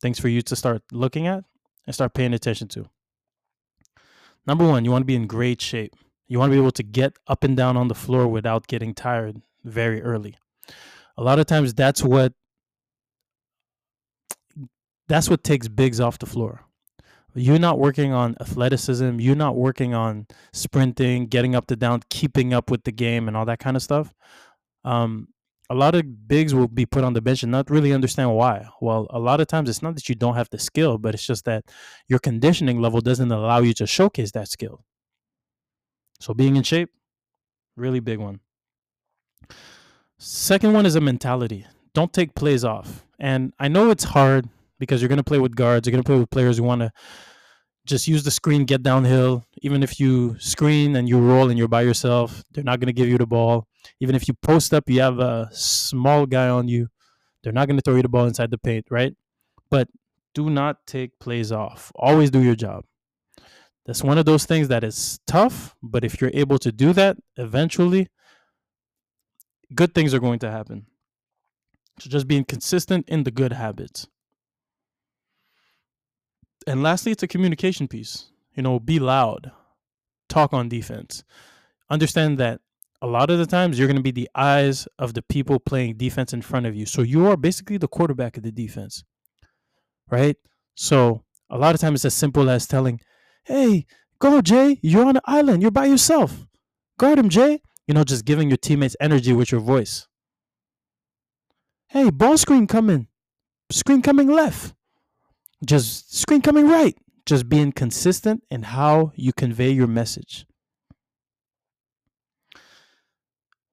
things 0.00 0.18
for 0.18 0.28
you 0.28 0.42
to 0.42 0.56
start 0.56 0.82
looking 0.92 1.26
at 1.26 1.44
and 1.86 1.94
start 1.94 2.14
paying 2.14 2.34
attention 2.34 2.68
to. 2.68 2.88
Number 4.46 4.66
one, 4.66 4.84
you 4.84 4.90
want 4.90 5.02
to 5.02 5.06
be 5.06 5.16
in 5.16 5.26
great 5.26 5.60
shape. 5.60 5.94
You 6.26 6.38
want 6.38 6.50
to 6.50 6.54
be 6.54 6.60
able 6.60 6.72
to 6.72 6.82
get 6.82 7.18
up 7.26 7.44
and 7.44 7.56
down 7.56 7.76
on 7.76 7.88
the 7.88 7.94
floor 7.94 8.26
without 8.28 8.66
getting 8.66 8.94
tired 8.94 9.40
very 9.64 10.02
early. 10.02 10.36
A 11.16 11.22
lot 11.22 11.38
of 11.38 11.46
times 11.46 11.74
that's 11.74 12.02
what 12.02 12.32
that's 15.08 15.30
what 15.30 15.42
takes 15.42 15.68
bigs 15.68 16.00
off 16.00 16.18
the 16.18 16.26
floor 16.26 16.68
you're 17.38 17.58
not 17.58 17.78
working 17.78 18.12
on 18.12 18.36
athleticism, 18.40 19.20
you're 19.20 19.36
not 19.36 19.56
working 19.56 19.94
on 19.94 20.26
sprinting, 20.52 21.26
getting 21.26 21.54
up 21.54 21.66
to 21.66 21.76
down, 21.76 22.02
keeping 22.10 22.52
up 22.52 22.70
with 22.70 22.84
the 22.84 22.92
game, 22.92 23.28
and 23.28 23.36
all 23.36 23.44
that 23.44 23.58
kind 23.58 23.76
of 23.76 23.82
stuff. 23.82 24.12
Um, 24.84 25.28
a 25.70 25.74
lot 25.74 25.94
of 25.94 26.28
bigs 26.28 26.54
will 26.54 26.68
be 26.68 26.86
put 26.86 27.04
on 27.04 27.12
the 27.12 27.20
bench 27.20 27.42
and 27.42 27.52
not 27.52 27.70
really 27.70 27.92
understand 27.92 28.34
why. 28.34 28.66
Well, 28.80 29.06
a 29.10 29.18
lot 29.18 29.40
of 29.40 29.48
times 29.48 29.68
it's 29.68 29.82
not 29.82 29.94
that 29.96 30.08
you 30.08 30.14
don't 30.14 30.34
have 30.34 30.48
the 30.50 30.58
skill, 30.58 30.96
but 30.98 31.14
it's 31.14 31.26
just 31.26 31.44
that 31.44 31.64
your 32.06 32.18
conditioning 32.18 32.80
level 32.80 33.00
doesn't 33.00 33.30
allow 33.30 33.60
you 33.60 33.74
to 33.74 33.86
showcase 33.86 34.32
that 34.32 34.48
skill. 34.48 34.84
So 36.20 36.32
being 36.34 36.56
in 36.56 36.62
shape, 36.62 36.90
really 37.76 38.00
big 38.00 38.18
one. 38.18 38.40
Second 40.18 40.72
one 40.72 40.86
is 40.86 40.96
a 40.96 41.00
mentality. 41.00 41.66
Don't 41.94 42.12
take 42.12 42.34
plays 42.34 42.64
off. 42.64 43.04
And 43.18 43.52
I 43.58 43.68
know 43.68 43.90
it's 43.90 44.04
hard 44.04 44.48
because 44.78 45.00
you're 45.00 45.08
going 45.08 45.18
to 45.18 45.24
play 45.24 45.38
with 45.38 45.54
guards. 45.54 45.86
You're 45.86 45.92
going 45.92 46.02
to 46.02 46.06
play 46.06 46.18
with 46.18 46.30
players 46.30 46.58
who 46.58 46.64
want 46.64 46.80
to 46.80 46.90
just 47.86 48.08
use 48.08 48.22
the 48.22 48.30
screen, 48.30 48.64
get 48.64 48.82
downhill. 48.82 49.44
Even 49.62 49.82
if 49.82 50.00
you 50.00 50.36
screen 50.38 50.96
and 50.96 51.08
you 51.08 51.18
roll 51.18 51.50
and 51.50 51.58
you're 51.58 51.68
by 51.68 51.82
yourself, 51.82 52.42
they're 52.52 52.64
not 52.64 52.80
going 52.80 52.88
to 52.88 52.92
give 52.92 53.08
you 53.08 53.18
the 53.18 53.26
ball. 53.26 53.66
Even 54.00 54.14
if 54.14 54.28
you 54.28 54.34
post 54.34 54.72
up, 54.74 54.88
you 54.88 55.00
have 55.00 55.18
a 55.18 55.48
small 55.52 56.26
guy 56.26 56.48
on 56.48 56.68
you, 56.68 56.88
they're 57.42 57.52
not 57.52 57.68
going 57.68 57.78
to 57.78 57.82
throw 57.82 57.96
you 57.96 58.02
the 58.02 58.08
ball 58.08 58.26
inside 58.26 58.50
the 58.50 58.58
paint, 58.58 58.86
right? 58.90 59.14
But 59.70 59.88
do 60.34 60.50
not 60.50 60.86
take 60.86 61.18
plays 61.18 61.52
off. 61.52 61.92
Always 61.94 62.30
do 62.30 62.42
your 62.42 62.54
job. 62.54 62.84
That's 63.86 64.04
one 64.04 64.18
of 64.18 64.26
those 64.26 64.44
things 64.44 64.68
that 64.68 64.84
is 64.84 65.18
tough, 65.26 65.74
but 65.82 66.04
if 66.04 66.20
you're 66.20 66.30
able 66.34 66.58
to 66.58 66.70
do 66.70 66.92
that, 66.92 67.16
eventually, 67.36 68.08
good 69.74 69.94
things 69.94 70.12
are 70.12 70.20
going 70.20 70.38
to 70.40 70.50
happen. 70.50 70.86
So 71.98 72.10
just 72.10 72.28
being 72.28 72.44
consistent 72.44 73.08
in 73.08 73.24
the 73.24 73.30
good 73.30 73.52
habits. 73.52 74.06
And 76.66 76.82
lastly, 76.82 77.12
it's 77.12 77.22
a 77.22 77.28
communication 77.28 77.88
piece. 77.88 78.30
You 78.54 78.62
know, 78.62 78.78
be 78.78 78.98
loud, 78.98 79.52
talk 80.28 80.52
on 80.52 80.68
defense. 80.68 81.24
Understand 81.88 82.36
that 82.38 82.60
a 83.00 83.06
lot 83.06 83.30
of 83.30 83.38
the 83.38 83.46
times 83.46 83.78
you're 83.78 83.88
going 83.88 83.96
to 83.96 84.02
be 84.02 84.10
the 84.10 84.28
eyes 84.34 84.88
of 84.98 85.14
the 85.14 85.22
people 85.22 85.58
playing 85.58 85.96
defense 85.96 86.32
in 86.32 86.42
front 86.42 86.66
of 86.66 86.74
you. 86.74 86.86
So 86.86 87.02
you 87.02 87.26
are 87.28 87.36
basically 87.36 87.76
the 87.76 87.88
quarterback 87.88 88.36
of 88.36 88.42
the 88.42 88.52
defense, 88.52 89.04
right? 90.10 90.36
So 90.74 91.24
a 91.50 91.58
lot 91.58 91.74
of 91.74 91.80
times 91.80 92.00
it's 92.00 92.06
as 92.06 92.14
simple 92.14 92.50
as 92.50 92.66
telling, 92.66 93.00
hey, 93.44 93.86
go, 94.18 94.40
Jay, 94.40 94.78
you're 94.82 95.04
on 95.04 95.16
an 95.16 95.22
island, 95.26 95.62
you're 95.62 95.70
by 95.70 95.86
yourself. 95.86 96.46
Guard 96.98 97.18
him, 97.18 97.28
Jay. 97.28 97.62
You 97.86 97.94
know, 97.94 98.04
just 98.04 98.24
giving 98.24 98.50
your 98.50 98.58
teammates 98.58 98.96
energy 99.00 99.32
with 99.32 99.50
your 99.50 99.62
voice. 99.62 100.08
Hey, 101.88 102.10
ball 102.10 102.36
screen 102.36 102.66
coming. 102.66 103.08
Screen 103.70 104.02
coming 104.02 104.28
left. 104.28 104.74
Just 105.64 106.14
screen 106.14 106.42
coming 106.42 106.68
right. 106.68 106.96
Just 107.24 107.48
being 107.48 107.72
consistent 107.72 108.42
in 108.50 108.62
how 108.62 109.12
you 109.14 109.32
convey 109.32 109.70
your 109.70 109.86
message. 109.86 110.46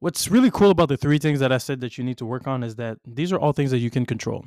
What's 0.06 0.30
really 0.30 0.52
cool 0.52 0.70
about 0.70 0.90
the 0.90 0.98
three 0.98 1.18
things 1.18 1.40
that 1.40 1.52
I 1.52 1.58
said 1.58 1.80
that 1.80 1.98
you 1.98 2.04
need 2.04 2.20
to 2.20 2.28
work 2.28 2.46
on 2.46 2.62
is 2.62 2.76
that 2.76 3.00
these 3.08 3.32
are 3.32 3.40
all 3.40 3.54
things 3.54 3.72
that 3.72 3.80
you 3.80 3.90
can 3.90 4.06
control. 4.06 4.46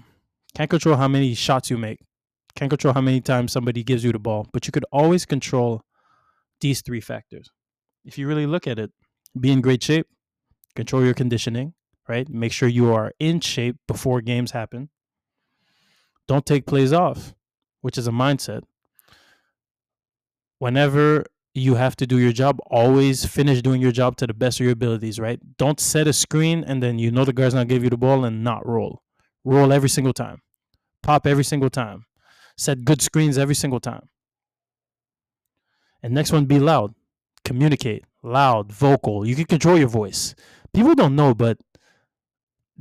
Can't 0.54 0.70
control 0.70 0.94
how 0.94 1.08
many 1.08 1.34
shots 1.34 1.68
you 1.68 1.76
make. 1.76 1.98
Can't 2.54 2.70
control 2.70 2.94
how 2.94 3.00
many 3.00 3.20
times 3.20 3.50
somebody 3.50 3.82
gives 3.82 4.04
you 4.04 4.12
the 4.12 4.20
ball, 4.20 4.46
but 4.52 4.68
you 4.68 4.70
could 4.70 4.84
always 4.92 5.26
control 5.26 5.82
these 6.60 6.80
three 6.80 7.00
factors. 7.00 7.50
If 8.04 8.16
you 8.18 8.28
really 8.28 8.46
look 8.46 8.68
at 8.68 8.78
it, 8.78 8.92
be 9.40 9.50
in 9.50 9.60
great 9.60 9.82
shape, 9.82 10.06
control 10.76 11.04
your 11.04 11.12
conditioning, 11.12 11.74
right? 12.06 12.28
Make 12.28 12.52
sure 12.52 12.68
you 12.68 12.94
are 12.94 13.12
in 13.18 13.40
shape 13.40 13.78
before 13.88 14.20
games 14.20 14.52
happen. 14.52 14.90
Don't 16.28 16.46
take 16.46 16.66
plays 16.66 16.92
off, 16.92 17.34
which 17.80 17.98
is 17.98 18.06
a 18.06 18.12
mindset. 18.12 18.62
Whenever 20.60 21.24
you 21.58 21.74
have 21.74 21.96
to 21.96 22.06
do 22.06 22.18
your 22.18 22.32
job, 22.32 22.58
always 22.66 23.24
finish 23.24 23.62
doing 23.62 23.80
your 23.80 23.92
job 23.92 24.16
to 24.16 24.26
the 24.26 24.34
best 24.34 24.60
of 24.60 24.64
your 24.64 24.72
abilities, 24.72 25.18
right? 25.18 25.40
Don't 25.56 25.80
set 25.80 26.06
a 26.06 26.12
screen 26.12 26.64
and 26.64 26.82
then 26.82 26.98
you 26.98 27.10
know 27.10 27.24
the 27.24 27.32
guard's 27.32 27.54
not 27.54 27.68
give 27.68 27.84
you 27.84 27.90
the 27.90 27.96
ball 27.96 28.24
and 28.24 28.44
not 28.44 28.66
roll. 28.66 29.02
Roll 29.44 29.72
every 29.72 29.88
single 29.88 30.12
time. 30.12 30.42
Pop 31.02 31.26
every 31.26 31.44
single 31.44 31.70
time. 31.70 32.04
Set 32.56 32.84
good 32.84 33.00
screens 33.00 33.38
every 33.38 33.54
single 33.54 33.80
time. 33.80 34.08
And 36.02 36.14
next 36.14 36.32
one, 36.32 36.46
be 36.46 36.58
loud. 36.58 36.94
Communicate. 37.44 38.04
Loud, 38.22 38.72
vocal. 38.72 39.26
You 39.26 39.34
can 39.34 39.46
control 39.46 39.78
your 39.78 39.88
voice. 39.88 40.34
People 40.72 40.94
don't 40.94 41.16
know, 41.16 41.34
but 41.34 41.58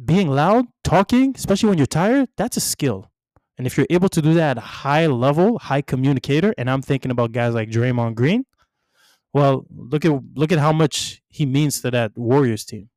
being 0.04 0.30
loud, 0.30 0.66
talking, 0.84 1.34
especially 1.36 1.70
when 1.70 1.78
you're 1.78 1.88
tired, 1.88 2.30
that's 2.38 2.58
a 2.58 2.62
skill. 2.62 3.10
And 3.58 3.66
if 3.66 3.78
you're 3.78 3.88
able 3.90 4.10
to 4.10 4.22
do 4.22 4.34
that 4.36 4.52
at 4.52 4.58
a 4.58 4.62
high 4.62 5.08
level, 5.08 5.58
high 5.58 5.82
communicator, 5.82 6.54
and 6.58 6.70
I'm 6.70 6.82
thinking 6.82 7.10
about 7.10 7.32
guys 7.32 7.56
like 7.56 7.70
Draymond 7.70 8.16
Green, 8.16 8.46
well, 9.38 9.68
look 9.70 10.04
at 10.04 10.12
look 10.36 10.52
at 10.52 10.58
how 10.58 10.74
much 10.74 11.22
he 11.30 11.46
means 11.46 11.82
to 11.82 11.92
that 11.92 12.18
Warriors 12.18 12.66
team. 12.66 12.90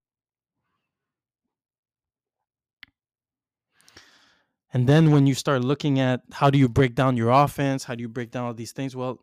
And 4.72 4.86
then 4.88 5.10
when 5.10 5.26
you 5.26 5.34
start 5.34 5.62
looking 5.62 5.98
at 6.00 6.22
how 6.32 6.48
do 6.48 6.58
you 6.58 6.68
break 6.68 6.94
down 6.94 7.16
your 7.16 7.30
offense, 7.30 7.84
how 7.84 7.94
do 7.94 8.00
you 8.00 8.08
break 8.08 8.30
down 8.30 8.44
all 8.46 8.54
these 8.54 8.72
things? 8.72 8.96
Well, 8.96 9.18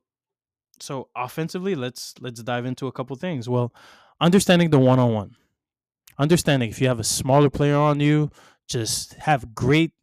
so 0.79 1.09
offensively, 1.15 1.73
let's 1.73 2.13
let's 2.19 2.43
dive 2.43 2.65
into 2.65 2.85
a 2.85 2.91
couple 2.91 3.15
things. 3.15 3.49
Well, 3.49 3.73
understanding 4.21 4.69
the 4.69 4.79
one-on-one. 4.79 5.31
Understanding 6.19 6.69
if 6.69 6.79
you 6.81 6.87
have 6.87 6.99
a 6.99 7.03
smaller 7.03 7.49
player 7.49 7.77
on 7.77 7.99
you, 7.99 8.29
just 8.67 9.13
have 9.13 9.55
great 9.55 9.93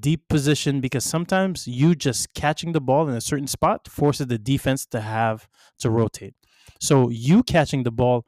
deep 0.00 0.26
position 0.28 0.80
because 0.80 1.04
sometimes 1.04 1.66
you 1.66 1.94
just 1.94 2.32
catching 2.32 2.72
the 2.72 2.80
ball 2.80 3.08
in 3.08 3.14
a 3.14 3.20
certain 3.20 3.46
spot 3.46 3.88
forces 3.88 4.26
the 4.28 4.38
defense 4.38 4.86
to 4.86 5.00
have 5.00 5.48
to 5.80 5.90
rotate. 5.90 6.34
So 6.80 7.08
you 7.10 7.42
catching 7.42 7.82
the 7.82 7.90
ball 7.90 8.26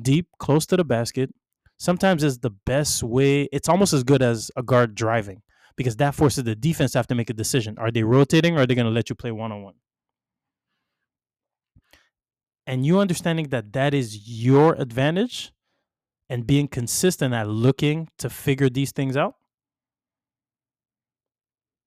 deep 0.00 0.28
close 0.38 0.66
to 0.66 0.76
the 0.76 0.84
basket 0.84 1.30
sometimes 1.78 2.22
is 2.22 2.38
the 2.38 2.50
best 2.50 3.02
way. 3.02 3.44
It's 3.52 3.68
almost 3.68 3.92
as 3.92 4.04
good 4.04 4.22
as 4.22 4.50
a 4.56 4.62
guard 4.62 4.94
driving 4.94 5.42
because 5.76 5.96
that 5.96 6.14
forces 6.14 6.44
the 6.44 6.54
defense 6.54 6.92
to 6.92 6.98
have 6.98 7.06
to 7.08 7.14
make 7.14 7.30
a 7.30 7.34
decision. 7.34 7.76
Are 7.78 7.90
they 7.90 8.02
rotating 8.02 8.56
or 8.56 8.62
are 8.62 8.66
they 8.66 8.74
going 8.74 8.86
to 8.86 8.92
let 8.92 9.08
you 9.08 9.16
play 9.16 9.30
one 9.30 9.52
on 9.52 9.62
one? 9.62 9.74
And 12.66 12.86
you 12.86 13.00
understanding 13.00 13.48
that 13.48 13.72
that 13.72 13.94
is 13.94 14.28
your 14.28 14.74
advantage 14.74 15.52
and 16.28 16.46
being 16.46 16.68
consistent 16.68 17.34
at 17.34 17.48
looking 17.48 18.08
to 18.18 18.30
figure 18.30 18.68
these 18.70 18.92
things 18.92 19.16
out 19.16 19.34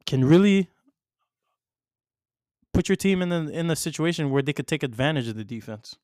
can 0.06 0.26
really 0.26 0.70
put 2.74 2.90
your 2.90 2.96
team 2.96 3.22
in 3.22 3.32
a, 3.32 3.48
in 3.50 3.70
a 3.70 3.76
situation 3.76 4.30
where 4.32 4.42
they 4.42 4.54
could 4.54 4.68
take 4.68 4.84
advantage 4.84 5.28
of 5.28 5.36
the 5.36 5.44
defense. 5.44 5.96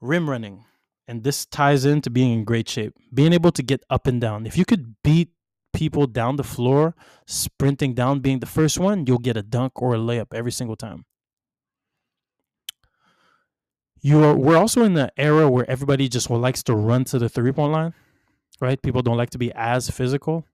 Rim 0.00 0.28
running, 0.28 0.64
and 1.06 1.22
this 1.22 1.44
ties 1.46 1.84
into 1.84 2.10
being 2.10 2.32
in 2.32 2.44
great 2.44 2.68
shape, 2.68 2.94
being 3.12 3.32
able 3.32 3.52
to 3.52 3.62
get 3.62 3.82
up 3.90 4.06
and 4.06 4.20
down. 4.20 4.46
If 4.46 4.56
you 4.56 4.64
could 4.64 4.96
beat 5.02 5.30
people 5.72 6.06
down 6.06 6.36
the 6.36 6.44
floor, 6.44 6.94
sprinting 7.26 7.94
down, 7.94 8.20
being 8.20 8.40
the 8.40 8.46
first 8.46 8.78
one, 8.78 9.06
you'll 9.06 9.18
get 9.18 9.36
a 9.36 9.42
dunk 9.42 9.80
or 9.80 9.94
a 9.94 9.98
layup 9.98 10.32
every 10.32 10.52
single 10.52 10.76
time. 10.76 11.04
You're, 14.00 14.34
we're 14.34 14.56
also 14.56 14.84
in 14.84 14.94
the 14.94 15.12
era 15.16 15.50
where 15.50 15.68
everybody 15.68 16.08
just 16.08 16.30
likes 16.30 16.62
to 16.64 16.74
run 16.74 17.04
to 17.06 17.18
the 17.18 17.28
three 17.28 17.52
point 17.52 17.72
line, 17.72 17.94
right? 18.60 18.80
People 18.80 19.02
don't 19.02 19.16
like 19.16 19.30
to 19.30 19.38
be 19.38 19.52
as 19.54 19.90
physical. 19.90 20.46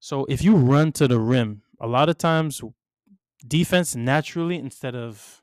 So 0.00 0.24
if 0.28 0.42
you 0.42 0.56
run 0.56 0.92
to 0.92 1.06
the 1.06 1.20
rim, 1.20 1.62
a 1.78 1.86
lot 1.86 2.08
of 2.08 2.16
times 2.18 2.62
defense 3.42 3.94
naturally 3.94 4.56
instead 4.56 4.94
of 4.94 5.42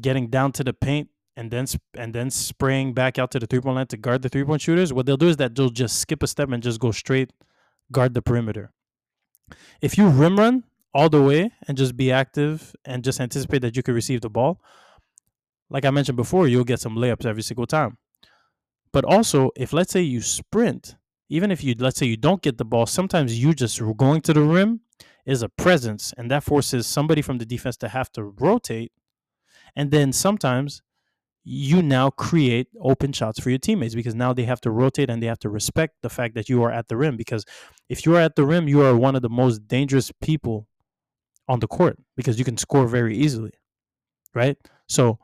getting 0.00 0.28
down 0.28 0.52
to 0.52 0.64
the 0.64 0.72
paint 0.72 1.08
and 1.36 1.50
then 1.50 1.66
and 1.94 2.14
then 2.14 2.30
spraying 2.30 2.94
back 2.94 3.18
out 3.18 3.30
to 3.32 3.38
the 3.38 3.46
three 3.46 3.60
point 3.60 3.76
line 3.76 3.86
to 3.88 3.96
guard 3.96 4.22
the 4.22 4.28
three 4.28 4.44
point 4.44 4.62
shooters, 4.62 4.92
what 4.92 5.06
they'll 5.06 5.16
do 5.16 5.28
is 5.28 5.36
that 5.36 5.54
they'll 5.54 5.70
just 5.70 6.00
skip 6.00 6.22
a 6.22 6.26
step 6.26 6.50
and 6.50 6.62
just 6.62 6.80
go 6.80 6.90
straight 6.90 7.32
guard 7.92 8.14
the 8.14 8.22
perimeter. 8.22 8.72
If 9.80 9.98
you 9.98 10.08
rim 10.08 10.38
run 10.38 10.64
all 10.94 11.08
the 11.08 11.22
way 11.22 11.50
and 11.66 11.76
just 11.76 11.96
be 11.96 12.12
active 12.12 12.74
and 12.84 13.04
just 13.04 13.20
anticipate 13.20 13.62
that 13.62 13.76
you 13.76 13.82
could 13.82 13.94
receive 13.94 14.20
the 14.20 14.30
ball, 14.30 14.60
like 15.68 15.84
I 15.84 15.90
mentioned 15.90 16.16
before, 16.16 16.46
you'll 16.46 16.64
get 16.64 16.80
some 16.80 16.96
layups 16.96 17.26
every 17.26 17.42
single 17.42 17.66
time. 17.66 17.98
But 18.92 19.04
also, 19.04 19.50
if 19.56 19.72
let's 19.72 19.92
say 19.92 20.02
you 20.02 20.22
sprint 20.22 20.94
even 21.28 21.50
if 21.50 21.64
you 21.64 21.74
let's 21.78 21.98
say 21.98 22.06
you 22.06 22.16
don't 22.16 22.42
get 22.42 22.58
the 22.58 22.64
ball, 22.64 22.86
sometimes 22.86 23.42
you 23.42 23.54
just 23.54 23.80
going 23.96 24.20
to 24.22 24.32
the 24.32 24.42
rim 24.42 24.80
is 25.26 25.42
a 25.42 25.48
presence, 25.48 26.12
and 26.16 26.30
that 26.30 26.44
forces 26.44 26.86
somebody 26.86 27.22
from 27.22 27.38
the 27.38 27.46
defense 27.46 27.76
to 27.78 27.88
have 27.88 28.10
to 28.12 28.24
rotate. 28.24 28.92
And 29.74 29.90
then 29.90 30.12
sometimes 30.12 30.82
you 31.44 31.82
now 31.82 32.10
create 32.10 32.68
open 32.80 33.12
shots 33.12 33.38
for 33.38 33.50
your 33.50 33.58
teammates 33.58 33.94
because 33.94 34.14
now 34.14 34.32
they 34.32 34.44
have 34.44 34.60
to 34.62 34.70
rotate 34.70 35.10
and 35.10 35.22
they 35.22 35.26
have 35.26 35.38
to 35.38 35.50
respect 35.50 35.96
the 36.02 36.08
fact 36.08 36.34
that 36.34 36.48
you 36.48 36.62
are 36.62 36.72
at 36.72 36.88
the 36.88 36.96
rim. 36.96 37.16
Because 37.16 37.44
if 37.88 38.06
you 38.06 38.16
are 38.16 38.20
at 38.20 38.34
the 38.34 38.46
rim, 38.46 38.66
you 38.66 38.82
are 38.82 38.96
one 38.96 39.14
of 39.14 39.22
the 39.22 39.28
most 39.28 39.68
dangerous 39.68 40.10
people 40.22 40.66
on 41.46 41.60
the 41.60 41.66
court 41.66 41.98
because 42.16 42.38
you 42.38 42.44
can 42.44 42.56
score 42.56 42.86
very 42.86 43.16
easily, 43.16 43.52
right? 44.34 44.56
So 44.88 45.18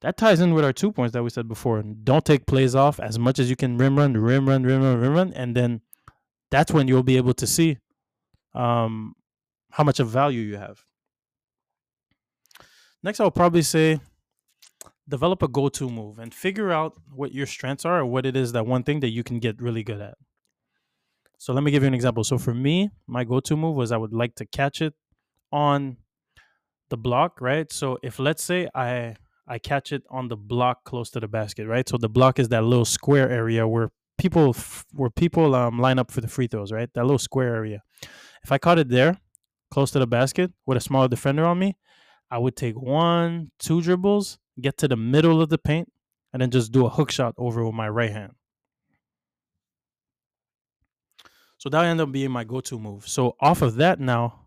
that 0.00 0.16
ties 0.16 0.40
in 0.40 0.54
with 0.54 0.64
our 0.64 0.72
two 0.72 0.92
points 0.92 1.12
that 1.12 1.22
we 1.22 1.30
said 1.30 1.46
before. 1.46 1.82
Don't 1.82 2.24
take 2.24 2.46
plays 2.46 2.74
off 2.74 2.98
as 2.98 3.18
much 3.18 3.38
as 3.38 3.50
you 3.50 3.56
can 3.56 3.76
rim 3.76 3.98
run, 3.98 4.14
rim 4.14 4.48
run, 4.48 4.62
rim 4.62 4.82
run, 4.82 5.00
rim 5.00 5.12
run, 5.12 5.32
and 5.34 5.54
then 5.54 5.82
that's 6.50 6.72
when 6.72 6.88
you'll 6.88 7.02
be 7.02 7.16
able 7.18 7.34
to 7.34 7.46
see 7.46 7.78
um, 8.54 9.14
how 9.70 9.84
much 9.84 10.00
of 10.00 10.08
value 10.08 10.40
you 10.40 10.56
have. 10.56 10.84
Next, 13.02 13.20
I'll 13.20 13.30
probably 13.30 13.62
say 13.62 14.00
develop 15.08 15.42
a 15.42 15.48
go-to 15.48 15.90
move 15.90 16.18
and 16.18 16.32
figure 16.32 16.72
out 16.72 16.94
what 17.14 17.32
your 17.32 17.46
strengths 17.46 17.84
are 17.84 18.00
or 18.00 18.06
what 18.06 18.24
it 18.24 18.36
is 18.36 18.52
that 18.52 18.66
one 18.66 18.82
thing 18.82 19.00
that 19.00 19.10
you 19.10 19.22
can 19.22 19.38
get 19.38 19.60
really 19.60 19.82
good 19.82 20.00
at. 20.00 20.14
So 21.36 21.52
let 21.52 21.62
me 21.62 21.70
give 21.70 21.82
you 21.82 21.88
an 21.88 21.94
example. 21.94 22.24
So 22.24 22.38
for 22.38 22.54
me, 22.54 22.90
my 23.06 23.24
go-to 23.24 23.56
move 23.56 23.76
was 23.76 23.92
I 23.92 23.98
would 23.98 24.14
like 24.14 24.34
to 24.36 24.46
catch 24.46 24.80
it 24.80 24.94
on 25.52 25.98
the 26.88 26.96
block, 26.96 27.40
right? 27.40 27.70
So 27.70 27.98
if 28.02 28.18
let's 28.18 28.42
say 28.42 28.68
I 28.74 29.16
I 29.46 29.58
catch 29.58 29.92
it 29.92 30.02
on 30.08 30.28
the 30.28 30.36
block 30.36 30.84
close 30.84 31.10
to 31.10 31.20
the 31.20 31.28
basket, 31.28 31.66
right? 31.66 31.86
So 31.86 31.98
the 31.98 32.08
block 32.08 32.38
is 32.38 32.48
that 32.48 32.64
little 32.64 32.86
square 32.86 33.28
area 33.28 33.68
where 33.68 33.90
people 34.16 34.56
where 34.92 35.10
people 35.10 35.54
um, 35.54 35.78
line 35.78 35.98
up 35.98 36.10
for 36.10 36.20
the 36.20 36.28
free 36.28 36.46
throws, 36.46 36.72
right? 36.72 36.88
That 36.94 37.02
little 37.02 37.18
square 37.18 37.54
area. 37.54 37.82
If 38.44 38.52
I 38.52 38.58
caught 38.58 38.78
it 38.78 38.88
there, 38.88 39.18
close 39.70 39.90
to 39.92 39.98
the 39.98 40.06
basket, 40.06 40.52
with 40.66 40.76
a 40.76 40.80
smaller 40.80 41.08
defender 41.08 41.44
on 41.44 41.58
me, 41.58 41.76
I 42.30 42.38
would 42.38 42.56
take 42.56 42.76
one, 42.76 43.50
two 43.58 43.80
dribbles, 43.80 44.38
get 44.60 44.76
to 44.78 44.88
the 44.88 44.96
middle 44.96 45.40
of 45.40 45.48
the 45.48 45.58
paint, 45.58 45.90
and 46.32 46.42
then 46.42 46.50
just 46.50 46.70
do 46.70 46.86
a 46.86 46.90
hook 46.90 47.10
shot 47.10 47.34
over 47.38 47.64
with 47.64 47.74
my 47.74 47.88
right 47.88 48.10
hand. 48.10 48.32
So 51.58 51.70
that 51.70 51.84
ended 51.84 52.06
up 52.06 52.12
being 52.12 52.30
my 52.30 52.44
go-to 52.44 52.78
move. 52.78 53.08
So 53.08 53.36
off 53.40 53.62
of 53.62 53.76
that 53.76 53.98
now, 53.98 54.46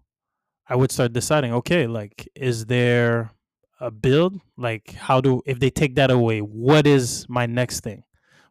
I 0.67 0.75
would 0.75 0.91
start 0.91 1.13
deciding, 1.13 1.53
okay, 1.53 1.87
like, 1.87 2.29
is 2.35 2.65
there 2.65 3.31
a 3.79 3.91
build 3.91 4.39
like 4.57 4.93
how 4.93 5.21
do 5.21 5.41
if 5.45 5.59
they 5.59 5.69
take 5.69 5.95
that 5.95 6.09
away 6.09 6.39
what 6.39 6.87
is 6.87 7.25
my 7.29 7.45
next 7.45 7.81
thing 7.81 8.03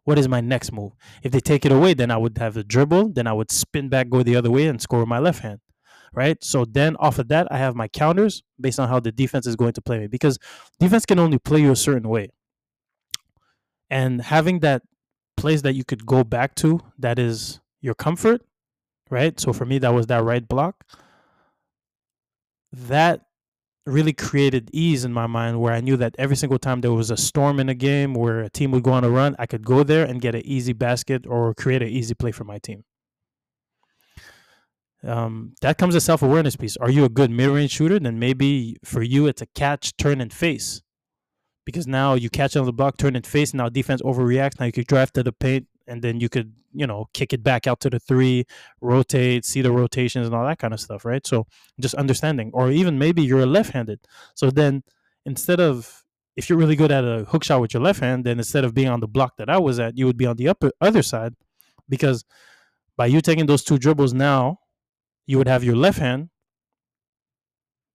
What 0.06 0.20
is 0.20 0.28
my 0.28 0.40
next 0.40 0.72
move? 0.72 0.92
If 1.24 1.32
they 1.32 1.40
take 1.40 1.66
it 1.66 1.72
away, 1.72 1.92
then 1.92 2.12
I 2.12 2.16
would 2.16 2.38
have 2.38 2.56
a 2.56 2.62
dribble. 2.62 3.14
Then 3.14 3.26
I 3.26 3.32
would 3.32 3.50
spin 3.50 3.88
back, 3.88 4.08
go 4.08 4.22
the 4.22 4.36
other 4.36 4.52
way, 4.52 4.68
and 4.68 4.80
score 4.80 5.00
with 5.00 5.08
my 5.08 5.18
left 5.18 5.40
hand. 5.40 5.58
Right. 6.14 6.42
So 6.44 6.64
then 6.64 6.94
off 6.96 7.18
of 7.18 7.26
that, 7.28 7.48
I 7.50 7.58
have 7.58 7.74
my 7.74 7.88
counters 7.88 8.44
based 8.60 8.78
on 8.78 8.88
how 8.88 9.00
the 9.00 9.10
defense 9.10 9.48
is 9.48 9.56
going 9.56 9.72
to 9.72 9.82
play 9.82 9.98
me 9.98 10.06
because 10.06 10.38
defense 10.78 11.04
can 11.04 11.18
only 11.18 11.38
play 11.38 11.60
you 11.60 11.72
a 11.72 11.76
certain 11.76 12.08
way. 12.08 12.30
And 13.90 14.22
having 14.22 14.60
that 14.60 14.82
place 15.36 15.62
that 15.62 15.74
you 15.74 15.84
could 15.84 16.06
go 16.06 16.22
back 16.22 16.54
to 16.56 16.80
that 16.98 17.18
is 17.18 17.60
your 17.80 17.94
comfort, 17.94 18.42
right? 19.10 19.38
So 19.40 19.52
for 19.52 19.64
me, 19.66 19.78
that 19.80 19.92
was 19.92 20.06
that 20.06 20.22
right 20.22 20.46
block. 20.46 20.84
That 22.72 23.22
really 23.86 24.12
created 24.12 24.68
ease 24.72 25.04
in 25.04 25.12
my 25.12 25.26
mind 25.26 25.60
where 25.60 25.72
I 25.72 25.80
knew 25.80 25.96
that 25.96 26.14
every 26.18 26.36
single 26.36 26.58
time 26.58 26.80
there 26.80 26.92
was 26.92 27.10
a 27.10 27.16
storm 27.16 27.60
in 27.60 27.68
a 27.68 27.74
game 27.74 28.14
where 28.14 28.40
a 28.40 28.50
team 28.50 28.72
would 28.72 28.82
go 28.82 28.92
on 28.92 29.04
a 29.04 29.10
run, 29.10 29.36
I 29.38 29.46
could 29.46 29.64
go 29.64 29.82
there 29.84 30.04
and 30.04 30.20
get 30.20 30.34
an 30.34 30.44
easy 30.44 30.72
basket 30.72 31.26
or 31.26 31.54
create 31.54 31.82
an 31.82 31.88
easy 31.88 32.14
play 32.14 32.32
for 32.32 32.44
my 32.44 32.58
team. 32.58 32.84
Um, 35.04 35.54
that 35.60 35.78
comes 35.78 35.94
a 35.94 36.00
self 36.00 36.22
awareness 36.22 36.56
piece. 36.56 36.76
Are 36.78 36.90
you 36.90 37.04
a 37.04 37.08
good 37.08 37.30
mid 37.30 37.48
range 37.48 37.70
shooter? 37.70 37.98
Then 37.98 38.18
maybe 38.18 38.76
for 38.84 39.02
you 39.02 39.26
it's 39.26 39.40
a 39.40 39.46
catch, 39.46 39.96
turn, 39.96 40.20
and 40.20 40.32
face. 40.32 40.82
Because 41.64 41.86
now 41.86 42.14
you 42.14 42.28
catch 42.30 42.56
on 42.56 42.66
the 42.66 42.72
block, 42.72 42.96
turn 42.96 43.14
and 43.14 43.26
face. 43.26 43.54
Now 43.54 43.68
defense 43.68 44.02
overreacts. 44.02 44.58
Now 44.58 44.66
you 44.66 44.72
can 44.72 44.84
drive 44.86 45.12
to 45.12 45.22
the 45.22 45.32
paint, 45.32 45.66
and 45.86 46.02
then 46.02 46.20
you 46.20 46.28
could 46.28 46.52
you 46.72 46.86
know 46.86 47.08
kick 47.12 47.32
it 47.32 47.42
back 47.42 47.66
out 47.66 47.80
to 47.80 47.90
the 47.90 47.98
three 47.98 48.44
rotate 48.80 49.44
see 49.44 49.62
the 49.62 49.72
rotations 49.72 50.26
and 50.26 50.34
all 50.34 50.46
that 50.46 50.58
kind 50.58 50.74
of 50.74 50.80
stuff 50.80 51.04
right? 51.04 51.26
So 51.26 51.46
just 51.80 51.94
understanding 51.94 52.50
or 52.54 52.70
even 52.70 52.98
maybe 52.98 53.22
you're 53.22 53.46
left-handed. 53.46 54.00
So 54.34 54.50
then 54.50 54.82
instead 55.24 55.60
of 55.60 56.04
if 56.36 56.50
you're 56.50 56.58
really 56.58 56.76
good 56.76 56.92
at 56.92 57.04
a 57.04 57.24
hook 57.24 57.44
shot 57.44 57.60
with 57.60 57.72
your 57.72 57.82
left 57.82 58.00
hand 58.00 58.24
then 58.24 58.38
instead 58.38 58.64
of 58.64 58.74
being 58.74 58.88
on 58.88 59.00
the 59.00 59.08
block 59.08 59.38
that 59.38 59.48
i 59.48 59.58
was 59.58 59.80
at 59.80 59.96
you 59.96 60.04
would 60.06 60.18
be 60.18 60.26
on 60.26 60.36
the 60.36 60.46
upper 60.48 60.70
other 60.82 61.02
side 61.02 61.34
because 61.88 62.24
by 62.96 63.06
you 63.06 63.20
taking 63.22 63.46
those 63.46 63.64
two 63.64 63.78
dribbles 63.78 64.12
now 64.12 64.58
you 65.26 65.38
would 65.38 65.48
have 65.48 65.64
your 65.64 65.76
left 65.76 65.98
hand 65.98 66.28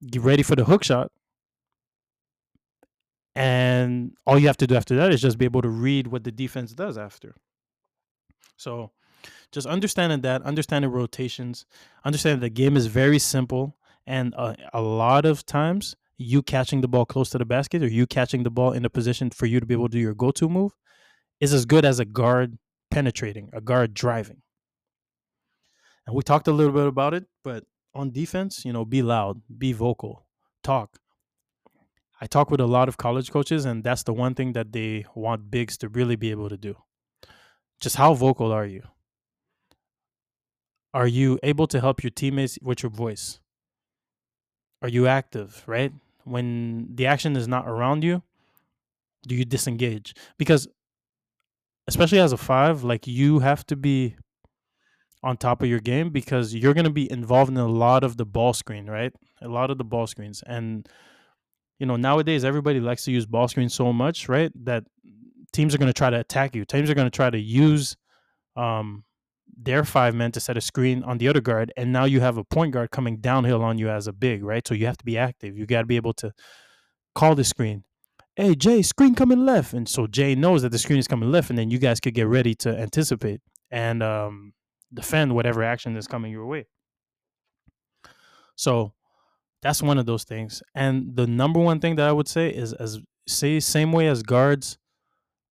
get 0.09 0.21
ready 0.21 0.43
for 0.43 0.55
the 0.55 0.65
hook 0.65 0.83
shot. 0.83 1.11
And 3.35 4.13
all 4.25 4.37
you 4.37 4.47
have 4.47 4.57
to 4.57 4.67
do 4.67 4.75
after 4.75 4.95
that 4.97 5.11
is 5.13 5.21
just 5.21 5.37
be 5.37 5.45
able 5.45 5.61
to 5.61 5.69
read 5.69 6.07
what 6.07 6.23
the 6.23 6.31
defense 6.31 6.73
does 6.73 6.97
after 6.97 7.35
so 8.61 8.91
just 9.51 9.67
understanding 9.67 10.21
that, 10.21 10.43
understanding 10.43 10.91
rotations, 10.91 11.65
understanding 12.05 12.41
the 12.41 12.49
game 12.49 12.77
is 12.77 12.85
very 12.85 13.19
simple. 13.19 13.75
And 14.05 14.33
uh, 14.37 14.55
a 14.73 14.81
lot 14.81 15.25
of 15.25 15.45
times, 15.45 15.95
you 16.17 16.43
catching 16.43 16.81
the 16.81 16.87
ball 16.87 17.05
close 17.05 17.31
to 17.31 17.39
the 17.39 17.45
basket 17.45 17.81
or 17.81 17.87
you 17.87 18.05
catching 18.05 18.43
the 18.43 18.51
ball 18.51 18.73
in 18.73 18.85
a 18.85 18.89
position 18.89 19.31
for 19.31 19.47
you 19.47 19.59
to 19.59 19.65
be 19.65 19.73
able 19.73 19.87
to 19.87 19.93
do 19.93 19.99
your 19.99 20.13
go 20.13 20.29
to 20.29 20.47
move 20.47 20.73
is 21.39 21.51
as 21.51 21.65
good 21.65 21.83
as 21.83 21.99
a 21.99 22.05
guard 22.05 22.59
penetrating, 22.91 23.49
a 23.53 23.61
guard 23.61 23.95
driving. 23.95 24.43
And 26.05 26.15
we 26.15 26.21
talked 26.21 26.47
a 26.47 26.51
little 26.51 26.73
bit 26.73 26.85
about 26.85 27.15
it, 27.15 27.25
but 27.43 27.63
on 27.95 28.11
defense, 28.11 28.63
you 28.63 28.71
know, 28.71 28.85
be 28.85 29.01
loud, 29.01 29.41
be 29.57 29.73
vocal, 29.73 30.27
talk. 30.63 30.99
I 32.21 32.27
talk 32.27 32.51
with 32.51 32.61
a 32.61 32.67
lot 32.67 32.87
of 32.87 32.97
college 32.97 33.31
coaches, 33.31 33.65
and 33.65 33.83
that's 33.83 34.03
the 34.03 34.13
one 34.13 34.35
thing 34.35 34.53
that 34.53 34.71
they 34.71 35.05
want 35.15 35.49
bigs 35.49 35.75
to 35.79 35.89
really 35.89 36.15
be 36.15 36.29
able 36.29 36.49
to 36.49 36.57
do 36.57 36.75
just 37.81 37.95
how 37.95 38.13
vocal 38.13 38.51
are 38.51 38.65
you? 38.65 38.83
Are 40.93 41.07
you 41.07 41.39
able 41.41 41.67
to 41.67 41.79
help 41.79 42.03
your 42.03 42.11
teammates 42.11 42.57
with 42.61 42.83
your 42.83 42.89
voice? 42.89 43.39
Are 44.81 44.89
you 44.89 45.07
active, 45.07 45.63
right? 45.67 45.91
When 46.23 46.95
the 46.95 47.07
action 47.07 47.35
is 47.35 47.47
not 47.47 47.67
around 47.67 48.03
you, 48.03 48.21
do 49.27 49.35
you 49.35 49.45
disengage? 49.45 50.13
Because 50.37 50.67
especially 51.87 52.19
as 52.19 52.31
a 52.31 52.37
5, 52.37 52.83
like 52.83 53.07
you 53.07 53.39
have 53.39 53.65
to 53.67 53.75
be 53.75 54.15
on 55.23 55.37
top 55.37 55.61
of 55.61 55.69
your 55.69 55.79
game 55.79 56.09
because 56.09 56.53
you're 56.53 56.73
going 56.73 56.85
to 56.85 56.89
be 56.89 57.11
involved 57.11 57.51
in 57.51 57.57
a 57.57 57.67
lot 57.67 58.03
of 58.03 58.17
the 58.17 58.25
ball 58.25 58.53
screen, 58.53 58.87
right? 58.87 59.13
A 59.41 59.47
lot 59.47 59.69
of 59.69 59.77
the 59.77 59.83
ball 59.83 60.07
screens. 60.07 60.43
And 60.45 60.87
you 61.79 61.87
know, 61.87 61.95
nowadays 61.95 62.45
everybody 62.45 62.79
likes 62.79 63.05
to 63.05 63.11
use 63.11 63.25
ball 63.25 63.47
screens 63.47 63.73
so 63.73 63.91
much, 63.91 64.29
right? 64.29 64.51
That 64.65 64.83
teams 65.53 65.75
are 65.75 65.77
going 65.77 65.89
to 65.89 65.97
try 65.97 66.09
to 66.09 66.19
attack 66.19 66.55
you. 66.55 66.65
Teams 66.65 66.89
are 66.89 66.93
going 66.93 67.07
to 67.07 67.15
try 67.15 67.29
to 67.29 67.39
use 67.39 67.95
um, 68.55 69.03
their 69.57 69.83
five 69.83 70.15
men 70.15 70.31
to 70.31 70.39
set 70.39 70.57
a 70.57 70.61
screen 70.61 71.03
on 71.03 71.17
the 71.17 71.27
other 71.27 71.41
guard, 71.41 71.71
and 71.77 71.91
now 71.91 72.05
you 72.05 72.21
have 72.21 72.37
a 72.37 72.43
point 72.43 72.73
guard 72.73 72.91
coming 72.91 73.17
downhill 73.17 73.63
on 73.63 73.77
you 73.77 73.89
as 73.89 74.07
a 74.07 74.13
big, 74.13 74.43
right? 74.43 74.67
So 74.67 74.73
you 74.73 74.85
have 74.85 74.97
to 74.97 75.05
be 75.05 75.17
active. 75.17 75.57
You 75.57 75.65
got 75.65 75.81
to 75.81 75.87
be 75.87 75.95
able 75.95 76.13
to 76.15 76.31
call 77.15 77.35
the 77.35 77.43
screen. 77.43 77.83
Hey 78.35 78.55
Jay, 78.55 78.81
screen 78.81 79.13
coming 79.13 79.45
left, 79.45 79.73
and 79.73 79.87
so 79.87 80.07
Jay 80.07 80.35
knows 80.35 80.61
that 80.61 80.71
the 80.71 80.79
screen 80.79 80.99
is 80.99 81.07
coming 81.07 81.31
left, 81.31 81.49
and 81.49 81.59
then 81.59 81.69
you 81.69 81.79
guys 81.79 81.99
could 81.99 82.13
get 82.13 82.27
ready 82.27 82.55
to 82.55 82.69
anticipate 82.77 83.41
and 83.69 84.01
um, 84.01 84.53
defend 84.93 85.35
whatever 85.35 85.63
action 85.63 85.97
is 85.97 86.07
coming 86.07 86.31
your 86.31 86.45
way. 86.45 86.65
So 88.55 88.93
that's 89.61 89.81
one 89.81 89.97
of 89.97 90.05
those 90.05 90.23
things. 90.23 90.63
And 90.75 91.15
the 91.15 91.27
number 91.27 91.59
one 91.59 91.79
thing 91.79 91.95
that 91.97 92.07
I 92.07 92.11
would 92.11 92.27
say 92.27 92.49
is 92.49 92.73
as 92.73 92.99
say 93.27 93.59
same 93.59 93.91
way 93.91 94.07
as 94.07 94.23
guards 94.23 94.77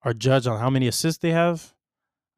are 0.02 0.14
judged 0.14 0.46
on 0.46 0.58
how 0.58 0.70
many 0.70 0.88
assists 0.88 1.20
they 1.20 1.30
have, 1.30 1.74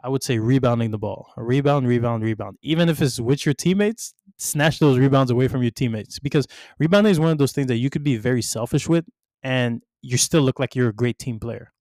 I 0.03 0.09
would 0.09 0.23
say 0.23 0.39
rebounding 0.39 0.91
the 0.91 0.99
ball. 0.99 1.33
A 1.37 1.43
rebound, 1.43 1.87
rebound, 1.87 2.25
rebound. 2.25 2.59
Even 2.63 2.89
if 2.89 3.01
it's 3.01 3.21
with 3.21 3.47
your 3.47 3.55
teammates, 3.55 4.15
snatch 4.37 4.79
those 4.81 4.99
rebounds 4.99 5.31
away 5.31 5.47
from 5.47 5.63
your 5.63 5.71
teammates 5.71 6.19
because 6.19 6.47
rebounding 6.79 7.13
is 7.13 7.21
one 7.21 7.31
of 7.31 7.39
those 7.39 7.53
things 7.53 7.69
that 7.69 7.77
you 7.77 7.91
could 7.91 8.03
be 8.03 8.17
very 8.17 8.43
selfish 8.43 8.89
with 8.89 9.05
and 9.43 9.83
you 10.01 10.17
still 10.17 10.43
look 10.43 10.59
like 10.59 10.75
you're 10.75 10.89
a 10.89 10.95
great 10.95 11.19
team 11.19 11.39
player. 11.39 11.73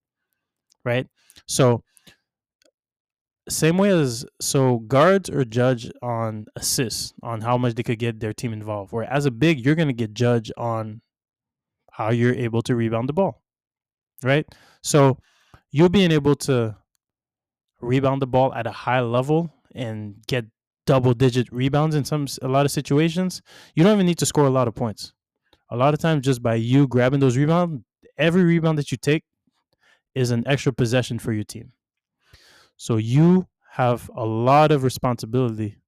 Right? 0.84 1.06
So 1.46 1.82
same 3.48 3.76
way 3.76 3.90
as 3.90 4.24
so 4.40 4.78
guards 4.78 5.28
are 5.28 5.44
judged 5.44 5.92
on 6.00 6.46
assists, 6.54 7.12
on 7.22 7.40
how 7.40 7.58
much 7.58 7.74
they 7.74 7.82
could 7.82 7.98
get 7.98 8.20
their 8.20 8.32
team 8.32 8.52
involved. 8.52 8.92
Where 8.92 9.04
as 9.04 9.26
a 9.26 9.32
big, 9.32 9.64
you're 9.64 9.74
gonna 9.74 9.92
get 9.92 10.14
judged 10.14 10.52
on 10.56 11.02
how 11.90 12.10
you're 12.10 12.34
able 12.34 12.62
to 12.62 12.76
rebound 12.76 13.08
the 13.08 13.12
ball. 13.12 13.42
Right? 14.22 14.46
So 14.82 15.18
you 15.72 15.88
being 15.88 16.12
able 16.12 16.36
to 16.36 16.76
rebound 17.80 18.22
the 18.22 18.26
ball 18.26 18.54
at 18.54 18.66
a 18.66 18.70
high 18.70 19.00
level 19.00 19.52
and 19.74 20.16
get 20.28 20.44
double 20.86 21.14
digit 21.14 21.50
rebounds 21.50 21.94
in 21.94 22.04
some 22.04 22.26
a 22.42 22.48
lot 22.48 22.66
of 22.66 22.70
situations, 22.70 23.42
you 23.74 23.82
don't 23.82 23.94
even 23.94 24.06
need 24.06 24.18
to 24.18 24.26
score 24.26 24.46
a 24.46 24.50
lot 24.50 24.68
of 24.68 24.74
points. 24.74 25.12
A 25.70 25.76
lot 25.76 25.94
of 25.94 26.00
times 26.00 26.24
just 26.24 26.42
by 26.42 26.54
you 26.54 26.86
grabbing 26.86 27.20
those 27.20 27.36
rebounds, 27.36 27.82
every 28.18 28.44
rebound 28.44 28.78
that 28.78 28.92
you 28.92 28.98
take 28.98 29.24
is 30.14 30.30
an 30.30 30.46
extra 30.46 30.72
possession 30.72 31.18
for 31.18 31.32
your 31.32 31.44
team. 31.44 31.72
So 32.76 32.96
you 32.96 33.46
have 33.70 34.10
a 34.14 34.24
lot 34.24 34.70
of 34.70 34.84
responsibility 34.84 35.78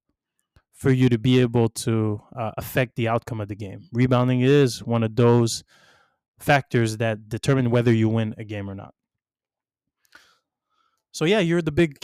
for 0.72 0.90
you 0.90 1.08
to 1.10 1.18
be 1.18 1.40
able 1.40 1.68
to 1.68 2.22
uh, 2.34 2.52
affect 2.56 2.96
the 2.96 3.08
outcome 3.08 3.40
of 3.40 3.48
the 3.48 3.54
game. 3.54 3.88
Rebounding 3.92 4.40
is 4.40 4.82
one 4.82 5.02
of 5.02 5.14
those 5.14 5.62
factors 6.38 6.96
that 6.96 7.28
determine 7.28 7.70
whether 7.70 7.92
you 7.92 8.08
win 8.08 8.34
a 8.38 8.44
game 8.44 8.70
or 8.70 8.74
not. 8.74 8.94
So 11.14 11.26
yeah, 11.26 11.38
you're 11.38 11.62
the 11.62 11.70
big 11.70 11.96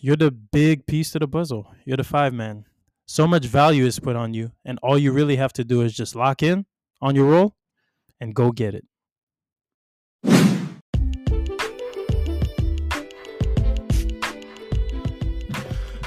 you're 0.00 0.16
the 0.16 0.32
big 0.32 0.88
piece 0.88 1.12
to 1.12 1.20
the 1.20 1.28
puzzle. 1.28 1.72
You're 1.84 1.98
the 1.98 2.02
five 2.02 2.34
man. 2.34 2.64
So 3.06 3.24
much 3.24 3.46
value 3.46 3.86
is 3.86 4.00
put 4.00 4.16
on 4.16 4.34
you, 4.34 4.50
and 4.64 4.80
all 4.82 4.98
you 4.98 5.12
really 5.12 5.36
have 5.36 5.52
to 5.52 5.62
do 5.62 5.82
is 5.82 5.94
just 5.94 6.16
lock 6.16 6.42
in 6.42 6.66
on 7.00 7.14
your 7.14 7.26
role 7.26 7.54
and 8.20 8.34
go 8.34 8.50
get 8.50 8.74
it. 8.74 8.84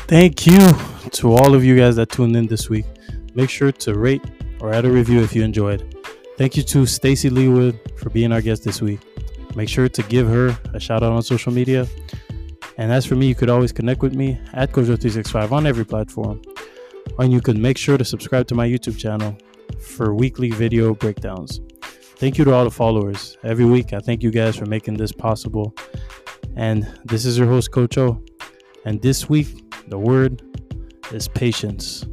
Thank 0.09 0.45
you 0.45 0.59
to 1.11 1.31
all 1.31 1.55
of 1.55 1.63
you 1.63 1.77
guys 1.77 1.95
that 1.95 2.09
tuned 2.09 2.35
in 2.35 2.47
this 2.47 2.69
week. 2.69 2.87
Make 3.35 3.49
sure 3.49 3.71
to 3.71 3.97
rate 3.97 4.25
or 4.59 4.73
add 4.73 4.83
a 4.83 4.91
review 4.91 5.21
if 5.21 5.33
you 5.33 5.43
enjoyed. 5.43 5.95
Thank 6.37 6.57
you 6.57 6.63
to 6.63 6.85
Stacey 6.85 7.29
Leawood 7.29 7.97
for 7.97 8.09
being 8.09 8.33
our 8.33 8.41
guest 8.41 8.65
this 8.65 8.81
week. 8.81 8.99
Make 9.55 9.69
sure 9.69 9.87
to 9.87 10.03
give 10.03 10.27
her 10.27 10.59
a 10.73 10.79
shout 10.81 11.03
out 11.03 11.13
on 11.13 11.23
social 11.23 11.53
media 11.53 11.87
and 12.79 12.93
as 12.93 13.05
for 13.05 13.15
me, 13.15 13.27
you 13.27 13.35
could 13.35 13.49
always 13.49 13.73
connect 13.73 14.01
with 14.01 14.15
me 14.15 14.39
at 14.53 14.71
coacho365 14.71 15.51
on 15.51 15.67
every 15.67 15.83
platform. 15.83 16.41
And 17.19 17.33
you 17.33 17.41
can 17.41 17.61
make 17.61 17.77
sure 17.77 17.97
to 17.97 18.05
subscribe 18.05 18.47
to 18.47 18.55
my 18.55 18.65
YouTube 18.65 18.97
channel 18.97 19.37
for 19.81 20.15
weekly 20.15 20.51
video 20.51 20.95
breakdowns. 20.95 21.59
Thank 21.81 22.37
you 22.37 22.45
to 22.45 22.53
all 22.53 22.63
the 22.63 22.71
followers. 22.71 23.37
Every 23.43 23.65
week, 23.65 23.91
I 23.91 23.99
thank 23.99 24.23
you 24.23 24.31
guys 24.31 24.55
for 24.55 24.65
making 24.65 24.93
this 24.93 25.11
possible. 25.11 25.75
And 26.55 26.87
this 27.03 27.25
is 27.25 27.37
your 27.37 27.47
host, 27.47 27.73
Coach 27.73 27.97
O. 27.97 28.23
And 28.85 29.01
this 29.01 29.27
week, 29.27 29.49
the 29.89 29.99
word 29.99 30.41
is 31.11 31.27
patience. 31.27 32.05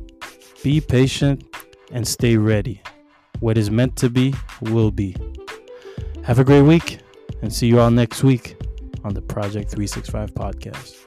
Be 0.65 0.81
patient 0.81 1.45
and 1.93 2.05
stay 2.07 2.37
ready. 2.37 2.83
What 3.39 3.57
is 3.57 3.71
meant 3.71 3.95
to 3.99 4.11
be 4.11 4.35
will 4.61 4.91
be. 4.91 5.15
Have 6.25 6.41
a 6.41 6.45
great 6.45 6.63
week 6.63 6.99
and 7.41 7.53
see 7.53 7.69
you 7.69 7.79
all 7.79 7.93
next 7.93 8.25
week 8.25 8.56
on 9.07 9.15
the 9.15 9.23
Project 9.23 9.71
365 9.71 10.35
podcast. 10.35 11.06